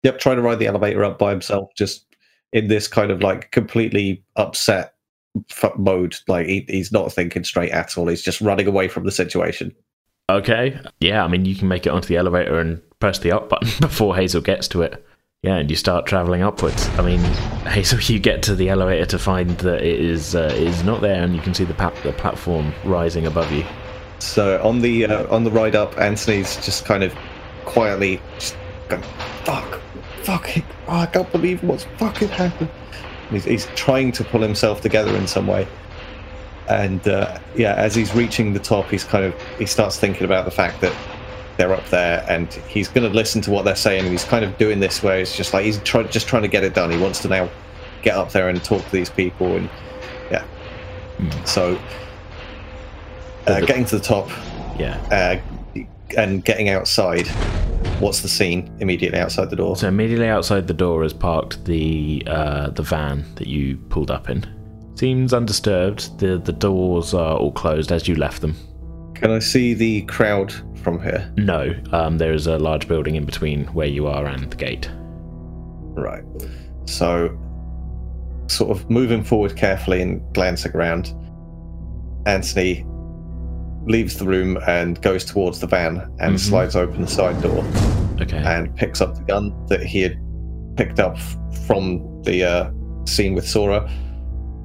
Yep, 0.03 0.19
trying 0.19 0.37
to 0.37 0.41
ride 0.41 0.59
the 0.59 0.67
elevator 0.67 1.03
up 1.03 1.19
by 1.19 1.31
himself. 1.31 1.69
Just 1.75 2.05
in 2.53 2.67
this 2.67 2.87
kind 2.87 3.11
of 3.11 3.21
like 3.21 3.51
completely 3.51 4.23
upset 4.35 4.93
f- 5.51 5.77
mode. 5.77 6.15
Like 6.27 6.47
he, 6.47 6.65
he's 6.67 6.91
not 6.91 7.11
thinking 7.11 7.43
straight 7.43 7.71
at 7.71 7.97
all. 7.97 8.07
He's 8.07 8.21
just 8.21 8.41
running 8.41 8.67
away 8.67 8.87
from 8.87 9.05
the 9.05 9.11
situation. 9.11 9.75
Okay. 10.29 10.79
Yeah, 10.99 11.23
I 11.23 11.27
mean, 11.27 11.45
you 11.45 11.55
can 11.55 11.67
make 11.67 11.85
it 11.85 11.89
onto 11.89 12.07
the 12.07 12.17
elevator 12.17 12.59
and 12.59 12.81
press 12.99 13.19
the 13.19 13.31
up 13.31 13.49
button 13.49 13.69
before 13.81 14.15
Hazel 14.15 14.41
gets 14.41 14.67
to 14.69 14.81
it. 14.81 15.05
Yeah, 15.41 15.55
and 15.55 15.69
you 15.69 15.77
start 15.77 16.05
traveling 16.05 16.41
upwards. 16.41 16.89
I 16.99 17.01
mean, 17.01 17.19
Hazel, 17.65 17.99
you 18.01 18.19
get 18.19 18.43
to 18.43 18.55
the 18.55 18.67
elevator 18.67 19.05
to 19.05 19.17
find 19.17 19.51
that 19.59 19.81
it 19.81 20.01
is 20.01 20.35
uh, 20.35 20.53
is 20.53 20.83
not 20.83 20.99
there, 20.99 21.23
and 21.23 21.33
you 21.33 21.41
can 21.41 21.53
see 21.53 21.63
the, 21.63 21.73
pa- 21.73 21.93
the 22.03 22.11
platform 22.11 22.73
rising 22.83 23.25
above 23.25 23.49
you. 23.49 23.63
So 24.19 24.61
on 24.61 24.81
the 24.81 25.05
uh, 25.05 25.33
on 25.33 25.45
the 25.45 25.51
ride 25.51 25.77
up, 25.77 25.97
Anthony's 25.97 26.57
just 26.57 26.83
kind 26.83 27.05
of 27.05 27.15
quietly 27.63 28.19
just 28.37 28.57
going, 28.89 29.01
"Fuck, 29.45 29.79
fuck! 30.23 30.49
Oh, 30.89 30.97
I 30.97 31.05
can't 31.05 31.31
believe 31.31 31.63
what's 31.63 31.85
fucking 31.97 32.27
happened." 32.27 32.69
He's, 33.29 33.45
he's 33.45 33.65
trying 33.75 34.11
to 34.13 34.25
pull 34.25 34.41
himself 34.41 34.81
together 34.81 35.15
in 35.15 35.25
some 35.25 35.47
way, 35.47 35.65
and 36.67 37.07
uh, 37.07 37.39
yeah, 37.55 37.75
as 37.75 37.95
he's 37.95 38.13
reaching 38.13 38.51
the 38.51 38.59
top, 38.59 38.89
he's 38.89 39.05
kind 39.05 39.23
of 39.23 39.33
he 39.57 39.65
starts 39.65 39.97
thinking 39.97 40.25
about 40.25 40.43
the 40.43 40.51
fact 40.51 40.81
that 40.81 40.93
they're 41.59 41.73
up 41.73 41.85
there, 41.89 42.25
and 42.27 42.51
he's 42.67 42.87
going 42.87 43.07
to 43.07 43.13
listen 43.15 43.41
to 43.41 43.51
what 43.51 43.65
they're 43.65 43.75
saying. 43.75 44.03
And 44.03 44.11
he's 44.11 44.23
kind 44.23 44.43
of 44.43 44.57
doing 44.57 44.79
this 44.79 45.03
where 45.03 45.19
it's 45.19 45.35
just 45.37 45.53
like 45.53 45.65
he's 45.65 45.77
try, 45.83 46.01
just 46.03 46.27
trying 46.27 46.41
to 46.41 46.47
get 46.47 46.63
it 46.63 46.73
done. 46.73 46.89
He 46.89 46.97
wants 46.97 47.19
to 47.21 47.27
now 47.27 47.49
get 48.01 48.15
up 48.15 48.31
there 48.31 48.49
and 48.49 48.63
talk 48.63 48.83
to 48.83 48.91
these 48.91 49.09
people, 49.09 49.57
and 49.57 49.69
yeah. 50.31 50.43
So 51.45 51.77
uh, 53.45 53.59
getting 53.61 53.85
to 53.85 53.97
the 53.97 54.03
top, 54.03 54.29
Yeah. 54.79 54.97
uh, 55.75 55.83
and 56.17 56.43
getting 56.43 56.69
outside. 56.69 57.27
What's 57.99 58.21
the 58.21 58.29
scene 58.29 58.73
immediately 58.79 59.19
outside 59.19 59.49
the 59.49 59.57
door? 59.57 59.75
So 59.75 59.87
immediately 59.89 60.27
outside 60.27 60.67
the 60.67 60.73
door 60.73 61.03
is 61.03 61.11
parked 61.13 61.65
the 61.65 62.23
uh, 62.25 62.69
the 62.69 62.81
van 62.81 63.25
that 63.35 63.47
you 63.47 63.75
pulled 63.89 64.09
up 64.09 64.29
in. 64.29 64.45
Seems 64.95 65.33
undisturbed. 65.33 66.17
The 66.19 66.37
the 66.37 66.53
doors 66.53 67.13
are 67.13 67.35
all 67.37 67.51
closed 67.51 67.91
as 67.91 68.07
you 68.07 68.15
left 68.15 68.41
them. 68.41 68.55
Can 69.19 69.31
I 69.31 69.39
see 69.39 69.73
the 69.73 70.03
crowd 70.03 70.53
from 70.81 71.01
here? 71.01 71.31
No, 71.35 71.73
um, 71.91 72.17
there 72.17 72.33
is 72.33 72.47
a 72.47 72.57
large 72.57 72.87
building 72.87 73.15
in 73.15 73.25
between 73.25 73.65
where 73.67 73.87
you 73.87 74.07
are 74.07 74.25
and 74.25 74.49
the 74.49 74.55
gate. 74.55 74.89
Right. 74.93 76.23
So, 76.85 77.37
sort 78.47 78.71
of 78.71 78.89
moving 78.89 79.23
forward 79.23 79.55
carefully 79.57 80.01
and 80.01 80.21
glancing 80.33 80.71
around, 80.73 81.13
Anthony 82.25 82.85
leaves 83.85 84.17
the 84.17 84.25
room 84.25 84.57
and 84.67 85.01
goes 85.01 85.25
towards 85.25 85.59
the 85.59 85.67
van 85.67 85.97
and 86.19 86.35
Mhm. 86.35 86.39
slides 86.39 86.75
open 86.75 87.01
the 87.01 87.07
side 87.07 87.41
door 87.41 87.63
Okay. 88.21 88.37
and 88.37 88.73
picks 88.75 89.01
up 89.01 89.15
the 89.15 89.21
gun 89.23 89.53
that 89.67 89.81
he 89.83 90.01
had 90.01 90.17
picked 90.77 90.99
up 90.99 91.17
from 91.65 92.21
the 92.23 92.43
uh, 92.43 92.69
scene 93.05 93.35
with 93.35 93.47
Sora 93.47 93.89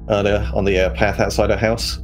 earlier 0.09 0.49
on 0.53 0.63
the 0.65 0.79
uh, 0.79 0.89
path 0.91 1.19
outside 1.19 1.49
her 1.49 1.57
house. 1.57 1.99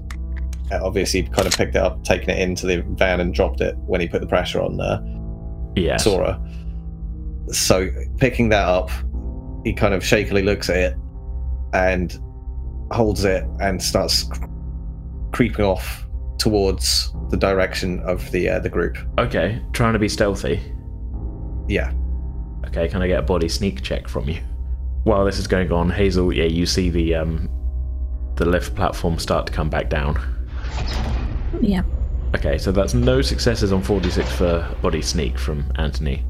Uh, 0.71 0.79
obviously, 0.83 1.23
he 1.23 1.27
kind 1.29 1.47
of 1.47 1.55
picked 1.55 1.75
it 1.75 1.81
up, 1.81 2.03
taken 2.03 2.29
it 2.29 2.39
into 2.39 2.65
the 2.65 2.81
van, 2.81 3.19
and 3.19 3.33
dropped 3.33 3.61
it 3.61 3.75
when 3.79 4.01
he 4.01 4.07
put 4.07 4.21
the 4.21 4.27
pressure 4.27 4.61
on 4.61 4.79
uh, 4.79 5.01
yes. 5.75 6.03
Sora. 6.03 6.41
So, 7.47 7.89
picking 8.17 8.49
that 8.49 8.67
up, 8.67 8.89
he 9.63 9.73
kind 9.73 9.93
of 9.93 10.03
shakily 10.03 10.43
looks 10.43 10.69
at 10.69 10.77
it 10.77 10.97
and 11.73 12.17
holds 12.91 13.23
it 13.23 13.45
and 13.59 13.81
starts 13.81 14.23
cr- 14.23 14.45
creeping 15.31 15.65
off 15.65 16.05
towards 16.37 17.13
the 17.29 17.37
direction 17.37 17.99
of 18.01 18.29
the 18.31 18.49
uh, 18.49 18.59
the 18.59 18.69
group. 18.69 18.97
Okay. 19.19 19.61
Trying 19.73 19.93
to 19.93 19.99
be 19.99 20.09
stealthy. 20.09 20.61
Yeah. 21.67 21.93
Okay. 22.67 22.87
Can 22.87 23.01
I 23.01 23.07
get 23.07 23.19
a 23.19 23.23
body 23.23 23.47
sneak 23.47 23.81
check 23.81 24.07
from 24.07 24.27
you? 24.27 24.41
While 25.03 25.25
this 25.25 25.39
is 25.39 25.47
going 25.47 25.71
on, 25.71 25.89
Hazel, 25.89 26.31
yeah, 26.33 26.45
you 26.45 26.65
see 26.65 26.89
the 26.89 27.15
um 27.15 27.49
the 28.35 28.45
lift 28.45 28.75
platform 28.75 29.19
start 29.19 29.45
to 29.47 29.53
come 29.53 29.69
back 29.69 29.89
down. 29.89 30.30
Yeah. 31.61 31.83
Okay, 32.35 32.57
so 32.57 32.71
that's 32.71 32.93
no 32.93 33.21
successes 33.21 33.73
on 33.73 33.81
46 33.81 34.31
for 34.31 34.75
body 34.81 35.01
sneak 35.01 35.37
from 35.37 35.71
Anthony. 35.75 36.23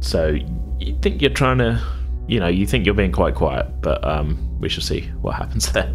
So 0.00 0.36
you 0.78 0.96
think 1.02 1.20
you're 1.20 1.30
trying 1.30 1.58
to, 1.58 1.82
you 2.28 2.38
know, 2.38 2.46
you 2.46 2.66
think 2.66 2.86
you're 2.86 2.94
being 2.94 3.12
quite 3.12 3.34
quiet, 3.34 3.66
but 3.80 4.04
um, 4.04 4.58
we 4.60 4.68
shall 4.68 4.82
see 4.82 5.02
what 5.20 5.34
happens 5.34 5.72
there 5.72 5.94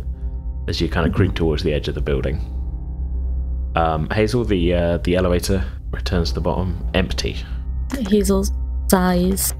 as 0.67 0.81
you 0.81 0.89
kind 0.89 1.07
of 1.07 1.13
creep 1.13 1.33
towards 1.33 1.63
the 1.63 1.73
edge 1.73 1.87
of 1.87 1.95
the 1.95 2.01
building. 2.01 2.39
Um, 3.75 4.09
Hazel, 4.09 4.43
the 4.43 4.73
uh, 4.73 4.97
the 4.97 5.15
elevator 5.15 5.63
returns 5.91 6.29
to 6.29 6.35
the 6.35 6.41
bottom, 6.41 6.85
empty. 6.93 7.37
Hazel 8.09 8.45
sighs 8.89 9.53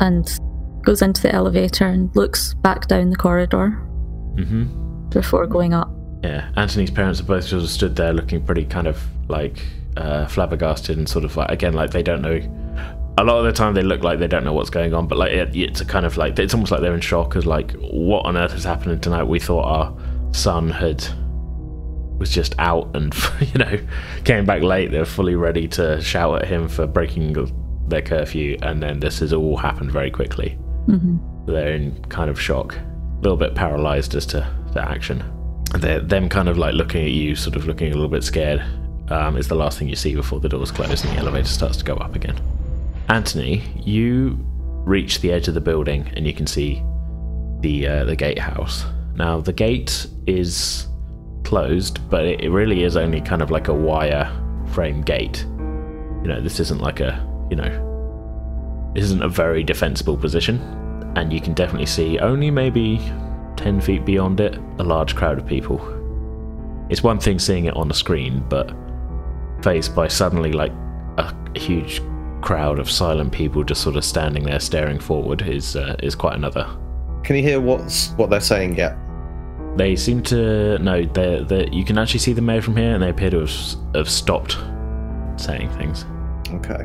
and 0.00 0.38
goes 0.82 1.00
into 1.00 1.22
the 1.22 1.34
elevator 1.34 1.86
and 1.86 2.14
looks 2.14 2.54
back 2.54 2.86
down 2.86 3.10
the 3.10 3.16
corridor 3.16 3.70
hmm 4.36 4.64
before 5.10 5.46
going 5.46 5.72
up. 5.72 5.90
Yeah, 6.26 6.50
Anthony's 6.56 6.90
parents 6.90 7.20
are 7.20 7.24
both 7.24 7.44
sort 7.44 7.62
of 7.62 7.70
stood 7.70 7.94
there 7.94 8.12
looking 8.12 8.44
pretty 8.44 8.64
kind 8.64 8.88
of 8.88 9.00
like 9.28 9.62
uh, 9.96 10.26
flabbergasted 10.26 10.98
and 10.98 11.08
sort 11.08 11.24
of 11.24 11.36
like 11.36 11.50
again 11.50 11.72
like 11.72 11.90
they 11.90 12.02
don't 12.02 12.20
know. 12.20 12.40
A 13.18 13.24
lot 13.24 13.38
of 13.38 13.44
the 13.44 13.52
time 13.52 13.74
they 13.74 13.82
look 13.82 14.02
like 14.02 14.18
they 14.18 14.26
don't 14.26 14.44
know 14.44 14.52
what's 14.52 14.68
going 14.68 14.92
on, 14.92 15.06
but 15.06 15.18
like 15.18 15.30
it, 15.32 15.54
it's 15.54 15.80
a 15.80 15.84
kind 15.84 16.04
of 16.04 16.16
like 16.16 16.36
it's 16.38 16.52
almost 16.52 16.72
like 16.72 16.80
they're 16.80 16.94
in 16.94 17.00
shock 17.00 17.36
as 17.36 17.46
like 17.46 17.72
what 17.76 18.26
on 18.26 18.36
earth 18.36 18.54
is 18.54 18.64
happening 18.64 19.00
tonight? 19.00 19.22
We 19.22 19.38
thought 19.38 19.64
our 19.64 19.96
son 20.32 20.68
had 20.68 21.06
was 22.18 22.30
just 22.30 22.54
out 22.58 22.94
and 22.96 23.14
you 23.40 23.58
know 23.58 23.78
came 24.24 24.44
back 24.44 24.62
late. 24.62 24.90
They're 24.90 25.04
fully 25.04 25.36
ready 25.36 25.68
to 25.68 26.00
shout 26.00 26.42
at 26.42 26.48
him 26.48 26.66
for 26.66 26.88
breaking 26.88 27.36
their 27.86 28.02
curfew, 28.02 28.58
and 28.62 28.82
then 28.82 28.98
this 28.98 29.20
has 29.20 29.32
all 29.32 29.56
happened 29.56 29.92
very 29.92 30.10
quickly. 30.10 30.50
hmm 30.86 31.18
They're 31.46 31.74
in 31.74 32.04
kind 32.06 32.28
of 32.30 32.40
shock, 32.40 32.74
a 32.74 33.20
little 33.22 33.38
bit 33.38 33.54
paralyzed 33.54 34.16
as 34.16 34.26
to 34.26 34.44
the 34.72 34.82
action. 34.82 35.22
They're 35.78 36.00
them 36.00 36.28
kind 36.28 36.48
of 36.48 36.58
like 36.58 36.74
looking 36.74 37.04
at 37.04 37.10
you, 37.10 37.36
sort 37.36 37.56
of 37.56 37.66
looking 37.66 37.90
a 37.90 37.94
little 37.94 38.08
bit 38.08 38.24
scared. 38.24 38.62
Um, 39.08 39.36
is 39.36 39.46
the 39.46 39.54
last 39.54 39.78
thing 39.78 39.88
you 39.88 39.94
see 39.94 40.16
before 40.16 40.40
the 40.40 40.48
doors 40.48 40.72
close 40.72 41.04
and 41.04 41.16
the 41.16 41.20
elevator 41.20 41.46
starts 41.46 41.76
to 41.76 41.84
go 41.84 41.94
up 41.94 42.16
again. 42.16 42.36
Anthony, 43.08 43.62
you 43.76 44.36
reach 44.84 45.20
the 45.20 45.30
edge 45.30 45.46
of 45.46 45.54
the 45.54 45.60
building 45.60 46.10
and 46.16 46.26
you 46.26 46.34
can 46.34 46.46
see 46.46 46.82
the 47.60 47.86
uh, 47.86 48.04
the 48.04 48.16
gatehouse. 48.16 48.84
Now 49.14 49.40
the 49.40 49.52
gate 49.52 50.06
is 50.26 50.86
closed, 51.44 51.98
but 52.10 52.24
it, 52.24 52.50
really 52.50 52.82
is 52.82 52.96
only 52.96 53.20
kind 53.20 53.42
of 53.42 53.50
like 53.50 53.68
a 53.68 53.74
wire 53.74 54.30
frame 54.72 55.02
gate. 55.02 55.44
You 56.22 56.28
know, 56.28 56.40
this 56.40 56.58
isn't 56.58 56.80
like 56.80 57.00
a 57.00 57.24
you 57.50 57.56
know, 57.56 58.92
isn't 58.96 59.22
a 59.22 59.28
very 59.28 59.62
defensible 59.62 60.16
position, 60.16 60.60
and 61.16 61.32
you 61.32 61.40
can 61.40 61.54
definitely 61.54 61.86
see 61.86 62.18
only 62.18 62.50
maybe 62.50 63.00
ten 63.56 63.80
feet 63.80 64.04
beyond 64.04 64.40
it 64.40 64.58
a 64.78 64.84
large 64.84 65.14
crowd 65.14 65.38
of 65.38 65.46
people. 65.46 65.80
It's 66.88 67.02
one 67.02 67.18
thing 67.18 67.38
seeing 67.38 67.64
it 67.64 67.76
on 67.76 67.88
the 67.88 67.94
screen, 67.94 68.44
but 68.48 68.72
faced 69.62 69.94
by 69.94 70.08
suddenly 70.08 70.52
like 70.52 70.72
a 71.18 71.34
huge 71.58 72.00
crowd 72.42 72.78
of 72.78 72.90
silent 72.90 73.32
people 73.32 73.64
just 73.64 73.80
sort 73.80 73.96
of 73.96 74.04
standing 74.04 74.44
there 74.44 74.60
staring 74.60 75.00
forward 75.00 75.42
is 75.42 75.74
uh, 75.74 75.96
is 76.02 76.14
quite 76.14 76.34
another. 76.34 76.64
Can 77.24 77.36
you 77.36 77.42
hear 77.42 77.60
what's 77.60 78.10
what 78.10 78.30
they're 78.30 78.40
saying 78.40 78.76
yet? 78.76 78.96
They 79.76 79.96
seem 79.96 80.22
to 80.24 80.78
no, 80.78 81.04
they 81.04 81.44
they 81.44 81.68
you 81.72 81.84
can 81.84 81.98
actually 81.98 82.20
see 82.20 82.32
the 82.32 82.42
mayor 82.42 82.62
from 82.62 82.76
here, 82.76 82.94
and 82.94 83.02
they 83.02 83.10
appear 83.10 83.30
to 83.30 83.40
have, 83.40 83.50
have 83.94 84.08
stopped 84.08 84.58
saying 85.36 85.70
things. 85.70 86.04
Okay. 86.52 86.84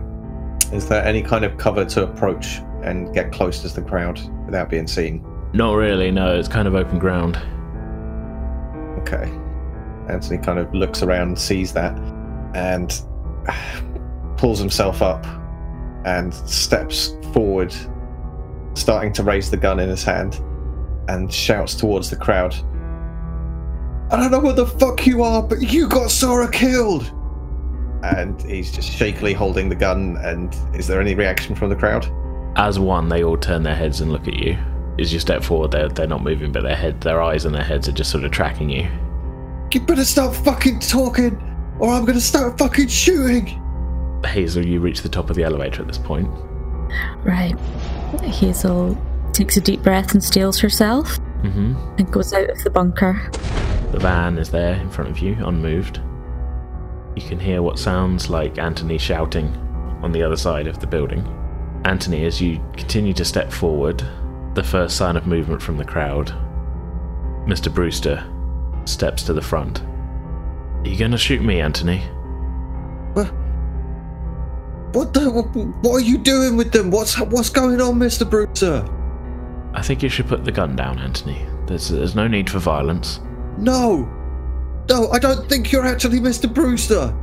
Is 0.76 0.88
there 0.88 1.04
any 1.06 1.22
kind 1.22 1.46
of 1.46 1.58
cover 1.58 1.86
to 1.86 2.04
approach 2.04 2.60
and 2.84 3.14
get 3.14 3.32
close 3.32 3.62
to 3.62 3.68
the 3.68 3.82
crowd 3.82 4.20
without 4.46 4.70
being 4.70 4.88
seen? 4.88 5.24
Not 5.54 5.74
really, 5.74 6.12
no. 6.12 6.38
It's 6.38 6.48
kind 6.48 6.68
of 6.68 6.76
open 6.76 6.98
ground. 6.98 7.36
Okay. 9.02 9.32
Anthony 10.10 10.38
kind 10.38 10.60
of 10.60 10.74
looks 10.74 11.04
around, 11.04 11.38
sees 11.38 11.74
that, 11.74 11.98
and 12.56 13.02
pulls 14.38 14.60
himself 14.60 15.02
up 15.02 15.26
and 16.06 16.34
steps 16.34 17.16
forward, 17.34 17.74
starting 18.74 19.14
to 19.14 19.24
raise 19.24 19.52
the 19.52 19.58
gun 19.58 19.80
in 19.80 19.90
his 19.90 20.04
hand, 20.04 20.42
and 21.08 21.32
shouts 21.32 21.76
towards 21.76 22.10
the 22.10 22.16
crowd. 22.16 22.56
I 24.10 24.18
don't 24.18 24.32
know 24.32 24.40
who 24.40 24.54
the 24.54 24.66
fuck 24.66 25.06
you 25.06 25.24
are, 25.24 25.44
but 25.44 25.62
you 25.62 25.88
got 25.88 26.12
Sora 26.12 26.50
killed! 26.50 27.12
And 28.04 28.42
he's 28.42 28.72
just 28.72 28.90
shakily 28.90 29.34
holding 29.34 29.70
the 29.70 29.76
gun, 29.76 30.18
and 30.18 30.56
is 30.74 30.88
there 30.88 31.00
any 31.00 31.14
reaction 31.14 31.56
from 31.56 31.70
the 31.70 31.76
crowd? 31.76 32.10
As 32.58 32.80
one, 32.80 33.08
they 33.10 33.24
all 33.24 33.38
turn 33.38 33.64
their 33.64 33.76
heads 33.76 34.02
and 34.02 34.12
look 34.12 34.28
at 34.28 34.34
you. 34.34 34.58
As 35.02 35.12
you 35.12 35.20
step 35.20 35.44
forward, 35.44 35.72
they're 35.72 35.90
they're 35.90 36.06
not 36.06 36.22
moving, 36.24 36.52
but 36.52 36.62
their 36.62 36.76
head, 36.76 37.02
their 37.02 37.24
eyes, 37.24 37.46
and 37.46 37.56
their 37.56 37.64
heads 37.64 37.90
are 37.90 37.92
just 37.92 38.12
sort 38.12 38.24
of 38.24 38.30
tracking 38.30 38.70
you. 38.70 38.88
You 39.74 39.82
better 39.82 40.06
stop 40.06 40.36
fucking 40.36 40.80
talking, 40.80 41.42
or 41.80 41.90
I'm 41.90 42.06
gonna 42.06 42.22
start 42.22 42.60
fucking 42.60 42.88
shooting! 42.88 43.60
Hazel, 44.24 44.64
you 44.64 44.80
reach 44.80 45.02
the 45.02 45.10
top 45.10 45.32
of 45.32 45.36
the 45.36 45.44
elevator 45.44 45.82
at 45.82 45.88
this 45.88 45.98
point. 45.98 46.30
Right. 47.24 47.58
Hazel 48.22 48.96
takes 49.34 49.58
a 49.58 49.62
deep 49.62 49.82
breath 49.82 50.14
and 50.14 50.24
steels 50.24 50.60
herself 50.60 51.18
hmm 51.42 51.74
and 51.98 52.12
goes 52.12 52.32
out 52.34 52.50
of 52.50 52.64
the 52.64 52.70
bunker. 52.70 53.32
The 53.92 54.00
van 54.00 54.38
is 54.38 54.52
there 54.52 54.76
in 54.76 54.90
front 54.92 55.10
of 55.10 55.18
you, 55.20 55.36
unmoved. 55.44 56.00
You 57.16 57.24
can 57.24 57.40
hear 57.40 57.64
what 57.64 57.80
sounds 57.80 58.30
like 58.30 58.60
Anthony 58.60 59.00
shouting 59.00 59.48
on 60.04 60.12
the 60.12 60.22
other 60.22 60.38
side 60.38 60.68
of 60.68 60.80
the 60.80 60.88
building. 60.88 61.26
Anthony, 61.86 62.26
as 62.26 62.40
you 62.40 62.64
continue 62.78 63.14
to 63.14 63.26
step 63.26 63.52
forward, 63.52 64.04
the 64.54 64.64
first 64.64 64.98
sign 64.98 65.16
of 65.16 65.28
movement 65.28 65.62
from 65.62 65.78
the 65.78 65.86
crowd, 65.86 66.28
Mr. 67.46 67.74
Brewster 67.74 68.24
steps 68.86 69.24
to 69.24 69.34
the 69.34 69.42
front. 69.42 69.82
Are 69.82 70.88
you 70.88 70.98
gonna 70.98 71.18
shoot 71.18 71.42
me, 71.42 71.62
Anthony? 71.62 72.00
What? 73.14 73.32
What 74.94 75.14
the? 75.14 75.30
What, 75.30 75.46
what 75.84 75.94
are 75.94 76.06
you 76.06 76.18
doing 76.18 76.58
with 76.58 76.72
them? 76.72 76.92
What's 76.92 77.20
what's 77.20 77.50
going 77.50 77.80
on, 77.80 77.98
Mister 77.98 78.26
Brewster? 78.26 78.86
I 79.74 79.82
think 79.82 80.04
you 80.04 80.10
should 80.10 80.28
put 80.28 80.44
the 80.44 80.52
gun 80.52 80.76
down, 80.76 81.00
Anthony. 81.00 81.46
There's, 81.66 81.88
there's 81.88 82.16
no 82.16 82.28
need 82.28 82.50
for 82.50 82.60
violence. 82.60 83.22
No, 83.58 84.10
no, 84.90 85.10
I 85.12 85.20
don't 85.20 85.48
think 85.48 85.72
you're 85.72 85.86
actually 85.86 86.20
Mister 86.20 86.48
Brewster. 86.48 87.16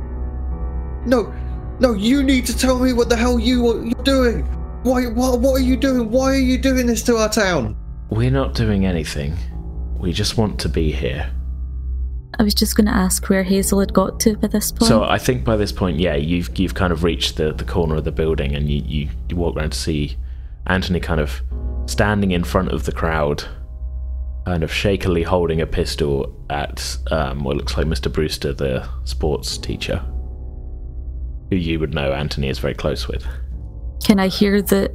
No, 1.05 1.33
no, 1.79 1.93
you 1.93 2.23
need 2.23 2.45
to 2.47 2.57
tell 2.57 2.79
me 2.79 2.93
what 2.93 3.09
the 3.09 3.15
hell 3.15 3.39
you 3.39 3.83
you're 3.83 4.03
doing. 4.03 4.47
Why? 4.83 5.07
What? 5.07 5.39
What 5.41 5.59
are 5.59 5.63
you 5.63 5.75
doing? 5.75 6.09
Why 6.09 6.31
are 6.31 6.35
you 6.35 6.57
doing 6.57 6.85
this 6.85 7.03
to 7.03 7.17
our 7.17 7.29
town? 7.29 7.75
We're 8.09 8.31
not 8.31 8.55
doing 8.55 8.85
anything. 8.85 9.37
We 9.97 10.13
just 10.13 10.37
want 10.37 10.59
to 10.61 10.69
be 10.69 10.91
here. 10.91 11.31
I 12.39 12.43
was 12.43 12.53
just 12.53 12.77
going 12.77 12.85
to 12.85 12.93
ask 12.93 13.27
where 13.27 13.43
Hazel 13.43 13.81
had 13.81 13.93
got 13.93 14.19
to 14.21 14.37
by 14.37 14.47
this 14.47 14.71
point. 14.71 14.87
So 14.87 15.03
I 15.03 15.17
think 15.17 15.43
by 15.43 15.57
this 15.57 15.73
point, 15.73 15.99
yeah, 15.99 16.15
you've 16.15 16.57
you've 16.57 16.75
kind 16.75 16.93
of 16.93 17.03
reached 17.03 17.35
the, 17.35 17.51
the 17.51 17.65
corner 17.65 17.95
of 17.95 18.05
the 18.05 18.13
building, 18.13 18.55
and 18.55 18.69
you, 18.69 18.81
you, 18.85 19.09
you 19.27 19.35
walk 19.35 19.57
around 19.57 19.71
to 19.71 19.77
see 19.77 20.15
Anthony 20.67 21.01
kind 21.01 21.19
of 21.19 21.41
standing 21.85 22.31
in 22.31 22.45
front 22.45 22.71
of 22.71 22.85
the 22.85 22.93
crowd, 22.93 23.43
kind 24.45 24.63
of 24.63 24.71
shakily 24.71 25.23
holding 25.23 25.59
a 25.59 25.67
pistol 25.67 26.33
at 26.49 26.97
um, 27.11 27.43
what 27.43 27.57
looks 27.57 27.75
like 27.75 27.87
Mr. 27.87 28.11
Brewster, 28.11 28.53
the 28.53 28.87
sports 29.03 29.57
teacher, 29.57 29.97
who 31.49 31.57
you 31.57 31.79
would 31.79 31.93
know 31.93 32.13
Anthony 32.13 32.47
is 32.47 32.59
very 32.59 32.75
close 32.75 33.09
with. 33.09 33.25
Can 34.09 34.19
I 34.19 34.27
hear 34.27 34.59
that 34.59 34.91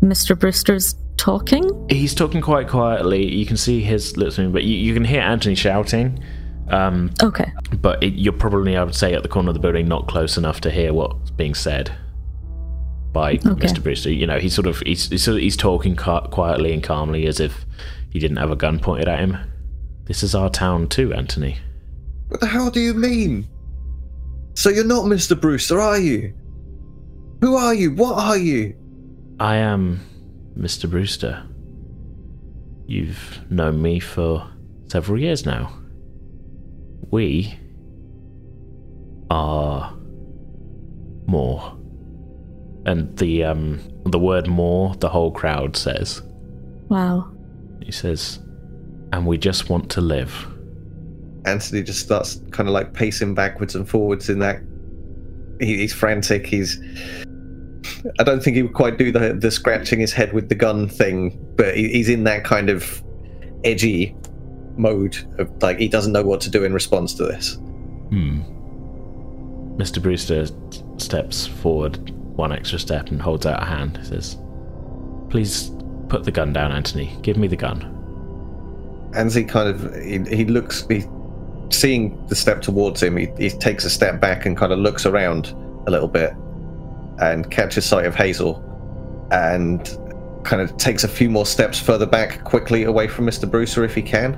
Mr. 0.00 0.38
Brewster's 0.38 0.94
talking? 1.16 1.88
He's 1.90 2.14
talking 2.14 2.40
quite 2.40 2.68
quietly. 2.68 3.26
You 3.26 3.44
can 3.44 3.56
see 3.56 3.80
his 3.80 4.16
lips 4.16 4.38
moving, 4.38 4.52
but 4.52 4.62
you, 4.62 4.76
you 4.76 4.94
can 4.94 5.04
hear 5.04 5.20
Anthony 5.20 5.56
shouting. 5.56 6.22
Um, 6.68 7.10
Okay. 7.20 7.50
but 7.80 8.00
it, 8.00 8.14
you're 8.14 8.32
probably, 8.32 8.76
I 8.76 8.84
would 8.84 8.94
say, 8.94 9.14
at 9.14 9.24
the 9.24 9.28
corner 9.28 9.48
of 9.48 9.54
the 9.54 9.58
building, 9.60 9.88
not 9.88 10.06
close 10.06 10.36
enough 10.38 10.60
to 10.60 10.70
hear 10.70 10.92
what's 10.94 11.32
being 11.32 11.56
said 11.56 11.90
by 13.12 13.38
Mr. 13.38 13.82
Brewster. 13.82 14.12
You 14.12 14.28
know, 14.28 14.38
he's 14.38 14.54
sort 14.54 14.68
of 14.68 14.78
he's 14.86 15.08
he's, 15.08 15.24
sort 15.24 15.38
of, 15.38 15.42
he's 15.42 15.56
talking 15.56 15.96
ca- 15.96 16.28
quietly 16.28 16.72
and 16.72 16.84
calmly 16.84 17.26
as 17.26 17.40
if 17.40 17.66
he 18.10 18.20
didn't 18.20 18.36
have 18.36 18.52
a 18.52 18.56
gun 18.56 18.78
pointed 18.78 19.08
at 19.08 19.18
him. 19.18 19.36
This 20.04 20.22
is 20.22 20.36
our 20.36 20.50
town 20.50 20.86
too, 20.86 21.12
Anthony. 21.12 21.58
What 22.28 22.38
the 22.38 22.46
hell 22.46 22.70
do 22.70 22.78
you 22.78 22.94
mean? 22.94 23.48
So 24.54 24.70
you're 24.70 24.84
not 24.84 25.06
Mister 25.08 25.34
Brewster, 25.34 25.80
are 25.80 25.98
you? 25.98 26.32
Who 27.40 27.56
are 27.56 27.74
you? 27.74 27.92
What 27.92 28.18
are 28.18 28.36
you? 28.36 28.74
I 29.38 29.56
am 29.56 30.00
Mr. 30.58 30.90
Brewster. 30.90 31.44
You've 32.86 33.40
known 33.50 33.80
me 33.80 34.00
for 34.00 34.48
several 34.88 35.20
years 35.20 35.46
now. 35.46 35.72
We 37.10 37.58
are 39.30 39.94
more. 41.26 41.76
And 42.86 43.16
the 43.18 43.44
um 43.44 43.80
the 44.06 44.18
word 44.18 44.48
more 44.48 44.94
the 44.96 45.08
whole 45.08 45.30
crowd 45.30 45.76
says. 45.76 46.22
Wow. 46.88 47.30
He 47.82 47.92
says, 47.92 48.40
and 49.12 49.26
we 49.26 49.38
just 49.38 49.70
want 49.70 49.90
to 49.90 50.00
live. 50.00 50.46
Anthony 51.44 51.82
just 51.82 52.00
starts 52.00 52.40
kind 52.50 52.68
of 52.68 52.72
like 52.74 52.92
pacing 52.94 53.34
backwards 53.34 53.74
and 53.74 53.88
forwards 53.88 54.28
in 54.28 54.38
that. 54.40 54.60
He, 55.60 55.78
he's 55.78 55.92
frantic. 55.92 56.46
He's. 56.46 56.80
I 58.18 58.24
don't 58.24 58.42
think 58.42 58.56
he 58.56 58.62
would 58.62 58.74
quite 58.74 58.98
do 58.98 59.10
the 59.12 59.34
the 59.34 59.50
scratching 59.50 60.00
his 60.00 60.12
head 60.12 60.32
with 60.32 60.48
the 60.48 60.54
gun 60.54 60.88
thing, 60.88 61.38
but 61.56 61.76
he, 61.76 61.88
he's 61.88 62.08
in 62.08 62.24
that 62.24 62.44
kind 62.44 62.70
of 62.70 63.02
edgy 63.64 64.14
mode 64.76 65.16
of 65.38 65.50
like 65.62 65.78
he 65.78 65.88
doesn't 65.88 66.12
know 66.12 66.22
what 66.22 66.40
to 66.42 66.50
do 66.50 66.64
in 66.64 66.72
response 66.72 67.14
to 67.14 67.24
this. 67.24 67.54
Hmm. 68.10 68.42
Mr. 69.76 70.02
Brewster 70.02 70.46
steps 70.96 71.46
forward 71.46 72.10
one 72.36 72.52
extra 72.52 72.78
step 72.78 73.08
and 73.10 73.20
holds 73.20 73.46
out 73.46 73.62
a 73.62 73.64
hand. 73.64 73.96
He 73.98 74.04
says, 74.04 74.36
Please 75.30 75.70
put 76.08 76.24
the 76.24 76.32
gun 76.32 76.52
down, 76.52 76.72
Anthony. 76.72 77.16
Give 77.22 77.36
me 77.36 77.46
the 77.46 77.56
gun. 77.56 77.94
As 79.14 79.34
he 79.34 79.44
kind 79.44 79.68
of 79.68 79.94
he, 79.94 80.18
he 80.36 80.44
looks, 80.44 80.86
he 80.88 81.04
seeing 81.70 82.24
the 82.26 82.34
step 82.34 82.62
towards 82.62 83.02
him, 83.02 83.16
he, 83.16 83.28
he 83.38 83.50
takes 83.50 83.84
a 83.84 83.90
step 83.90 84.20
back 84.20 84.46
and 84.46 84.56
kind 84.56 84.72
of 84.72 84.78
looks 84.78 85.06
around 85.06 85.54
a 85.86 85.90
little 85.90 86.08
bit 86.08 86.32
and 87.20 87.50
catches 87.50 87.84
sight 87.84 88.06
of 88.06 88.14
Hazel 88.14 88.64
and 89.32 89.98
kind 90.44 90.62
of 90.62 90.76
takes 90.76 91.04
a 91.04 91.08
few 91.08 91.28
more 91.28 91.44
steps 91.46 91.78
further 91.78 92.06
back 92.06 92.44
quickly 92.44 92.84
away 92.84 93.06
from 93.08 93.26
Mr. 93.26 93.50
Brewster 93.50 93.84
if 93.84 93.94
he 93.94 94.02
can. 94.02 94.34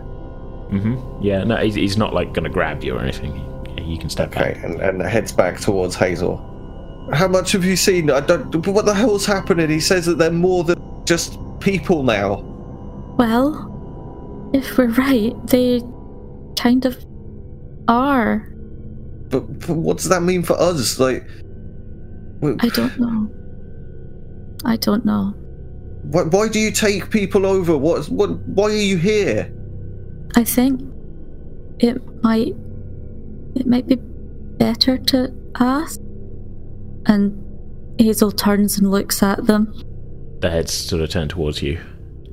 Mm-hmm. 0.70 1.22
Yeah, 1.22 1.44
no, 1.44 1.56
he's, 1.56 1.74
he's 1.74 1.96
not 1.96 2.14
like 2.14 2.32
going 2.32 2.44
to 2.44 2.50
grab 2.50 2.82
you 2.82 2.96
or 2.96 3.00
anything. 3.00 3.34
He, 3.76 3.82
he 3.82 3.98
can 3.98 4.08
step 4.08 4.28
Okay, 4.36 4.54
back. 4.54 4.64
and, 4.64 4.80
and 4.80 5.02
heads 5.02 5.32
back 5.32 5.60
towards 5.60 5.94
Hazel. 5.96 6.46
How 7.12 7.26
much 7.28 7.52
have 7.52 7.64
you 7.64 7.76
seen? 7.76 8.08
I 8.10 8.20
don't. 8.20 8.54
What 8.66 8.84
the 8.86 8.94
hell's 8.94 9.26
happening? 9.26 9.68
He 9.68 9.80
says 9.80 10.06
that 10.06 10.18
they're 10.18 10.30
more 10.30 10.62
than 10.62 10.80
just 11.06 11.38
people 11.58 12.04
now. 12.04 12.36
Well, 13.18 14.50
if 14.54 14.78
we're 14.78 14.88
right, 14.90 15.34
they 15.48 15.82
kind 16.56 16.84
of 16.84 17.04
are. 17.88 18.46
But, 19.28 19.66
but 19.66 19.76
what 19.76 19.96
does 19.96 20.08
that 20.08 20.22
mean 20.22 20.42
for 20.44 20.54
us? 20.60 21.00
Like, 21.00 21.26
wh- 21.28 21.49
I 22.42 22.68
don't 22.68 22.98
know. 22.98 23.30
I 24.64 24.76
don't 24.76 25.04
know. 25.04 25.34
why, 26.02 26.22
why 26.22 26.48
do 26.48 26.58
you 26.58 26.70
take 26.70 27.10
people 27.10 27.46
over? 27.46 27.76
What? 27.76 28.08
What? 28.08 28.30
Why 28.48 28.64
are 28.64 28.70
you 28.70 28.96
here? 28.96 29.52
I 30.36 30.44
think 30.44 30.80
it 31.78 32.00
might 32.22 32.54
it 33.54 33.66
might 33.66 33.86
be 33.86 33.96
better 33.96 34.96
to 34.98 35.32
ask. 35.58 36.00
And 37.06 37.36
Hazel 37.98 38.30
turns 38.32 38.78
and 38.78 38.90
looks 38.90 39.22
at 39.22 39.46
them. 39.46 39.72
The 40.40 40.50
heads 40.50 40.72
sort 40.72 41.02
of 41.02 41.10
turn 41.10 41.28
towards 41.28 41.62
you. 41.62 41.80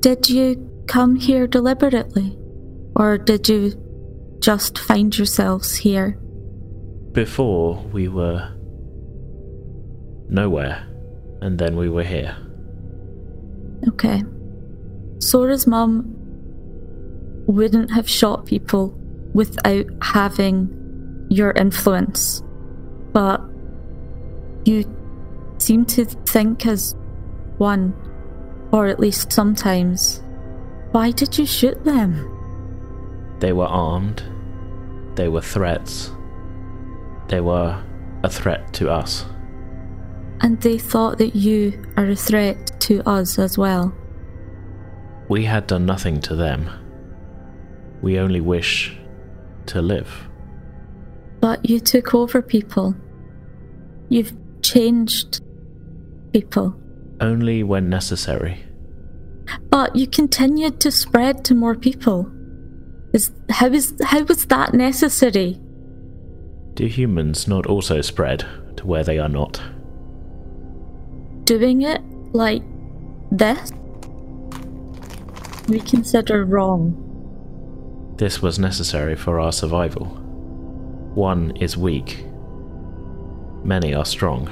Did 0.00 0.30
you 0.30 0.70
come 0.86 1.16
here 1.16 1.46
deliberately? 1.46 2.38
Or 2.96 3.18
did 3.18 3.48
you 3.48 3.72
just 4.40 4.78
find 4.78 5.16
yourselves 5.16 5.74
here? 5.76 6.18
Before 7.12 7.76
we 7.92 8.08
were 8.08 8.50
nowhere, 10.28 10.86
and 11.40 11.58
then 11.58 11.76
we 11.76 11.88
were 11.88 12.04
here. 12.04 12.36
Okay. 13.88 14.22
Sora's 15.18 15.66
mum 15.66 16.14
wouldn't 17.46 17.90
have 17.92 18.08
shot 18.08 18.46
people 18.46 18.90
without 19.32 19.86
having 20.02 21.26
your 21.30 21.52
influence. 21.52 22.42
But 23.12 23.40
you 24.64 24.84
seem 25.58 25.84
to 25.86 26.04
think 26.04 26.66
as 26.66 26.94
one, 27.56 27.94
or 28.72 28.86
at 28.86 29.00
least 29.00 29.32
sometimes. 29.32 30.22
Why 30.92 31.10
did 31.10 31.38
you 31.38 31.46
shoot 31.46 31.84
them? 31.84 32.34
They 33.40 33.52
were 33.52 33.66
armed. 33.66 34.22
They 35.16 35.28
were 35.28 35.40
threats. 35.40 36.10
They 37.28 37.40
were 37.40 37.82
a 38.22 38.30
threat 38.30 38.72
to 38.74 38.90
us. 38.90 39.24
And 40.40 40.60
they 40.60 40.78
thought 40.78 41.18
that 41.18 41.34
you 41.34 41.84
are 41.96 42.06
a 42.06 42.16
threat 42.16 42.80
to 42.80 43.06
us 43.08 43.38
as 43.38 43.58
well. 43.58 43.94
We 45.28 45.44
had 45.44 45.66
done 45.66 45.84
nothing 45.84 46.20
to 46.22 46.36
them. 46.36 46.70
We 48.00 48.18
only 48.18 48.40
wish 48.40 48.96
to 49.66 49.82
live. 49.82 50.28
But 51.40 51.68
you 51.68 51.80
took 51.80 52.14
over 52.14 52.40
people. 52.40 52.94
You've 54.08 54.32
changed 54.62 55.40
people. 56.32 56.74
Only 57.20 57.62
when 57.62 57.88
necessary. 57.88 58.64
But 59.70 59.96
you 59.96 60.06
continued 60.06 60.80
to 60.80 60.90
spread 60.90 61.44
to 61.46 61.54
more 61.54 61.74
people. 61.74 62.30
Is 63.12 63.30
how 63.50 63.68
is 63.68 63.94
how 64.04 64.22
was 64.24 64.46
that 64.46 64.74
necessary? 64.74 65.58
Do 66.74 66.86
humans 66.86 67.48
not 67.48 67.66
also 67.66 68.00
spread 68.02 68.44
to 68.76 68.86
where 68.86 69.02
they 69.02 69.18
are 69.18 69.28
not? 69.28 69.60
Doing 71.48 71.80
it 71.80 72.02
like 72.34 72.62
this? 73.30 73.72
We 75.66 75.80
consider 75.80 76.44
wrong. 76.44 76.92
This 78.18 78.42
was 78.42 78.58
necessary 78.58 79.16
for 79.16 79.40
our 79.40 79.50
survival. 79.50 80.04
One 81.14 81.56
is 81.56 81.74
weak. 81.74 82.26
Many 83.64 83.94
are 83.94 84.04
strong. 84.04 84.44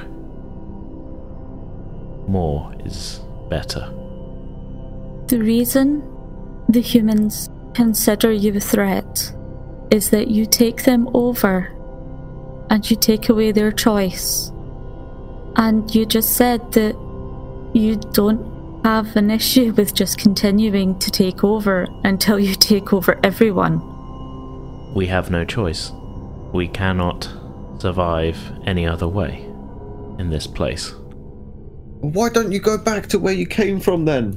More 2.26 2.74
is 2.86 3.20
better. 3.50 3.92
The 5.26 5.40
reason 5.40 6.02
the 6.70 6.80
humans 6.80 7.50
consider 7.74 8.32
you 8.32 8.56
a 8.56 8.60
threat 8.60 9.34
is 9.90 10.08
that 10.08 10.28
you 10.28 10.46
take 10.46 10.84
them 10.84 11.10
over 11.12 11.70
and 12.70 12.90
you 12.90 12.96
take 12.96 13.28
away 13.28 13.52
their 13.52 13.70
choice. 13.70 14.50
And 15.56 15.92
you 15.94 16.04
just 16.04 16.34
said 16.36 16.72
that 16.72 16.94
you 17.72 17.96
don't 18.12 18.84
have 18.84 19.16
an 19.16 19.30
issue 19.30 19.72
with 19.72 19.94
just 19.94 20.18
continuing 20.18 20.98
to 20.98 21.10
take 21.10 21.42
over 21.42 21.86
until 22.04 22.38
you 22.38 22.54
take 22.54 22.92
over 22.92 23.18
everyone. 23.24 23.80
We 24.94 25.06
have 25.06 25.30
no 25.30 25.44
choice. 25.44 25.90
We 26.52 26.68
cannot 26.68 27.28
survive 27.78 28.38
any 28.64 28.86
other 28.86 29.08
way 29.08 29.44
in 30.18 30.30
this 30.30 30.46
place. 30.46 30.94
Why 32.00 32.28
don't 32.28 32.52
you 32.52 32.60
go 32.60 32.78
back 32.78 33.06
to 33.08 33.18
where 33.18 33.34
you 33.34 33.46
came 33.46 33.80
from 33.80 34.04
then? 34.04 34.34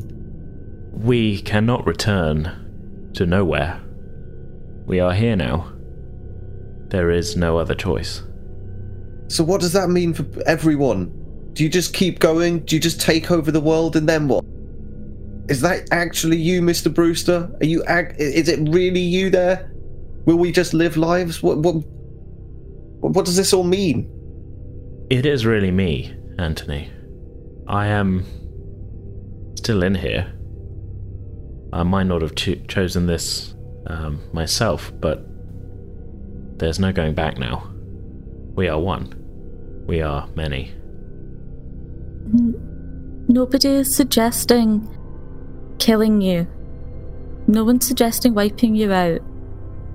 We 0.94 1.42
cannot 1.42 1.86
return 1.86 3.12
to 3.14 3.26
nowhere. 3.26 3.80
We 4.86 5.00
are 5.00 5.14
here 5.14 5.36
now. 5.36 5.72
There 6.88 7.12
is 7.12 7.36
no 7.38 7.58
other 7.58 7.76
choice. 7.76 8.24
So 9.30 9.44
what 9.44 9.62
does 9.62 9.74
that 9.74 9.90
mean 9.90 10.14
for 10.14 10.26
everyone? 10.48 11.14
Do 11.54 11.64
you 11.64 11.70
just 11.70 11.94
keep 11.94 12.20
going? 12.20 12.60
Do 12.62 12.76
you 12.76 12.82
just 12.82 13.00
take 13.00 13.32
over 13.32 13.52
the 13.52 13.62
world 13.62 13.96
and 13.96 14.10
then 14.10 14.28
what? 14.28 14.44
Is 15.50 15.62
that 15.62 15.88
actually 15.92 16.38
you, 16.38 16.62
Mr. 16.62 16.94
Brewster? 16.94 17.50
Are 17.62 17.66
you 17.66 17.84
is 18.18 18.50
it 18.50 18.60
really 18.70 19.00
you 19.00 19.30
there? 19.30 19.72
Will 20.26 20.38
we 20.38 20.52
just 20.52 20.74
live 20.74 20.98
lives? 20.98 21.42
What 21.44 21.60
what 21.60 21.76
what 23.02 23.26
does 23.26 23.36
this 23.36 23.54
all 23.54 23.64
mean? 23.64 24.10
It 25.10 25.26
is 25.26 25.46
really 25.46 25.72
me, 25.72 26.14
Anthony. 26.38 26.92
I 27.68 27.88
am 27.88 28.26
still 29.56 29.84
in 29.84 29.96
here. 29.96 30.34
I 31.72 31.84
might 31.84 32.08
not 32.08 32.22
have 32.22 32.36
cho- 32.36 32.62
chosen 32.68 33.06
this 33.06 33.54
um, 33.88 34.22
myself, 34.34 34.92
but 35.00 35.24
there's 36.58 36.80
no 36.80 36.92
going 36.92 37.14
back 37.14 37.38
now. 37.38 37.70
We 38.56 38.68
are 38.68 38.80
one. 38.80 39.19
We 39.90 40.04
are 40.04 40.30
many. 40.36 40.72
Nobody 43.28 43.70
is 43.70 43.96
suggesting 43.96 44.88
killing 45.80 46.22
you. 46.22 46.46
No 47.48 47.64
one's 47.64 47.88
suggesting 47.88 48.36
wiping 48.36 48.76
you 48.76 48.92
out. 48.94 49.22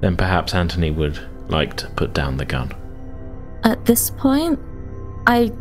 Then 0.00 0.16
perhaps 0.16 0.52
Anthony 0.52 0.90
would 0.90 1.20
like 1.46 1.76
to 1.76 1.88
put 1.90 2.12
down 2.12 2.38
the 2.38 2.44
gun. 2.44 2.72
At 3.62 3.84
this 3.84 4.10
point, 4.10 4.58
I 5.28 5.52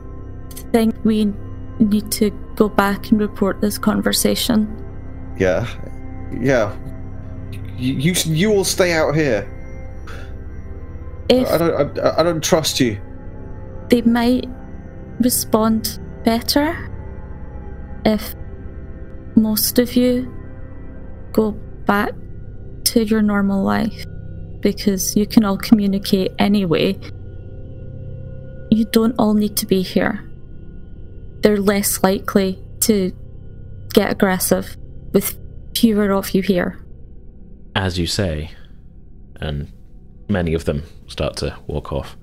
think 0.71 0.95
we 1.03 1.31
need 1.77 2.11
to 2.13 2.31
go 2.55 2.69
back 2.69 3.11
and 3.11 3.21
report 3.21 3.61
this 3.61 3.77
conversation. 3.77 4.67
Yeah, 5.37 5.67
yeah. 6.41 6.75
You 7.77 7.93
you, 7.93 8.13
you 8.25 8.51
all 8.51 8.63
stay 8.63 8.93
out 8.93 9.13
here. 9.13 9.47
If 11.29 11.47
I 11.51 11.57
don't 11.59 11.99
I, 11.99 12.19
I 12.21 12.23
don't 12.23 12.43
trust 12.43 12.79
you. 12.79 12.99
They 13.89 14.01
might 14.01 14.45
respond 15.19 15.99
better 16.23 16.89
if 18.05 18.35
most 19.35 19.79
of 19.79 19.95
you 19.95 20.33
go 21.31 21.51
back 21.85 22.13
to 22.85 23.03
your 23.03 23.21
normal 23.21 23.63
life 23.63 24.05
because 24.61 25.15
you 25.15 25.25
can 25.25 25.43
all 25.43 25.57
communicate 25.57 26.31
anyway. 26.39 26.97
You 28.71 28.85
don't 28.85 29.15
all 29.19 29.33
need 29.33 29.57
to 29.57 29.65
be 29.65 29.81
here. 29.81 30.23
They're 31.41 31.59
less 31.59 32.01
likely 32.03 32.63
to 32.81 33.11
get 33.93 34.11
aggressive 34.11 34.77
with 35.11 35.37
fewer 35.75 36.11
of 36.13 36.31
you 36.31 36.41
here. 36.41 36.79
As 37.75 37.97
you 37.97 38.07
say, 38.07 38.51
and 39.37 39.71
many 40.29 40.53
of 40.53 40.65
them 40.65 40.83
start 41.07 41.35
to 41.37 41.57
walk 41.67 41.91
off. 41.91 42.15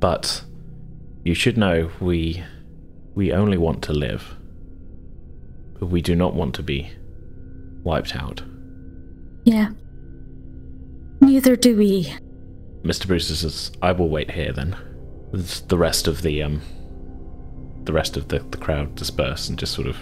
But 0.00 0.44
you 1.26 1.34
should 1.34 1.58
know 1.58 1.90
we 2.00 2.40
we 3.16 3.32
only 3.32 3.58
want 3.58 3.82
to 3.82 3.92
live. 3.92 4.36
But 5.80 5.86
we 5.86 6.00
do 6.00 6.14
not 6.14 6.34
want 6.34 6.54
to 6.54 6.62
be 6.62 6.92
wiped 7.82 8.14
out. 8.14 8.42
Yeah. 9.44 9.70
Neither 11.20 11.56
do 11.56 11.76
we. 11.76 12.14
Mr. 12.82 13.08
Brewster 13.08 13.34
says, 13.34 13.72
I 13.82 13.90
will 13.90 14.08
wait 14.08 14.30
here 14.30 14.52
then. 14.52 14.76
The 15.32 15.76
rest 15.76 16.06
of 16.06 16.22
the 16.22 16.44
um 16.44 16.62
the 17.82 17.92
rest 17.92 18.16
of 18.16 18.28
the, 18.28 18.38
the 18.38 18.58
crowd 18.58 18.94
disperse 18.94 19.48
and 19.48 19.58
just 19.58 19.74
sort 19.74 19.88
of 19.88 19.96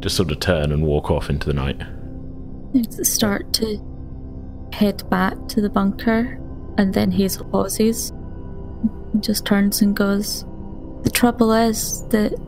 just 0.00 0.16
sort 0.16 0.30
of 0.30 0.40
turn 0.40 0.70
and 0.70 0.82
walk 0.82 1.10
off 1.10 1.30
into 1.30 1.46
the 1.46 1.54
night. 1.54 1.80
Start 3.06 3.52
to 3.54 4.68
head 4.74 5.08
back 5.08 5.48
to 5.48 5.62
the 5.62 5.70
bunker, 5.70 6.38
and 6.76 6.92
then 6.92 7.10
Hazel 7.10 7.46
pauses 7.46 8.12
just 9.18 9.44
turns 9.44 9.82
and 9.82 9.96
goes. 9.96 10.44
The 11.02 11.10
trouble 11.10 11.52
is 11.52 12.06
that 12.08 12.38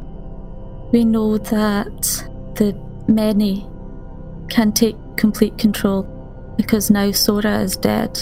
we 0.92 1.04
know 1.04 1.38
that 1.38 2.28
the 2.54 2.78
many 3.08 3.66
can 4.48 4.72
take 4.72 4.96
complete 5.16 5.58
control 5.58 6.02
because 6.56 6.90
now 6.90 7.10
Sora 7.10 7.60
is 7.60 7.76
dead. 7.76 8.20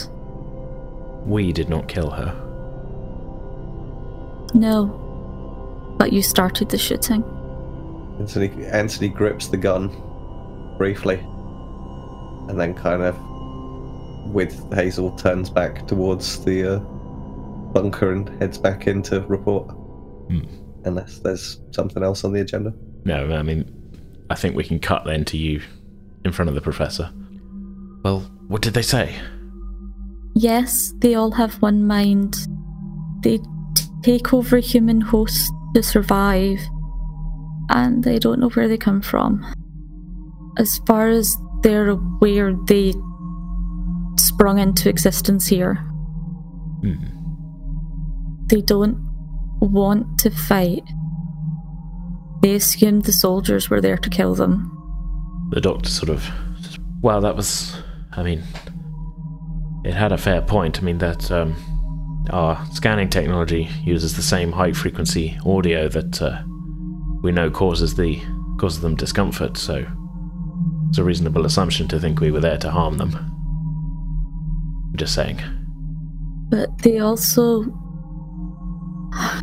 We 1.27 1.53
did 1.53 1.69
not 1.69 1.89
kill 1.89 2.11
her. 2.11 2.35
No, 4.55 4.87
but 5.99 6.13
you 6.13 6.23
started 6.23 6.71
the 6.71 6.79
shooting. 6.79 7.23
Anthony 8.19 8.67
Anthony 8.67 9.09
grips 9.09 9.49
the 9.49 9.57
gun 9.57 9.89
briefly, 10.79 11.17
and 12.49 12.59
then 12.59 12.75
kind 12.75 13.03
of 13.03 13.17
with 14.33 14.73
Hazel 14.73 15.11
turns 15.13 15.51
back 15.51 15.87
towards 15.87 16.45
the 16.45 16.77
uh, 16.77 16.81
bunker 17.73 18.13
and 18.13 18.29
heads 18.41 18.59
back 18.59 18.87
in 18.87 19.03
to 19.05 19.21
report. 19.23 19.71
Hmm. 19.71 20.43
Unless 20.85 21.19
there's 21.19 21.61
something 21.73 22.03
else 22.03 22.25
on 22.25 22.33
the 22.33 22.41
agenda. 22.41 22.73
No, 23.05 23.33
I 23.33 23.43
mean, 23.43 23.71
I 24.31 24.35
think 24.35 24.57
we 24.57 24.65
can 24.65 24.79
cut 24.79 25.05
then 25.05 25.25
to 25.27 25.37
you 25.37 25.61
in 26.25 26.33
front 26.33 26.49
of 26.49 26.55
the 26.55 26.61
professor. 26.61 27.11
Well, 28.03 28.21
what 28.49 28.63
did 28.63 28.75
they 28.75 28.83
say? 28.83 29.15
Yes, 30.35 30.93
they 30.99 31.15
all 31.15 31.33
have 31.33 31.61
one 31.61 31.87
mind. 31.87 32.37
They 33.23 33.39
t- 33.39 33.85
take 34.03 34.33
over 34.33 34.59
human 34.59 35.01
hosts 35.01 35.51
to 35.75 35.83
survive, 35.83 36.61
and 37.69 38.05
they 38.05 38.19
don't 38.19 38.41
know 38.41 38.49
where 38.51 38.69
they 38.69 38.79
come 38.79 39.03
from. 39.03 39.45
As 40.57 40.79
far 40.87 41.09
as 41.09 41.37
they're 41.63 41.89
aware, 41.89 42.55
they 42.67 42.95
sprung 44.17 44.59
into 44.59 44.89
existence 44.89 45.47
here. 45.47 45.75
Hmm. 46.83 47.20
They 48.51 48.61
don't 48.61 48.99
want 49.61 50.19
to 50.21 50.31
fight. 50.31 50.83
They 52.43 52.55
assumed 52.55 53.05
the 53.05 53.13
soldiers 53.13 53.71
were 53.71 53.81
there 53.81 53.99
to 53.99 54.11
kill 54.11 54.35
them. 54.35 54.77
The 55.51 55.61
doctor 55.61 55.89
sort 55.89 56.11
of. 56.11 56.29
Well, 57.03 57.21
that 57.21 57.37
was. 57.37 57.77
I 58.13 58.23
mean. 58.23 58.43
It 59.83 59.95
had 59.95 60.13
a 60.13 60.19
fair 60.19 60.43
point. 60.43 60.79
I 60.79 60.83
mean, 60.83 60.99
that 60.99 61.31
um, 61.31 61.57
our 62.31 62.63
scanning 62.73 63.09
technology 63.09 63.71
uses 63.83 64.15
the 64.15 64.23
same 64.23 64.53
high 64.53 64.73
frequency 64.73 65.39
audio 65.47 65.89
that 65.89 66.21
uh, 66.21 66.43
we 67.23 67.33
know 67.33 67.51
causes 67.51 67.95
the 67.95 68.21
causes 68.59 68.83
them 68.83 68.95
discomfort, 68.95 69.57
so 69.57 69.87
it's 70.91 70.99
a 70.99 71.05
reasonable 71.05 71.47
assumption 71.47 71.89
to 71.89 71.99
think 71.99 72.21
we 72.21 72.31
were 72.31 72.41
there 72.41 72.59
to 72.59 72.71
harm 72.71 72.99
them. 72.99 73.15
I'm 74.91 74.97
just 74.97 75.15
saying. 75.15 75.41
But 76.51 76.83
they 76.83 76.99
also. 76.99 77.65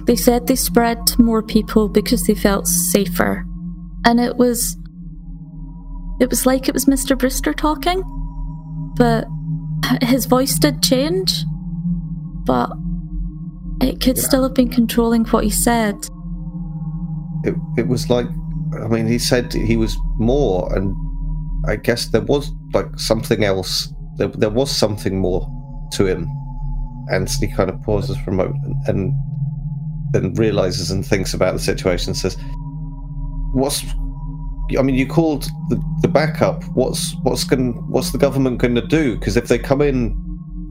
They 0.05 0.15
said 0.15 0.47
they 0.47 0.55
spread 0.55 1.05
to 1.07 1.21
more 1.21 1.43
people 1.43 1.89
because 1.89 2.25
they 2.25 2.35
felt 2.35 2.67
safer. 2.67 3.45
And 4.05 4.19
it 4.19 4.37
was. 4.37 4.77
It 6.19 6.29
was 6.29 6.45
like 6.45 6.67
it 6.67 6.73
was 6.73 6.85
Mr. 6.85 7.17
Brewster 7.17 7.53
talking. 7.53 8.01
But 8.95 9.27
his 10.01 10.25
voice 10.25 10.57
did 10.57 10.81
change. 10.81 11.43
But 12.45 12.71
it 13.81 14.01
could 14.01 14.17
still 14.17 14.43
have 14.43 14.53
been 14.53 14.69
controlling 14.69 15.25
what 15.25 15.43
he 15.43 15.49
said. 15.49 15.95
It 17.43 17.55
it 17.77 17.87
was 17.87 18.09
like, 18.09 18.27
I 18.81 18.87
mean, 18.87 19.07
he 19.07 19.19
said 19.19 19.53
he 19.53 19.77
was 19.77 19.97
more, 20.17 20.73
and 20.75 20.95
I 21.67 21.75
guess 21.75 22.07
there 22.07 22.21
was 22.21 22.51
like 22.73 22.87
something 22.97 23.43
else. 23.43 23.93
There 24.17 24.29
there 24.29 24.49
was 24.49 24.71
something 24.71 25.19
more 25.19 25.47
to 25.93 26.05
him. 26.05 26.27
Anthony 27.11 27.51
kind 27.51 27.69
of 27.69 27.81
pauses 27.83 28.17
for 28.17 28.31
a 28.31 28.33
moment 28.33 28.75
and 28.87 29.13
then 30.11 30.33
realizes 30.33 30.91
and 30.91 31.05
thinks 31.05 31.33
about 31.33 31.53
the 31.53 31.59
situation. 31.59 32.11
and 32.11 32.17
Says, 32.17 32.37
"What's 33.53 33.83
I 34.77 34.81
mean, 34.81 34.95
you 34.95 35.07
called 35.07 35.43
the, 35.69 35.81
the 36.01 36.07
backup. 36.07 36.63
What's 36.73 37.15
what's 37.23 37.43
going 37.43 37.73
what's 37.89 38.11
the 38.11 38.17
government 38.17 38.57
going 38.57 38.75
to 38.75 38.85
do? 38.85 39.15
Because 39.15 39.37
if 39.37 39.47
they 39.47 39.57
come 39.57 39.81
in 39.81 40.15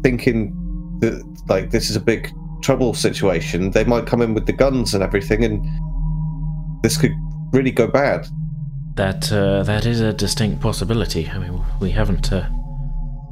thinking 0.03 0.55
that 1.01 1.25
like 1.49 1.71
this 1.71 1.89
is 1.89 1.97
a 1.97 2.01
big 2.01 2.31
trouble 2.63 2.93
situation, 2.93 3.71
they 3.71 3.85
might 3.85 4.07
come 4.07 4.21
in 4.21 4.35
with 4.35 4.47
the 4.47 4.53
guns 4.53 4.93
and 4.93 5.03
everything, 5.03 5.45
and 5.45 5.65
this 6.83 6.99
could 6.99 7.15
really 7.53 7.71
go 7.71 7.87
bad. 7.87 8.27
That 8.97 9.33
uh, 9.33 9.63
that 9.63 9.87
is 9.87 10.01
a 10.01 10.13
distinct 10.13 10.61
possibility. 10.61 11.29
I 11.31 11.39
mean, 11.39 11.63
we 11.81 11.91
haven't 11.91 12.33
uh, 12.33 12.49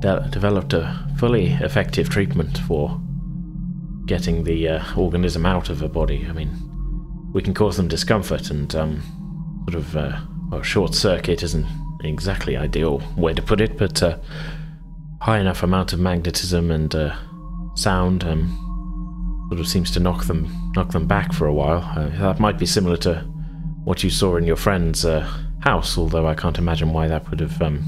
de- 0.00 0.28
developed 0.30 0.72
a 0.72 0.98
fully 1.18 1.52
effective 1.52 2.08
treatment 2.08 2.58
for 2.58 3.00
getting 4.06 4.44
the 4.44 4.68
uh, 4.68 4.96
organism 4.96 5.46
out 5.46 5.70
of 5.70 5.82
a 5.82 5.88
body. 5.88 6.26
I 6.28 6.32
mean, 6.32 6.50
we 7.32 7.42
can 7.42 7.54
cause 7.54 7.76
them 7.76 7.88
discomfort 7.88 8.50
and 8.50 8.74
um, 8.74 9.02
sort 9.68 9.82
of 9.82 9.96
uh, 9.96 10.20
well, 10.50 10.62
short 10.62 10.94
circuit 10.94 11.42
isn't 11.42 11.66
exactly 12.04 12.56
ideal 12.56 13.02
way 13.16 13.34
to 13.34 13.42
put 13.42 13.60
it, 13.60 13.76
but 13.78 14.02
uh, 14.02 14.18
high 15.20 15.38
enough 15.38 15.62
amount 15.62 15.92
of 15.92 16.00
magnetism 16.00 16.70
and 16.70 16.94
uh, 16.94 17.16
sound 17.74 18.24
um, 18.24 19.46
sort 19.48 19.60
of 19.60 19.68
seems 19.68 19.90
to 19.90 20.00
knock 20.00 20.24
them 20.24 20.72
knock 20.76 20.92
them 20.92 21.06
back 21.06 21.32
for 21.32 21.46
a 21.46 21.54
while. 21.54 21.82
Uh, 21.96 22.08
that 22.20 22.40
might 22.40 22.58
be 22.58 22.66
similar 22.66 22.96
to 22.98 23.16
what 23.84 24.02
you 24.02 24.10
saw 24.10 24.36
in 24.36 24.44
your 24.44 24.56
friend's 24.56 25.04
uh, 25.04 25.20
house, 25.60 25.98
although 25.98 26.26
I 26.26 26.34
can't 26.34 26.58
imagine 26.58 26.92
why 26.92 27.08
that 27.08 27.28
would 27.30 27.40
have 27.40 27.60
um, 27.60 27.82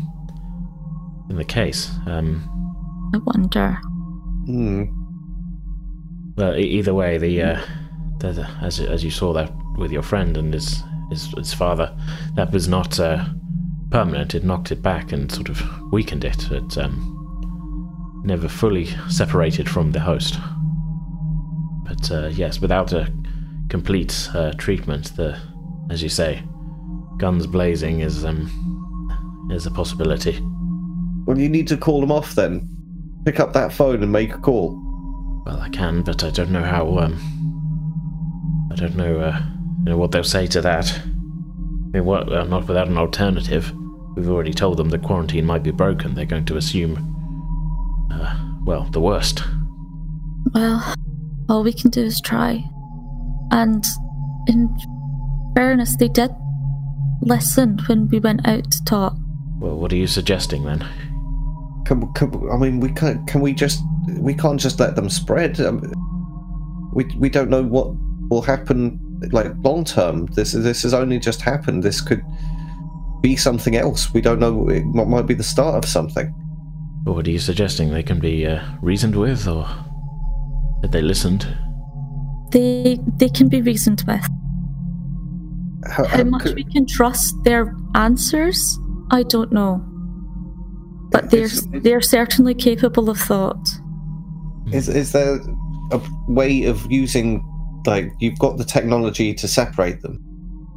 been 1.29 1.37
the 1.37 1.45
case. 1.45 1.91
Um, 2.07 2.49
I 3.15 3.19
wonder. 3.19 3.79
Hmm. 4.47 4.85
E- 6.39 6.61
either 6.61 6.95
way, 6.95 7.19
the, 7.19 7.43
uh, 7.43 7.61
the, 8.19 8.33
the 8.33 8.49
as 8.63 8.81
as 8.81 9.03
you 9.03 9.11
saw 9.11 9.33
that 9.33 9.53
with 9.79 9.91
your 9.91 10.03
friend 10.03 10.37
and 10.37 10.53
his 10.53 10.83
his, 11.11 11.27
his 11.37 11.55
father, 11.55 11.97
that 12.35 12.53
was 12.53 12.69
not 12.69 12.99
uh, 13.01 13.25
permanent. 13.91 14.35
It 14.35 14.45
knocked 14.45 14.73
it 14.73 14.83
back 14.83 15.13
and 15.13 15.31
sort 15.31 15.49
of 15.49 15.63
weakened 15.93 16.25
it. 16.25 16.51
It 16.51 16.79
um, 16.79 18.23
never 18.25 18.49
fully 18.49 18.87
separated 19.09 19.69
from 19.69 19.93
the 19.93 20.01
host. 20.01 20.39
But 21.85 22.11
uh, 22.11 22.27
yes, 22.29 22.61
without 22.61 22.93
a 22.93 23.13
complete 23.69 24.29
uh, 24.35 24.53
treatment, 24.59 25.17
the 25.17 25.39
as 25.91 26.03
you 26.03 26.09
say, 26.09 26.43
guns 27.19 27.47
blazing 27.47 28.01
is 28.01 28.25
um 28.25 29.49
is 29.53 29.67
a 29.67 29.71
possibility. 29.71 30.39
Well, 31.27 31.39
you 31.39 31.49
need 31.49 31.69
to 31.69 31.77
call 31.77 32.01
them 32.01 32.13
off 32.13 32.35
then. 32.35 32.69
Pick 33.25 33.41
up 33.41 33.53
that 33.53 33.73
phone 33.73 34.03
and 34.03 34.13
make 34.13 34.33
a 34.33 34.39
call. 34.39 34.86
Well, 35.47 35.61
I 35.61 35.69
can, 35.69 36.03
but 36.03 36.25
I 36.25 36.31
don't 36.31 36.51
know 36.51 36.65
how. 36.65 36.99
Um, 36.99 38.69
I 38.73 38.75
don't 38.75 38.97
know. 38.97 39.21
Uh, 39.21 39.41
you 39.79 39.93
know 39.93 39.97
what 39.97 40.11
they'll 40.11 40.25
say 40.25 40.49
to 40.49 40.61
that. 40.61 40.93
I 40.93 41.05
mean, 41.93 42.05
what? 42.05 42.29
Well, 42.29 42.47
not 42.47 42.67
without 42.67 42.89
an 42.89 42.99
alternative. 42.99 43.73
We've 44.17 44.29
already 44.29 44.53
told 44.53 44.77
them 44.77 44.89
the 44.89 44.99
quarantine 44.99 45.47
might 45.47 45.63
be 45.63 45.71
broken. 45.71 46.15
They're 46.15 46.25
going 46.25 46.47
to 46.47 46.57
assume, 46.57 46.97
uh, 48.13 48.37
well, 48.65 48.85
the 48.91 49.01
worst. 49.01 49.45
Well, 50.53 50.95
all 51.49 51.63
we 51.63 51.73
can 51.73 51.91
do 51.91 52.03
is 52.03 52.21
try. 52.21 52.65
And 53.53 53.85
in 54.49 54.77
fairness, 55.55 55.97
they 55.97 56.09
did 56.09 56.33
listen 57.23 57.79
when 57.87 58.09
we 58.09 58.19
went 58.19 58.49
out 58.49 58.73
to 58.73 58.85
talk. 58.85 59.17
Well, 59.61 59.77
what 59.77 59.93
are 59.93 59.97
you 59.97 60.09
suggesting 60.09 60.65
then? 60.65 60.85
Can, 61.87 62.13
can, 62.15 62.33
I 62.51 62.57
mean, 62.57 62.81
we 62.81 62.91
can't. 62.93 63.27
Can 63.29 63.41
we 63.41 63.53
just? 63.53 63.81
We 64.19 64.35
can't 64.35 64.61
just 64.61 64.81
let 64.81 64.97
them 64.97 65.09
spread. 65.09 65.61
Um, 65.61 65.81
we 66.95 67.05
we 67.19 67.29
don't 67.31 67.49
know 67.49 67.63
what 67.63 67.89
will 68.29 68.43
happen. 68.43 69.01
Like 69.33 69.53
long 69.65 69.85
term, 69.85 70.27
this 70.27 70.53
this 70.53 70.83
has 70.83 70.93
only 70.93 71.19
just 71.19 71.41
happened. 71.41 71.83
This 71.83 72.01
could 72.01 72.23
be 73.23 73.37
something 73.37 73.77
else. 73.77 74.13
We 74.13 74.21
don't 74.21 74.41
know. 74.41 74.69
It 74.69 74.85
might 74.85 75.07
might 75.07 75.27
be 75.27 75.35
the 75.35 75.45
start 75.45 75.77
of 75.77 75.89
something. 75.89 76.35
Or 77.07 77.15
what 77.15 77.27
are 77.27 77.31
you 77.31 77.39
suggesting? 77.39 77.91
They 77.91 78.03
can 78.03 78.19
be 78.19 78.47
uh, 78.47 78.63
reasoned 78.83 79.15
with, 79.15 79.47
or 79.47 79.67
that 80.83 80.91
they 80.93 81.03
listened? 81.03 81.47
They 82.51 82.99
they 83.19 83.29
can 83.29 83.49
be 83.49 83.63
reasoned 83.63 84.03
with. 84.07 84.27
How, 85.87 86.05
How 86.05 86.17
how 86.19 86.25
much 86.25 86.43
could- 86.43 86.57
we 86.57 86.65
can 86.65 86.85
trust 86.87 87.33
their 87.45 87.73
answers, 87.95 88.79
I 89.13 89.23
don't 89.23 89.53
know. 89.53 89.85
But 91.21 91.31
they're 91.31 91.45
It's- 91.45 91.67
they're 91.83 92.01
certainly 92.01 92.55
capable 92.55 93.09
of 93.11 93.19
thought. 93.19 93.69
Is 94.73 94.89
is 94.89 95.13
there 95.13 95.41
a 95.93 96.01
way 96.29 96.65
of 96.65 96.87
using 96.91 97.43
like 97.87 98.13
you've 98.19 98.39
got 98.39 98.59
the 98.59 98.65
technology 98.65 99.33
to 99.35 99.49
separate 99.49 100.03
them? 100.03 100.21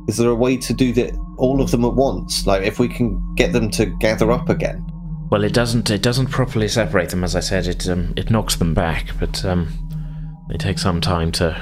Is 0.07 0.17
there 0.17 0.29
a 0.29 0.35
way 0.35 0.57
to 0.57 0.73
do 0.73 0.93
that 0.93 1.11
all 1.37 1.61
of 1.61 1.71
them 1.71 1.83
at 1.83 1.95
once? 1.95 2.45
Like 2.45 2.63
if 2.63 2.79
we 2.79 2.87
can 2.87 3.19
get 3.35 3.51
them 3.53 3.69
to 3.71 3.85
gather 3.99 4.31
up 4.31 4.49
again? 4.49 4.85
Well, 5.31 5.43
it 5.43 5.53
doesn't. 5.53 5.89
It 5.91 6.01
doesn't 6.01 6.27
properly 6.27 6.67
separate 6.67 7.09
them, 7.09 7.23
as 7.23 7.35
I 7.35 7.39
said. 7.41 7.67
It 7.67 7.87
um, 7.87 8.13
it 8.15 8.31
knocks 8.31 8.55
them 8.55 8.73
back, 8.73 9.11
but 9.19 9.43
um, 9.45 9.67
they 10.49 10.57
take 10.57 10.79
some 10.79 11.01
time 11.01 11.31
to 11.33 11.55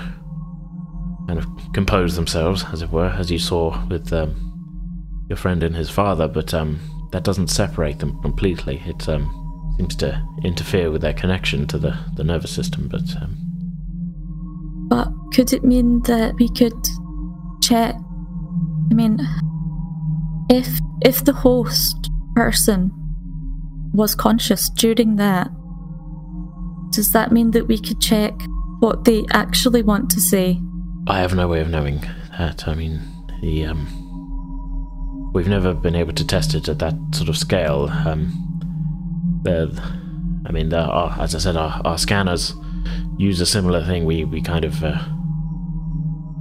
kind 1.28 1.40
of 1.40 1.46
compose 1.74 2.16
themselves, 2.16 2.64
as 2.72 2.82
it 2.82 2.92
were, 2.92 3.10
as 3.10 3.30
you 3.30 3.40
saw 3.40 3.86
with 3.88 4.14
um, 4.14 4.36
your 5.30 5.36
friend 5.38 5.64
and 5.64 5.76
his 5.76 5.90
father. 5.90 6.28
But 6.30 6.54
um, 6.54 6.80
that 7.12 7.24
doesn't 7.24 7.48
separate 7.48 8.00
them 8.00 8.22
completely. 8.22 8.82
It 8.86 9.08
um, 9.08 9.74
seems 9.78 9.96
to 9.98 10.22
interfere 10.44 10.92
with 10.92 11.02
their 11.02 11.14
connection 11.14 11.68
to 11.68 11.78
the, 11.78 11.98
the 12.16 12.24
nervous 12.24 12.54
system. 12.54 12.88
But 12.88 13.04
um, 13.22 13.38
But 14.90 15.10
could 15.34 15.54
it 15.54 15.64
mean 15.64 16.02
that 16.04 16.36
we 16.36 16.50
could 16.50 16.74
check? 17.62 17.96
I 18.92 18.94
mean, 18.94 19.20
if 20.50 20.68
if 21.02 21.24
the 21.26 21.34
host 21.34 22.10
person 22.36 22.92
was 23.94 24.16
conscious 24.16 24.70
during 24.70 25.16
that, 25.16 25.50
does 26.92 27.12
that 27.12 27.32
mean 27.32 27.52
that 27.52 27.68
we 27.68 27.80
could 27.80 28.02
check 28.02 28.34
what 28.80 29.06
they 29.06 29.26
actually 29.32 29.82
want 29.82 30.10
to 30.12 30.22
say? 30.22 30.60
I 31.08 31.20
have 31.20 31.36
no 31.36 31.48
way 31.48 31.62
of 31.62 31.70
knowing 31.70 32.02
that. 32.38 32.68
I 32.68 32.76
mean, 32.76 33.00
the 33.42 33.66
um, 33.66 34.07
we've 35.34 35.48
never 35.48 35.74
been 35.74 35.96
able 35.96 36.14
to 36.14 36.26
test 36.26 36.54
it 36.54 36.68
at 36.68 36.80
that 36.80 36.96
sort 37.14 37.30
of 37.30 37.38
scale. 37.38 37.90
Um, 37.90 38.44
I 40.46 40.52
mean, 40.52 40.70
the, 40.70 40.80
our, 40.80 41.20
as 41.22 41.36
I 41.36 41.40
said, 41.40 41.56
our, 41.56 41.82
our 41.86 41.98
scanners 41.98 42.54
use 43.18 43.42
a 43.42 43.46
similar 43.46 43.84
thing. 43.86 44.06
We 44.06 44.24
we 44.24 44.42
kind 44.42 44.66
of 44.66 44.84
uh, 44.84 45.04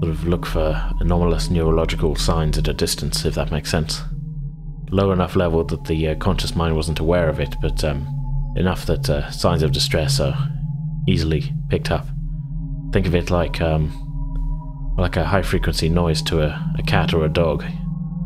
sort 0.01 0.13
of 0.13 0.27
look 0.27 0.47
for 0.47 0.91
anomalous 1.01 1.51
neurological 1.51 2.17
signs 2.17 2.59
at 2.59 2.69
a 2.69 2.75
distance, 2.75 3.25
if 3.25 3.35
that 3.35 3.51
makes 3.51 3.71
sense. 3.71 4.03
Low 4.91 5.13
enough 5.13 5.37
level 5.37 5.65
that 5.65 5.85
the 5.85 6.09
uh, 6.09 6.15
conscious 6.17 6.55
mind 6.55 6.77
wasn't 6.77 7.01
aware 7.01 7.29
of 7.29 7.41
it, 7.41 7.55
but 7.61 7.83
um, 7.85 8.07
enough 8.57 8.87
that 8.87 9.09
uh, 9.11 9.31
signs 9.31 9.63
of 9.63 9.73
distress 9.73 10.21
are 10.21 10.37
easily 11.09 11.53
picked 11.69 11.91
up. 11.91 12.07
Think 12.93 13.07
of 13.07 13.15
it 13.15 13.31
like 13.31 13.61
um, 13.61 13.93
like 14.99 15.17
a 15.17 15.25
high 15.25 15.43
frequency 15.43 15.89
noise 15.89 16.23
to 16.23 16.43
a, 16.43 16.75
a 16.79 16.83
cat 16.83 17.13
or 17.13 17.25
a 17.25 17.29
dog. 17.29 17.65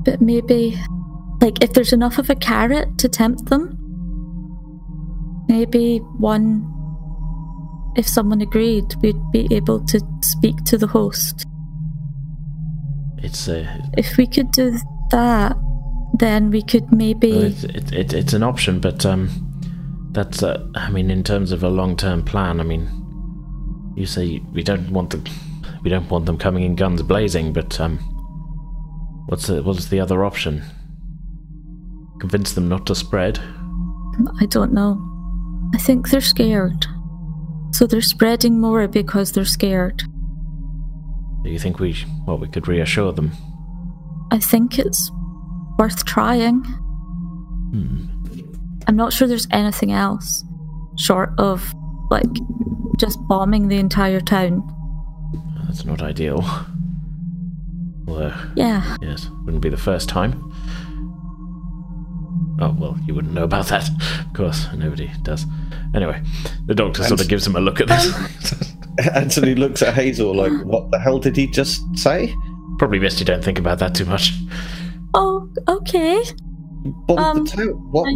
But 0.05 0.20
maybe, 0.20 0.78
like, 1.40 1.62
if 1.62 1.72
there's 1.72 1.92
enough 1.92 2.18
of 2.18 2.30
a 2.30 2.34
carrot 2.34 2.98
to 2.98 3.09
tempt 3.09 3.46
them, 3.46 3.76
maybe 5.48 5.98
one, 6.18 6.66
if 7.96 8.09
someone 8.09 8.40
agreed, 8.40 8.94
we'd 9.03 9.30
be 9.32 9.48
able 9.51 9.84
to 9.86 10.01
speak 10.22 10.57
to 10.64 10.78
the 10.78 10.86
host. 10.86 11.46
It's 13.18 13.48
a 13.48 13.82
If 13.98 14.16
we 14.16 14.26
could 14.26 14.51
do 14.53 14.78
that, 15.11 15.57
then 16.18 16.51
we 16.51 16.62
could 16.62 16.92
maybe. 16.92 17.30
it's, 17.30 17.64
it, 17.64 17.92
it, 17.92 18.12
it's 18.12 18.32
an 18.32 18.42
option, 18.42 18.80
but 18.80 19.05
um, 19.05 19.28
that's 20.12 20.42
uh, 20.42 20.66
I 20.74 20.90
mean, 20.90 21.11
in 21.11 21.22
terms 21.22 21.53
of 21.53 21.62
a 21.62 21.68
long 21.68 21.96
term 21.96 22.24
plan, 22.24 22.61
I 22.61 22.62
mean, 22.62 22.88
you 23.96 24.07
say 24.07 24.40
we 24.53 24.62
don't 24.62 24.90
want 24.90 25.11
them, 25.11 25.24
we 25.82 25.90
don't 25.90 26.09
want 26.09 26.26
them 26.26 26.38
coming 26.38 26.64
in 26.64 26.74
guns 26.76 27.03
blazing, 27.03 27.53
but 27.53 27.78
um, 27.80 27.98
what's 29.31 29.47
the 29.47 29.62
what's 29.62 29.87
the 29.87 30.01
other 30.01 30.24
option? 30.24 30.64
Convince 32.18 32.53
them 32.53 32.68
not 32.68 32.85
to 32.87 32.95
spread. 32.95 33.39
I 34.41 34.47
don't 34.47 34.72
know. 34.72 35.01
I 35.74 35.78
think 35.78 36.11
they're 36.11 36.20
scared. 36.20 36.87
So 37.72 37.87
they're 37.87 38.03
spreading 38.03 38.61
more 38.61 38.89
because 38.89 39.33
they're 39.33 39.45
scared. 39.45 40.03
Do 41.45 41.51
you 41.51 41.59
think 41.59 41.78
we 41.78 41.97
well 42.26 42.39
we 42.39 42.49
could 42.49 42.66
reassure 42.66 43.12
them? 43.12 43.31
I 44.33 44.39
think 44.39 44.78
it's 44.78 45.11
worth 45.78 46.05
trying. 46.05 46.62
Hmm. 47.70 48.07
I'm 48.89 48.97
not 48.97 49.12
sure 49.12 49.28
there's 49.28 49.47
anything 49.53 49.93
else 49.93 50.45
short 50.99 51.31
of, 51.39 51.72
like, 52.11 52.26
just 52.99 53.18
bombing 53.28 53.68
the 53.68 53.78
entire 53.78 54.20
town. 54.20 54.62
That's 55.66 55.85
not 55.85 56.03
ideal. 56.03 56.45
Well, 58.11 58.22
uh, 58.28 58.36
Yeah, 58.56 58.96
Yes, 59.00 59.28
wouldn't 59.44 59.62
be 59.62 59.68
the 59.68 59.76
first 59.76 60.08
time. 60.08 60.52
Oh, 62.62 62.74
well, 62.78 62.98
you 63.06 63.14
wouldn't 63.14 63.32
know 63.32 63.44
about 63.44 63.66
that. 63.68 63.88
Of 64.26 64.32
course, 64.34 64.66
nobody 64.74 65.11
does. 65.22 65.46
Anyway, 65.94 66.22
the 66.66 66.74
doctor 66.74 67.02
sort 67.04 67.20
of 67.20 67.28
gives 67.28 67.46
him 67.46 67.56
a 67.56 67.61
look 67.61 67.80
at 67.80 67.88
this. 67.88 68.74
Anthony 69.14 69.54
looks 69.54 69.80
at 69.82 69.94
Hazel 69.94 70.34
like, 70.34 70.52
"What 70.64 70.90
the 70.90 70.98
hell 70.98 71.18
did 71.18 71.36
he 71.36 71.46
just 71.46 71.80
say?" 71.96 72.34
Probably 72.78 72.98
best 72.98 73.18
you 73.18 73.24
don't 73.26 73.42
think 73.42 73.58
about 73.58 73.78
that 73.78 73.94
too 73.94 74.04
much. 74.04 74.34
Oh, 75.14 75.48
okay. 75.68 76.22
Bombed 77.06 77.18
Um, 77.20 77.44
the 77.44 77.50
town. 77.50 77.68
What? 77.90 78.08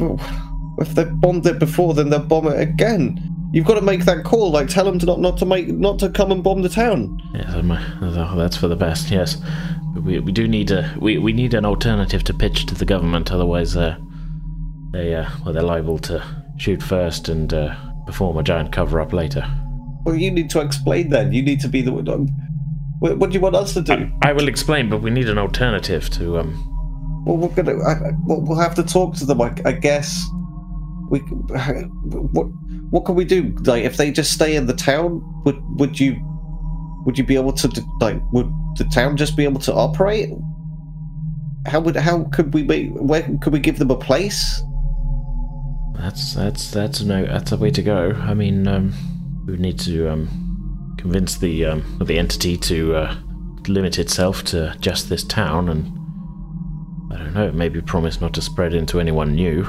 Well, 0.00 0.76
If 0.78 0.94
they 0.94 1.04
bombed 1.04 1.46
it 1.46 1.58
before, 1.58 1.94
then 1.94 2.10
they'll 2.10 2.20
bomb 2.20 2.48
it 2.48 2.60
again. 2.60 3.18
You've 3.56 3.64
got 3.64 3.76
to 3.76 3.80
make 3.80 4.04
that 4.04 4.22
call. 4.22 4.50
Like, 4.50 4.68
tell 4.68 4.84
them 4.84 4.98
to 4.98 5.06
not, 5.06 5.18
not 5.18 5.38
to 5.38 5.46
make 5.46 5.68
not 5.68 5.98
to 6.00 6.10
come 6.10 6.30
and 6.30 6.44
bomb 6.44 6.60
the 6.60 6.68
town. 6.68 7.18
Yes, 7.32 7.46
I'm, 7.54 7.70
uh, 7.70 8.34
that's 8.34 8.54
for 8.54 8.68
the 8.68 8.76
best. 8.76 9.10
Yes, 9.10 9.38
we, 9.94 10.18
we 10.20 10.30
do 10.30 10.46
need 10.46 10.70
a 10.70 10.94
we, 11.00 11.16
we 11.16 11.32
need 11.32 11.54
an 11.54 11.64
alternative 11.64 12.22
to 12.24 12.34
pitch 12.34 12.66
to 12.66 12.74
the 12.74 12.84
government. 12.84 13.32
Otherwise, 13.32 13.74
uh, 13.74 13.96
they 14.92 15.14
uh, 15.14 15.30
well 15.42 15.54
they're 15.54 15.62
liable 15.62 15.98
to 16.00 16.22
shoot 16.58 16.82
first 16.82 17.30
and 17.30 17.54
uh, 17.54 17.74
perform 18.04 18.36
a 18.36 18.42
giant 18.42 18.72
cover 18.72 19.00
up 19.00 19.14
later. 19.14 19.50
Well, 20.04 20.16
you 20.16 20.30
need 20.30 20.50
to 20.50 20.60
explain 20.60 21.08
then. 21.08 21.32
You 21.32 21.40
need 21.40 21.60
to 21.60 21.68
be 21.68 21.80
the 21.80 21.92
um, 21.94 22.28
What, 22.98 23.16
what 23.16 23.30
do 23.30 23.34
you 23.36 23.40
want 23.40 23.56
us 23.56 23.72
to 23.72 23.80
do? 23.80 24.12
I, 24.22 24.28
I 24.28 24.32
will 24.34 24.48
explain, 24.48 24.90
but 24.90 24.98
we 24.98 25.10
need 25.10 25.30
an 25.30 25.38
alternative 25.38 26.10
to 26.10 26.40
um. 26.40 27.24
Well, 27.26 27.38
we're 27.38 27.54
gonna. 27.54 27.82
I, 27.82 27.92
I- 27.92 28.12
we'll 28.26 28.42
we'll 28.42 28.58
have 28.58 28.74
to 28.74 28.82
talk 28.82 29.14
to 29.16 29.24
them. 29.24 29.40
I, 29.40 29.54
I 29.64 29.72
guess. 29.72 30.22
We. 31.08 31.20
What? 32.36 32.48
What 32.90 33.04
can 33.04 33.14
we 33.14 33.24
do? 33.24 33.54
Like, 33.64 33.84
if 33.84 33.96
they 33.96 34.10
just 34.10 34.32
stay 34.32 34.56
in 34.56 34.66
the 34.66 34.74
town, 34.74 35.22
would 35.44 35.58
would 35.78 35.98
you? 35.98 36.16
Would 37.04 37.18
you 37.18 37.24
be 37.24 37.36
able 37.36 37.52
to? 37.52 37.84
Like, 38.00 38.20
would 38.32 38.50
the 38.76 38.84
town 38.84 39.16
just 39.16 39.36
be 39.36 39.44
able 39.44 39.60
to 39.60 39.72
operate? 39.72 40.30
How 41.66 41.80
would? 41.80 41.96
How 41.96 42.24
could 42.24 42.54
we 42.54 42.62
make? 42.62 42.90
Where 42.92 43.22
could 43.42 43.52
we 43.52 43.60
give 43.60 43.78
them 43.78 43.90
a 43.90 43.96
place? 43.96 44.62
That's 45.94 46.34
that's 46.34 46.70
that's 46.70 47.00
no 47.02 47.24
that's 47.24 47.52
a 47.52 47.56
way 47.56 47.70
to 47.70 47.82
go. 47.82 48.12
I 48.12 48.34
mean, 48.34 48.68
um, 48.68 48.92
we 49.46 49.56
need 49.56 49.78
to 49.80 50.08
um, 50.08 50.94
convince 50.98 51.38
the 51.38 51.64
um, 51.64 51.98
the 52.04 52.18
entity 52.18 52.56
to 52.58 52.94
uh, 52.94 53.16
limit 53.68 53.98
itself 53.98 54.44
to 54.44 54.76
just 54.80 55.08
this 55.08 55.24
town, 55.24 55.68
and 55.68 55.86
I 57.12 57.18
don't 57.18 57.34
know, 57.34 57.52
maybe 57.52 57.80
promise 57.80 58.20
not 58.20 58.34
to 58.34 58.42
spread 58.42 58.74
into 58.74 59.00
anyone 59.00 59.34
new. 59.34 59.66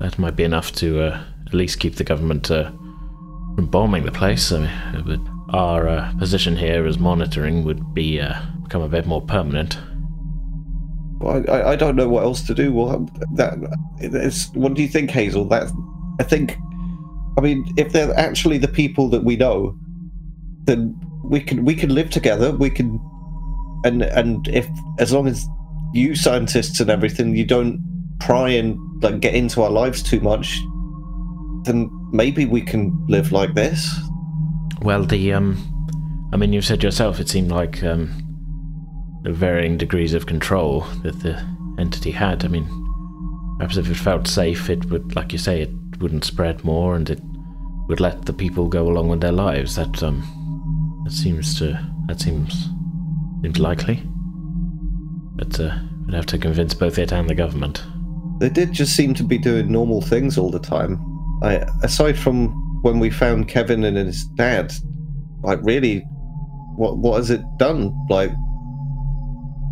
That 0.00 0.18
might 0.18 0.36
be 0.36 0.44
enough 0.44 0.72
to 0.72 1.02
uh, 1.02 1.24
at 1.54 1.58
least 1.58 1.78
keep 1.78 1.94
the 1.94 2.04
government 2.04 2.50
uh, 2.50 2.70
from 3.54 3.66
bombing 3.66 4.04
the 4.04 4.10
place. 4.10 4.50
I 4.50 4.58
mean, 5.06 5.30
our 5.50 5.88
uh, 5.88 6.12
position 6.18 6.56
here 6.56 6.84
as 6.84 6.98
monitoring 6.98 7.62
would 7.64 7.94
be 7.94 8.20
uh, 8.20 8.34
become 8.64 8.82
a 8.82 8.88
bit 8.88 9.06
more 9.06 9.22
permanent. 9.22 9.78
Well, 11.20 11.44
I, 11.48 11.62
I 11.70 11.76
don't 11.76 11.94
know 11.94 12.08
what 12.08 12.24
else 12.24 12.42
to 12.42 12.54
do. 12.54 12.72
Well, 12.72 13.08
that 13.34 13.54
what 14.54 14.74
do 14.74 14.82
you 14.82 14.88
think, 14.88 15.10
Hazel? 15.10 15.44
That 15.44 15.70
I 16.18 16.24
think, 16.24 16.58
I 17.38 17.40
mean, 17.40 17.64
if 17.76 17.92
they're 17.92 18.12
actually 18.18 18.58
the 18.58 18.68
people 18.68 19.08
that 19.10 19.22
we 19.22 19.36
know, 19.36 19.78
then 20.64 21.00
we 21.22 21.40
can 21.40 21.64
we 21.64 21.76
can 21.76 21.94
live 21.94 22.10
together. 22.10 22.50
We 22.50 22.68
can, 22.68 22.98
and 23.84 24.02
and 24.02 24.48
if 24.48 24.66
as 24.98 25.12
long 25.12 25.28
as 25.28 25.46
you 25.92 26.16
scientists 26.16 26.80
and 26.80 26.90
everything, 26.90 27.36
you 27.36 27.44
don't 27.44 27.78
pry 28.18 28.48
and 28.48 28.76
like 29.02 29.20
get 29.20 29.34
into 29.34 29.62
our 29.62 29.70
lives 29.70 30.02
too 30.02 30.18
much, 30.18 30.58
then 31.64 31.90
maybe 32.12 32.44
we 32.44 32.62
can 32.62 32.92
live 33.08 33.32
like 33.32 33.54
this. 33.54 33.94
Well, 34.82 35.04
the 35.04 35.32
um, 35.32 35.58
I 36.32 36.36
mean, 36.36 36.52
you 36.52 36.62
said 36.62 36.82
yourself 36.82 37.20
it 37.20 37.28
seemed 37.28 37.50
like 37.50 37.82
um, 37.82 38.12
the 39.22 39.32
varying 39.32 39.78
degrees 39.78 40.14
of 40.14 40.26
control 40.26 40.80
that 41.02 41.20
the 41.20 41.40
entity 41.78 42.10
had. 42.10 42.44
I 42.44 42.48
mean, 42.48 42.66
perhaps 43.58 43.76
if 43.76 43.90
it 43.90 43.94
felt 43.94 44.26
safe, 44.26 44.68
it 44.68 44.84
would, 44.90 45.16
like 45.16 45.32
you 45.32 45.38
say, 45.38 45.62
it 45.62 45.70
wouldn't 46.00 46.24
spread 46.24 46.64
more, 46.64 46.96
and 46.96 47.08
it 47.08 47.20
would 47.88 48.00
let 48.00 48.26
the 48.26 48.32
people 48.32 48.68
go 48.68 48.88
along 48.88 49.08
with 49.08 49.20
their 49.20 49.32
lives. 49.32 49.76
That 49.76 50.02
um, 50.02 50.22
that 51.04 51.12
seems 51.12 51.58
to 51.58 51.80
that 52.08 52.20
seems 52.20 52.68
seems 53.42 53.58
likely. 53.58 54.02
But 55.36 55.58
uh, 55.58 55.76
we'd 56.04 56.14
have 56.14 56.26
to 56.26 56.38
convince 56.38 56.74
both 56.74 56.98
it 56.98 57.12
and 57.12 57.28
the 57.28 57.34
government. 57.34 57.82
They 58.40 58.48
did 58.48 58.72
just 58.72 58.96
seem 58.96 59.14
to 59.14 59.22
be 59.22 59.38
doing 59.38 59.70
normal 59.70 60.00
things 60.00 60.36
all 60.36 60.50
the 60.50 60.58
time. 60.58 61.13
I, 61.42 61.66
aside 61.82 62.18
from 62.18 62.48
when 62.82 62.98
we 62.98 63.10
found 63.10 63.48
Kevin 63.48 63.84
and 63.84 63.96
his 63.96 64.24
dad, 64.36 64.72
like 65.42 65.58
really, 65.62 66.00
what 66.76 66.98
what 66.98 67.16
has 67.16 67.30
it 67.30 67.42
done? 67.58 67.92
Like, 68.08 68.30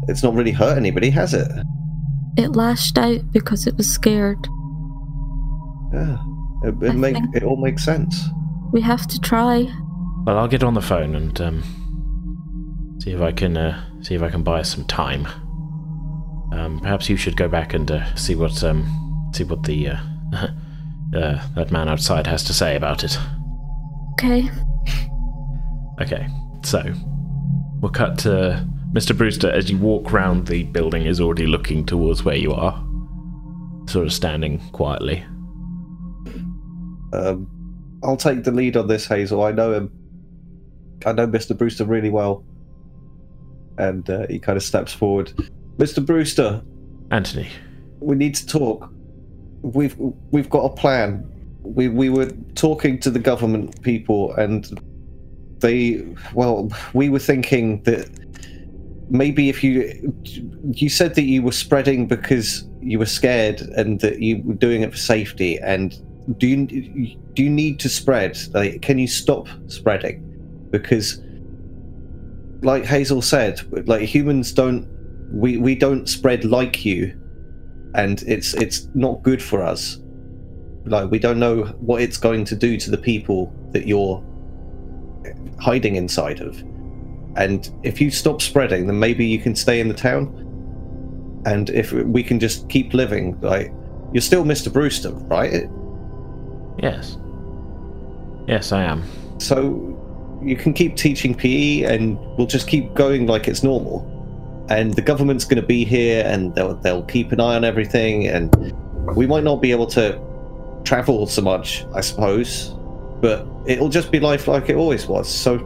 it's 0.09 0.23
not 0.23 0.35
really 0.35 0.53
hurt 0.53 0.77
anybody, 0.77 1.11
has 1.11 1.35
it? 1.35 1.49
It 2.37 2.57
lashed 2.57 2.99
out 2.99 3.31
because 3.33 3.67
it 3.67 3.77
was 3.77 3.91
scared. 3.91 4.49
Yeah, 5.93 6.17
it, 6.65 6.83
it 6.83 6.95
make 6.95 7.17
it 7.35 7.43
all 7.43 7.57
makes 7.57 7.85
sense. 7.85 8.23
We 8.73 8.81
have 8.81 9.07
to 9.09 9.21
try. 9.21 9.71
Well, 10.25 10.39
I'll 10.39 10.49
get 10.49 10.63
on 10.63 10.75
the 10.75 10.81
phone 10.81 11.15
and 11.15 11.39
um, 11.41 12.99
see 13.03 13.13
if 13.13 13.21
I 13.21 13.33
can 13.33 13.57
uh, 13.57 13.85
see 14.03 14.15
if 14.15 14.23
I 14.23 14.31
can 14.31 14.43
buy 14.43 14.61
us 14.61 14.75
some 14.75 14.85
time. 14.87 15.27
Um, 16.53 16.81
perhaps 16.81 17.09
you 17.09 17.17
should 17.17 17.37
go 17.37 17.49
back 17.49 17.75
and 17.75 17.91
uh, 17.91 18.15
see 18.15 18.35
what 18.35 18.63
um, 18.63 19.31
see 19.35 19.45
what 19.45 19.63
the 19.65 19.89
uh, 19.89 19.97
uh, 21.15 21.47
that 21.55 21.71
man 21.71 21.89
outside 21.89 22.27
has 22.27 22.45
to 22.45 22.55
say 22.55 22.77
about 22.77 23.05
it. 23.05 23.19
Okay. 24.13 24.51
Okay, 26.01 26.27
so 26.65 26.83
we'll 27.81 27.93
cut 27.93 28.19
to 28.21 28.67
Mr. 28.93 29.17
Brewster 29.17 29.51
as 29.51 29.71
you 29.71 29.79
walk 29.79 30.13
round 30.13 30.47
the 30.47 30.65
building 30.65 31.07
is 31.07 31.21
already 31.21 31.47
looking 31.47 31.85
towards 31.85 32.25
where 32.25 32.37
you 32.37 32.53
are, 32.53 32.73
sort 33.89 34.07
of 34.07 34.13
standing 34.13 34.59
quietly. 34.71 35.25
Um, 37.13 37.49
I'll 38.05 38.17
take 38.17 38.45
the 38.45 38.51
lead 38.51 38.77
on 38.77 38.89
this, 38.89 39.07
Hazel. 39.07 39.43
I 39.43 39.53
know 39.53 39.73
him. 39.73 39.91
I 41.07 41.13
know 41.13 41.27
Mr. 41.27 41.57
Brewster 41.57 41.85
really 41.85 42.11
well. 42.11 42.45
And 43.79 44.09
uh, 44.11 44.27
he 44.29 44.39
kind 44.39 44.57
of 44.57 44.63
steps 44.63 44.93
forward. 44.93 45.33
Mr. 45.79 46.05
Brewster, 46.05 46.63
Anthony, 47.11 47.49
we 48.01 48.15
need 48.17 48.35
to 48.35 48.47
talk. 48.47 48.92
We've 49.63 49.97
we've 50.31 50.51
got 50.51 50.65
a 50.65 50.75
plan. 50.75 51.29
We 51.63 51.89
we 51.89 52.11
were 52.11 52.31
talking 52.55 52.99
to 53.01 53.11
the 53.11 53.19
government 53.19 53.81
people, 53.83 54.35
and 54.35 54.81
they 55.61 56.05
well, 56.35 56.71
we 56.93 57.09
were 57.09 57.21
thinking 57.21 57.83
that 57.85 58.09
maybe 59.11 59.49
if 59.49 59.63
you 59.63 60.15
you 60.73 60.89
said 60.89 61.15
that 61.15 61.25
you 61.25 61.43
were 61.43 61.53
spreading 61.53 62.07
because 62.07 62.67
you 62.81 62.99
were 62.99 63.07
scared 63.07 63.61
and 63.61 64.01
that 64.01 64.21
you 64.21 64.43
were 64.45 64.55
doing 64.55 64.83
it 64.83 64.91
for 64.91 64.99
safety. 64.99 65.59
And 65.59 65.97
do 66.39 66.47
you 66.47 67.17
do 67.35 67.43
you 67.43 67.51
need 67.51 67.79
to 67.81 67.89
spread? 67.89 68.39
Like, 68.53 68.83
can 68.83 68.99
you 68.99 69.07
stop 69.07 69.49
spreading? 69.69 70.29
Because, 70.71 71.21
like 72.63 72.85
Hazel 72.85 73.23
said, 73.23 73.61
like 73.87 74.03
humans 74.03 74.53
don't 74.53 74.89
we 75.33 75.57
we 75.57 75.75
don't 75.75 76.09
spread 76.09 76.45
like 76.45 76.85
you 76.85 77.19
and 77.95 78.23
it's 78.27 78.55
it's 78.55 78.89
not 78.95 79.23
good 79.23 79.43
for 79.43 79.63
us. 79.63 79.99
Like 80.85 81.11
we 81.11 81.19
don't 81.19 81.39
know 81.39 81.65
what 81.81 82.03
it's 82.03 82.17
going 82.17 82.45
to 82.47 82.57
do 82.57 82.77
to 82.77 82.91
the 82.91 82.99
people 82.99 83.53
that 83.73 83.87
you're 83.87 84.23
hiding 85.61 85.97
inside 85.97 86.41
of. 86.41 86.59
And 87.37 87.71
if 87.83 88.01
you 88.01 88.11
stop 88.11 88.43
spreading 88.43 88.87
then 88.87 88.99
maybe 88.99 89.25
you 89.25 89.39
can 89.39 89.55
stay 89.55 89.81
in 89.81 89.89
the 89.89 89.95
town. 89.95 90.39
And 91.47 91.71
if 91.71 91.93
we 91.93 92.23
can 92.23 92.39
just 92.39 92.69
keep 92.69 92.95
living 92.95 93.41
like 93.41 93.73
you're 94.13 94.21
still 94.23 94.45
mr 94.45 94.73
brewster 94.73 95.11
right? 95.11 95.69
Yes, 96.79 97.17
yes, 98.47 98.73
I 98.73 98.85
am. 98.85 99.03
so 99.39 99.89
you 100.45 100.57
can 100.57 100.73
keep 100.73 100.97
teaching 100.97 101.35
pe 101.35 101.83
and 101.85 102.19
we'll 102.37 102.47
just 102.47 102.67
keep 102.67 102.95
going 102.95 103.27
like 103.27 103.47
it's 103.49 103.63
normal 103.63 104.09
and 104.79 104.95
the 104.95 105.03
government's 105.03 105.45
going 105.45 105.61
to 105.61 105.67
be 105.67 105.85
here 105.85 106.25
and 106.27 106.55
they'll, 106.55 106.75
they'll 106.75 107.05
keep 107.05 107.33
an 107.33 107.41
eye 107.41 107.57
on 107.57 107.65
everything 107.65 108.27
and 108.27 108.75
we 109.17 109.27
might 109.27 109.45
not 109.45 109.61
be 109.61 109.71
able 109.71 109.87
to 109.87 110.21
travel 110.85 111.27
so 111.27 111.43
much 111.43 111.85
i 111.95 112.01
suppose 112.01 112.75
but 113.21 113.47
it'll 113.67 113.89
just 113.89 114.11
be 114.11 114.19
life 114.19 114.49
like 114.49 114.69
it 114.69 114.77
always 114.77 115.07
was 115.07 115.29
so 115.29 115.57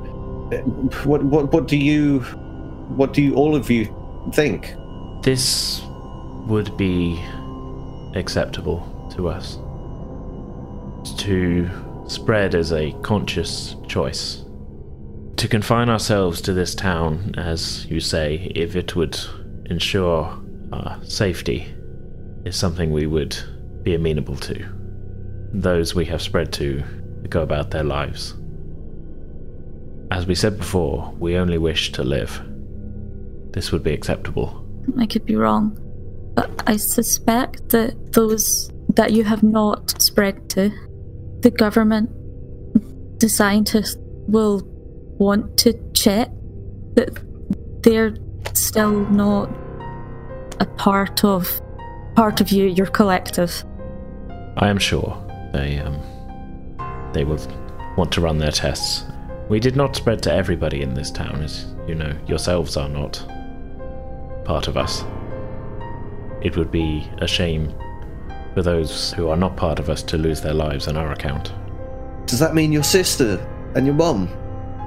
uh, 0.53 0.57
what 1.05 1.23
what 1.25 1.53
what 1.53 1.69
do 1.69 1.77
you 1.77 2.21
what 3.01 3.13
do 3.13 3.23
you 3.23 3.35
all 3.35 3.55
of 3.55 3.71
you 3.71 3.85
think 4.33 4.75
This 5.23 5.83
would 6.47 6.77
be 6.77 7.21
acceptable 8.15 8.87
to 9.17 9.29
us. 9.29 9.59
To 11.19 11.69
spread 12.07 12.55
as 12.55 12.73
a 12.73 12.93
conscious 13.03 13.75
choice. 13.89 14.45
To 15.37 15.49
confine 15.49 15.91
ourselves 15.91 16.41
to 16.43 16.55
this 16.55 16.75
town, 16.75 17.35
as 17.37 17.85
you 17.87 18.01
say, 18.01 18.51
if 18.55 18.75
it 18.75 18.97
would 18.97 19.19
ensure 19.67 20.35
our 20.73 20.99
safety, 21.05 21.73
is 22.47 22.57
something 22.57 22.91
we 22.91 23.07
would 23.07 23.37
be 23.83 23.95
amenable 23.95 24.37
to. 24.37 24.67
Those 25.53 25.95
we 25.95 26.07
have 26.07 26.23
spread 26.23 26.53
to 26.55 26.83
go 27.29 27.43
about 27.43 27.71
their 27.71 27.85
lives. 27.85 28.35
As 30.11 30.27
we 30.27 30.35
said 30.35 30.57
before, 30.57 31.13
we 31.19 31.37
only 31.37 31.59
wish 31.59 31.93
to 31.93 32.03
live. 32.03 32.41
This 33.51 33.73
would 33.73 33.83
be 33.83 33.93
acceptable. 33.93 34.65
I 34.99 35.07
could 35.07 35.27
be 35.27 35.37
wrong. 35.37 35.79
But 36.35 36.63
I 36.67 36.77
suspect 36.77 37.71
that 37.71 38.13
those 38.13 38.71
that 38.95 39.13
you 39.13 39.25
have 39.25 39.43
not 39.43 40.01
spread 40.01 40.49
to, 40.51 40.71
the 41.41 41.51
government, 41.51 42.11
the 43.21 43.29
scientists 43.29 43.97
will 44.29 44.61
want 45.19 45.57
to 45.59 45.73
check 45.93 46.31
that 46.95 47.19
they're 47.83 48.15
still 48.55 49.07
not 49.11 49.51
a 50.61 50.67
part 50.77 51.25
of 51.25 51.61
part 52.15 52.41
of 52.41 52.51
you, 52.51 52.67
your 52.67 52.87
collective. 52.87 53.65
I 54.57 54.69
am 54.69 54.79
sure 54.79 55.23
they 55.53 55.79
um 55.79 56.01
they 57.13 57.25
will 57.25 57.41
want 57.97 58.13
to 58.13 58.21
run 58.21 58.39
their 58.39 58.53
tests. 58.53 59.05
We 59.49 59.61
did 59.61 59.77
not 59.77 59.97
spread 59.97 60.23
to 60.25 60.33
everybody 60.33 60.83
in 60.83 60.95
this 60.95 61.11
town, 61.11 61.43
as 61.43 61.67
you 61.87 61.95
know, 61.95 62.13
yourselves 62.27 62.77
are 62.77 62.89
not 62.89 63.25
part 64.45 64.69
of 64.69 64.77
us. 64.77 65.05
It 66.43 66.57
would 66.57 66.71
be 66.71 67.09
a 67.19 67.27
shame 67.27 67.73
for 68.55 68.63
those 68.63 69.13
who 69.13 69.29
are 69.29 69.37
not 69.37 69.57
part 69.57 69.79
of 69.79 69.89
us 69.89 70.03
to 70.05 70.19
lose 70.19 70.41
their 70.41 70.55
lives 70.55 70.89
on 70.89 70.97
our 70.97 71.13
account. 71.13 71.53
does 72.27 72.39
that 72.39 72.55
mean 72.55 72.73
your 72.73 72.83
sister 72.83 73.39
and 73.75 73.87
your 73.87 73.95
mum 73.95 74.29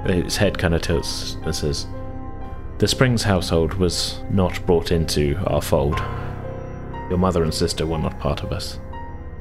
its 0.05 0.35
head 0.37 0.57
kind 0.57 0.73
of 0.73 0.81
tilts 0.81 1.37
and 1.43 1.55
says, 1.55 1.87
The 2.77 2.87
Springs 2.87 3.23
household 3.23 3.73
was 3.73 4.21
not 4.29 4.65
brought 4.65 4.91
into 4.91 5.37
our 5.47 5.61
fold. 5.61 5.99
Your 7.09 7.17
mother 7.17 7.43
and 7.43 7.53
sister 7.53 7.85
were 7.85 7.97
not 7.97 8.19
part 8.19 8.43
of 8.43 8.51
us. 8.51 8.79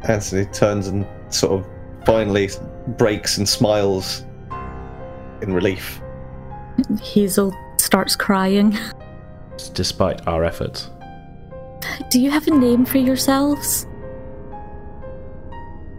Anthony 0.09 0.47
turns 0.47 0.89
and 0.89 1.07
sort 1.29 1.61
of 1.61 1.71
finally 2.07 2.49
breaks 2.97 3.39
and 3.39 3.49
smiles 3.49 4.25
in 5.43 5.53
relief. 5.53 6.01
Hazel 7.03 7.55
starts 7.77 8.17
crying. 8.17 8.77
Despite 9.75 10.27
our 10.27 10.45
efforts. 10.45 10.91
Do 12.11 12.21
you 12.21 12.31
have 12.31 12.47
a 12.47 12.51
name 12.51 12.85
for 12.85 12.99
yourselves? 12.99 13.87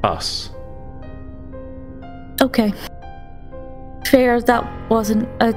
Us. 0.03 0.51
Okay. 2.41 2.73
Fair, 4.09 4.41
that 4.41 4.89
wasn't 4.89 5.29
a 5.39 5.53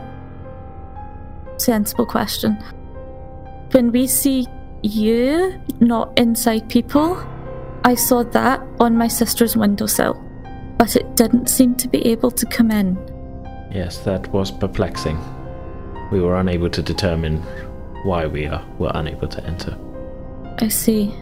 sensible 1.57 2.05
question. 2.05 2.53
When 3.71 3.93
we 3.93 4.07
see 4.07 4.47
you, 4.83 5.59
not 5.81 6.13
inside 6.19 6.69
people, 6.69 7.17
I 7.85 7.95
saw 7.95 8.25
that 8.25 8.61
on 8.79 8.99
my 8.99 9.09
sister's 9.09 9.57
windowsill, 9.57 10.23
but 10.77 10.97
it 10.97 11.17
didn't 11.17 11.49
seem 11.49 11.77
to 11.77 11.89
be 11.89 12.05
able 12.07 12.31
to 12.31 12.45
come 12.47 12.71
in. 12.71 12.99
Yes, 13.73 13.99
that 14.01 14.29
was 14.29 14.51
perplexing. 14.51 15.19
We 16.11 16.21
were 16.21 16.37
unable 16.37 16.69
to 16.69 16.83
determine 16.83 17.39
why 18.05 18.27
we 18.27 18.47
are, 18.47 18.63
were 18.79 18.93
unable 18.95 19.29
to 19.29 19.45
enter. 19.47 19.79
I 20.59 20.69
see. 20.69 21.15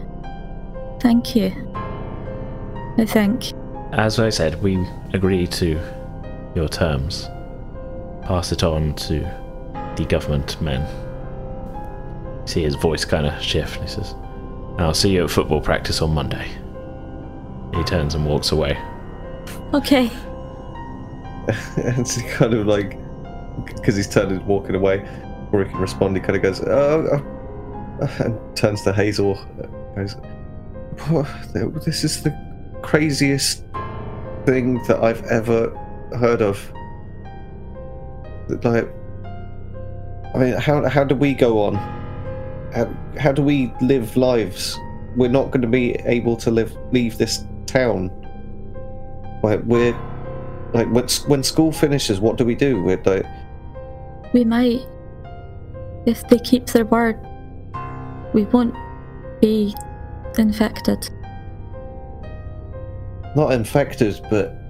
Thank 0.99 1.33
you. 1.33 1.51
I 2.97 3.05
think. 3.05 3.53
As 3.93 4.19
I 4.19 4.29
said, 4.29 4.61
we 4.61 4.85
agree 5.13 5.47
to 5.47 5.79
your 6.55 6.67
terms. 6.67 7.29
Pass 8.23 8.51
it 8.51 8.63
on 8.63 8.93
to 8.95 9.19
the 9.95 10.05
government 10.05 10.61
men. 10.61 10.87
See 12.47 12.63
his 12.63 12.75
voice 12.75 13.05
kind 13.05 13.25
of 13.25 13.41
shift. 13.41 13.81
He 13.81 13.87
says, 13.87 14.15
I'll 14.77 14.93
see 14.93 15.11
you 15.11 15.25
at 15.25 15.29
football 15.29 15.61
practice 15.61 16.01
on 16.01 16.13
Monday. 16.13 16.47
He 17.75 17.83
turns 17.83 18.15
and 18.15 18.25
walks 18.25 18.51
away. 18.51 18.77
Okay. 19.73 20.09
and 21.77 22.07
he 22.07 22.21
kind 22.29 22.53
of 22.53 22.67
like, 22.67 22.97
because 23.65 23.95
he's 23.95 24.09
turned 24.09 24.31
and 24.31 24.45
walking 24.45 24.75
away, 24.75 24.99
before 25.45 25.63
he 25.63 25.69
can 25.69 25.79
respond, 25.79 26.15
he 26.15 26.21
kind 26.21 26.35
of 26.35 26.41
goes, 26.41 26.61
oh, 26.61 27.07
oh," 27.11 28.15
and 28.23 28.57
turns 28.57 28.81
to 28.83 28.93
Hazel. 28.93 29.35
Goes, 29.95 30.15
"Oh, 31.09 31.23
this 31.85 32.03
is 32.03 32.23
the 32.23 32.35
craziest 32.81 33.63
thing 34.45 34.81
that 34.87 34.99
I've 35.01 35.23
ever 35.23 35.69
heard 36.17 36.41
of. 36.41 36.71
Like, 38.63 38.87
I 40.33 40.37
mean, 40.37 40.53
how 40.53 40.87
how 40.87 41.03
do 41.03 41.15
we 41.15 41.33
go 41.33 41.61
on? 41.61 41.75
How 42.73 42.89
how 43.19 43.31
do 43.31 43.41
we 43.41 43.73
live 43.81 44.17
lives? 44.17 44.77
We're 45.15 45.29
not 45.29 45.51
going 45.51 45.61
to 45.61 45.67
be 45.67 45.93
able 46.05 46.37
to 46.37 46.51
live 46.51 46.75
leave 46.91 47.17
this 47.17 47.45
town. 47.65 48.09
Like 49.43 49.61
we're 49.63 49.93
like 50.73 50.89
when 50.91 51.07
when 51.27 51.43
school 51.43 51.71
finishes, 51.71 52.19
what 52.19 52.37
do 52.37 52.45
we 52.45 52.55
do? 52.55 52.81
We're 52.81 53.01
like, 53.03 53.25
We 54.33 54.45
might. 54.45 54.81
If 56.05 56.27
they 56.29 56.39
keep 56.39 56.65
their 56.67 56.85
word, 56.85 57.19
we 58.33 58.45
won't 58.45 58.75
be 59.41 59.75
infected. 60.37 61.09
not 63.35 63.51
infected, 63.51 64.19
but 64.29 64.60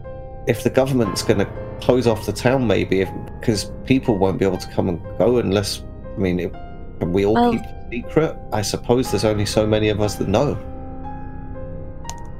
if 0.47 0.63
the 0.63 0.69
government's 0.69 1.23
going 1.23 1.39
to 1.39 1.77
close 1.81 2.07
off 2.07 2.25
the 2.25 2.33
town, 2.33 2.67
maybe 2.67 3.05
because 3.39 3.71
people 3.85 4.17
won't 4.17 4.39
be 4.39 4.45
able 4.45 4.57
to 4.57 4.67
come 4.69 4.89
and 4.89 5.01
go 5.17 5.37
unless. 5.37 5.83
I 6.15 6.17
mean, 6.17 6.39
if, 6.39 6.51
can 6.99 7.13
we 7.13 7.25
all 7.25 7.51
keep 7.51 7.61
it 7.61 7.87
secret? 7.91 8.37
I 8.53 8.61
suppose 8.61 9.11
there's 9.11 9.25
only 9.25 9.45
so 9.45 9.65
many 9.65 9.89
of 9.89 10.01
us 10.01 10.15
that 10.15 10.27
know. 10.27 10.57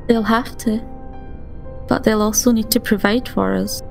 They'll 0.08 0.24
have 0.24 0.58
to. 0.60 0.80
But 1.88 2.04
they'll 2.04 2.22
also 2.22 2.52
need 2.52 2.72
to 2.72 2.80
provide 2.80 3.28
for 3.28 3.54
us. 3.54 3.82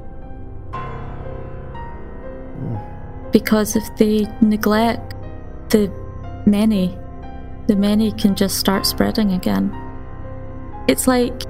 Because 3.32 3.76
if 3.76 3.84
they 3.96 4.26
neglect 4.40 5.14
the 5.70 5.92
many, 6.46 6.98
the 7.66 7.76
many 7.76 8.12
can 8.12 8.34
just 8.34 8.58
start 8.58 8.86
spreading 8.86 9.32
again. 9.32 9.74
It's 10.88 11.06
like 11.06 11.42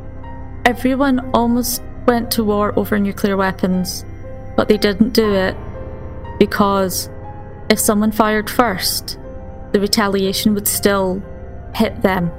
everyone 0.67 1.31
almost 1.33 1.83
went 2.07 2.31
to 2.33 2.45
war 2.45 2.73
over 2.79 2.99
nuclear 2.99 3.37
weapons, 3.37 4.05
but 4.57 4.69
they 4.69 4.77
didn't 4.77 5.11
do 5.11 5.33
it 5.33 5.57
because 6.39 7.09
if 7.69 7.79
someone 7.79 8.13
fired 8.13 8.51
first, 8.51 9.19
the 9.73 9.81
retaliation 9.81 10.55
would 10.55 10.67
still 10.67 11.23
hit 11.75 12.03
them. 12.03 12.31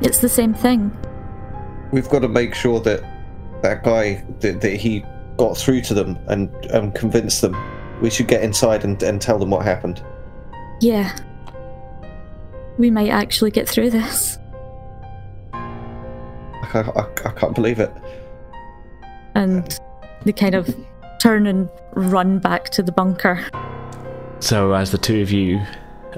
It's 0.00 0.20
the 0.20 0.28
same 0.28 0.54
thing. 0.54 0.96
We've 1.92 2.08
got 2.08 2.20
to 2.20 2.28
make 2.28 2.54
sure 2.54 2.80
that 2.80 3.04
that 3.62 3.82
guy 3.82 4.24
that, 4.40 4.60
that 4.62 4.76
he 4.76 5.04
got 5.36 5.56
through 5.56 5.82
to 5.82 5.94
them 5.94 6.18
and 6.28 6.48
and 6.66 6.94
convince 6.94 7.40
them. 7.40 7.56
We 8.00 8.08
should 8.08 8.28
get 8.28 8.42
inside 8.42 8.84
and, 8.84 9.02
and 9.02 9.20
tell 9.20 9.38
them 9.38 9.50
what 9.50 9.64
happened. 9.64 10.02
Yeah. 10.80 11.14
We 12.78 12.90
might 12.90 13.10
actually 13.10 13.50
get 13.50 13.68
through 13.68 13.90
this. 13.90 14.38
I, 15.52 16.80
I, 16.96 17.06
I 17.26 17.32
can't 17.32 17.54
believe 17.54 17.78
it. 17.78 17.92
And 19.34 19.78
they 20.24 20.32
kind 20.32 20.54
of 20.54 20.74
turn 21.20 21.46
and 21.46 21.68
run 21.92 22.38
back 22.38 22.70
to 22.70 22.82
the 22.82 22.92
bunker. 22.92 23.46
So, 24.40 24.72
as 24.72 24.90
the 24.90 24.98
two 24.98 25.20
of 25.20 25.30
you 25.30 25.60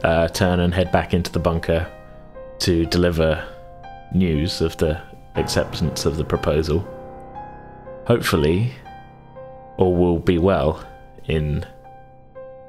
uh, 0.05 0.29
turn 0.29 0.61
and 0.61 0.73
head 0.73 0.93
back 0.93 1.13
into 1.13 1.33
the 1.33 1.39
bunker 1.39 1.91
to 2.61 2.87
deliver 2.87 3.47
news 4.15 4.61
of 4.61 4.77
the 4.77 5.01
acceptance 5.35 6.05
of 6.07 6.17
the 6.17 6.25
proposal, 6.25 6.87
hopefully, 8.07 8.73
all 9.77 9.95
will 9.97 10.19
be 10.19 10.39
well 10.39 10.85
in 11.27 11.67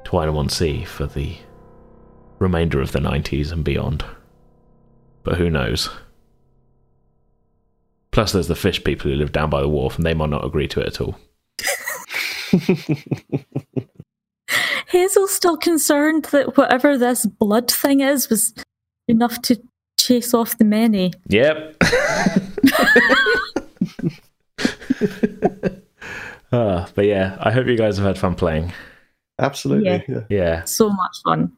Twine 0.04 0.48
Sea 0.48 0.84
for 0.84 1.06
the 1.06 1.36
remainder 2.38 2.80
of 2.80 2.92
the 2.92 2.98
90s 2.98 3.52
and 3.52 3.64
beyond. 3.64 4.04
But 5.22 5.36
who 5.36 5.48
knows? 5.48 5.88
Plus, 8.14 8.30
there's 8.30 8.46
the 8.46 8.54
fish 8.54 8.84
people 8.84 9.10
who 9.10 9.16
live 9.16 9.32
down 9.32 9.50
by 9.50 9.60
the 9.60 9.68
wharf, 9.68 9.96
and 9.96 10.06
they 10.06 10.14
might 10.14 10.30
not 10.30 10.44
agree 10.44 10.68
to 10.68 10.80
it 10.80 10.86
at 10.86 11.00
all. 11.00 11.18
Hazel's 14.86 15.34
still 15.34 15.56
concerned 15.56 16.26
that 16.26 16.56
whatever 16.56 16.96
this 16.96 17.26
blood 17.26 17.68
thing 17.68 17.98
is 17.98 18.30
was 18.30 18.54
enough 19.08 19.42
to 19.42 19.60
chase 19.98 20.32
off 20.32 20.56
the 20.58 20.64
many. 20.64 21.12
Yep. 21.28 21.74
Ah, 26.52 26.88
but 26.94 27.06
yeah, 27.06 27.36
I 27.40 27.50
hope 27.50 27.66
you 27.66 27.76
guys 27.76 27.96
have 27.96 28.06
had 28.06 28.16
fun 28.16 28.36
playing. 28.36 28.72
Absolutely. 29.40 29.88
Yeah. 29.88 30.02
Yeah. 30.06 30.20
Yeah. 30.28 30.64
So 30.66 30.88
much 30.88 31.16
fun. 31.24 31.50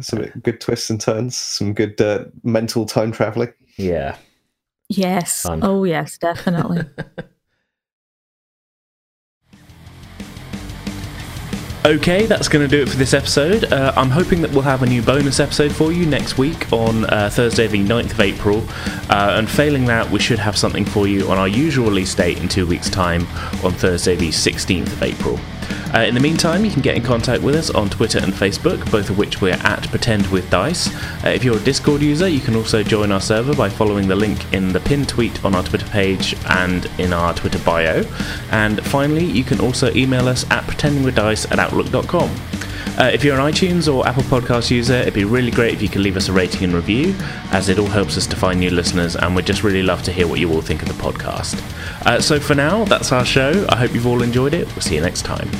Some 0.00 0.24
good 0.42 0.60
twists 0.60 0.90
and 0.90 1.00
turns. 1.00 1.36
Some 1.36 1.74
good 1.74 2.00
uh, 2.00 2.24
mental 2.42 2.86
time 2.86 3.12
traveling. 3.12 3.52
Yeah. 3.76 4.16
Yes. 4.88 5.42
Fun. 5.42 5.60
Oh, 5.62 5.84
yes, 5.84 6.18
definitely. 6.18 6.84
Okay, 11.86 12.24
that's 12.24 12.48
going 12.48 12.66
to 12.66 12.76
do 12.76 12.82
it 12.82 12.88
for 12.88 12.96
this 12.96 13.12
episode. 13.12 13.70
Uh, 13.70 13.92
I'm 13.94 14.08
hoping 14.08 14.40
that 14.40 14.50
we'll 14.52 14.62
have 14.62 14.82
a 14.82 14.86
new 14.86 15.02
bonus 15.02 15.38
episode 15.38 15.70
for 15.70 15.92
you 15.92 16.06
next 16.06 16.38
week 16.38 16.72
on 16.72 17.04
uh, 17.04 17.28
Thursday, 17.30 17.66
the 17.66 17.84
9th 17.84 18.12
of 18.12 18.20
April. 18.20 18.64
Uh, 19.10 19.34
and 19.36 19.50
failing 19.50 19.84
that, 19.84 20.10
we 20.10 20.18
should 20.18 20.38
have 20.38 20.56
something 20.56 20.86
for 20.86 21.06
you 21.06 21.30
on 21.30 21.36
our 21.36 21.46
usual 21.46 21.84
release 21.88 22.14
date 22.14 22.38
in 22.38 22.48
two 22.48 22.66
weeks' 22.66 22.88
time 22.88 23.26
on 23.62 23.72
Thursday, 23.72 24.16
the 24.16 24.30
16th 24.30 24.86
of 24.86 25.02
April. 25.02 25.38
Uh, 25.94 26.00
in 26.00 26.14
the 26.14 26.20
meantime, 26.20 26.64
you 26.64 26.70
can 26.70 26.82
get 26.82 26.96
in 26.96 27.02
contact 27.02 27.42
with 27.42 27.54
us 27.54 27.70
on 27.70 27.88
Twitter 27.88 28.18
and 28.18 28.32
Facebook, 28.32 28.90
both 28.90 29.10
of 29.10 29.18
which 29.18 29.40
we're 29.40 29.52
at 29.52 29.88
Pretend 29.90 30.26
with 30.28 30.48
Dice. 30.50 30.94
Uh, 31.24 31.28
if 31.28 31.44
you're 31.44 31.56
a 31.56 31.60
Discord 31.60 32.02
user, 32.02 32.28
you 32.28 32.40
can 32.40 32.56
also 32.56 32.82
join 32.82 33.12
our 33.12 33.20
server 33.20 33.54
by 33.54 33.68
following 33.68 34.08
the 34.08 34.16
link 34.16 34.52
in 34.52 34.72
the 34.72 34.80
pinned 34.80 35.08
tweet 35.08 35.44
on 35.44 35.54
our 35.54 35.62
Twitter 35.62 35.86
page 35.86 36.34
and 36.48 36.86
in 36.98 37.12
our 37.12 37.32
Twitter 37.34 37.58
bio. 37.60 38.02
And 38.50 38.84
finally, 38.86 39.24
you 39.24 39.44
can 39.44 39.60
also 39.60 39.92
email 39.94 40.28
us 40.28 40.44
at 40.50 40.64
pretendingwithdice 40.64 41.50
at 41.52 41.58
outlook.com. 41.58 42.30
Uh, 42.96 43.10
if 43.12 43.24
you're 43.24 43.38
an 43.38 43.52
iTunes 43.52 43.92
or 43.92 44.06
Apple 44.06 44.22
Podcast 44.24 44.70
user, 44.70 44.94
it'd 44.94 45.14
be 45.14 45.24
really 45.24 45.50
great 45.50 45.74
if 45.74 45.82
you 45.82 45.88
could 45.88 46.00
leave 46.00 46.16
us 46.16 46.28
a 46.28 46.32
rating 46.32 46.62
and 46.62 46.72
review, 46.72 47.14
as 47.50 47.68
it 47.68 47.78
all 47.78 47.86
helps 47.86 48.16
us 48.16 48.26
to 48.28 48.36
find 48.36 48.60
new 48.60 48.70
listeners, 48.70 49.16
and 49.16 49.34
we'd 49.34 49.46
just 49.46 49.64
really 49.64 49.82
love 49.82 50.02
to 50.04 50.12
hear 50.12 50.28
what 50.28 50.38
you 50.38 50.48
all 50.52 50.60
think 50.60 50.80
of 50.80 50.88
the 50.88 50.94
podcast. 50.94 51.60
Uh, 52.06 52.20
so 52.20 52.38
for 52.38 52.54
now, 52.54 52.84
that's 52.84 53.10
our 53.10 53.24
show. 53.24 53.66
I 53.68 53.76
hope 53.76 53.94
you've 53.94 54.06
all 54.06 54.22
enjoyed 54.22 54.54
it. 54.54 54.66
We'll 54.68 54.82
see 54.82 54.94
you 54.94 55.00
next 55.00 55.22
time. 55.22 55.50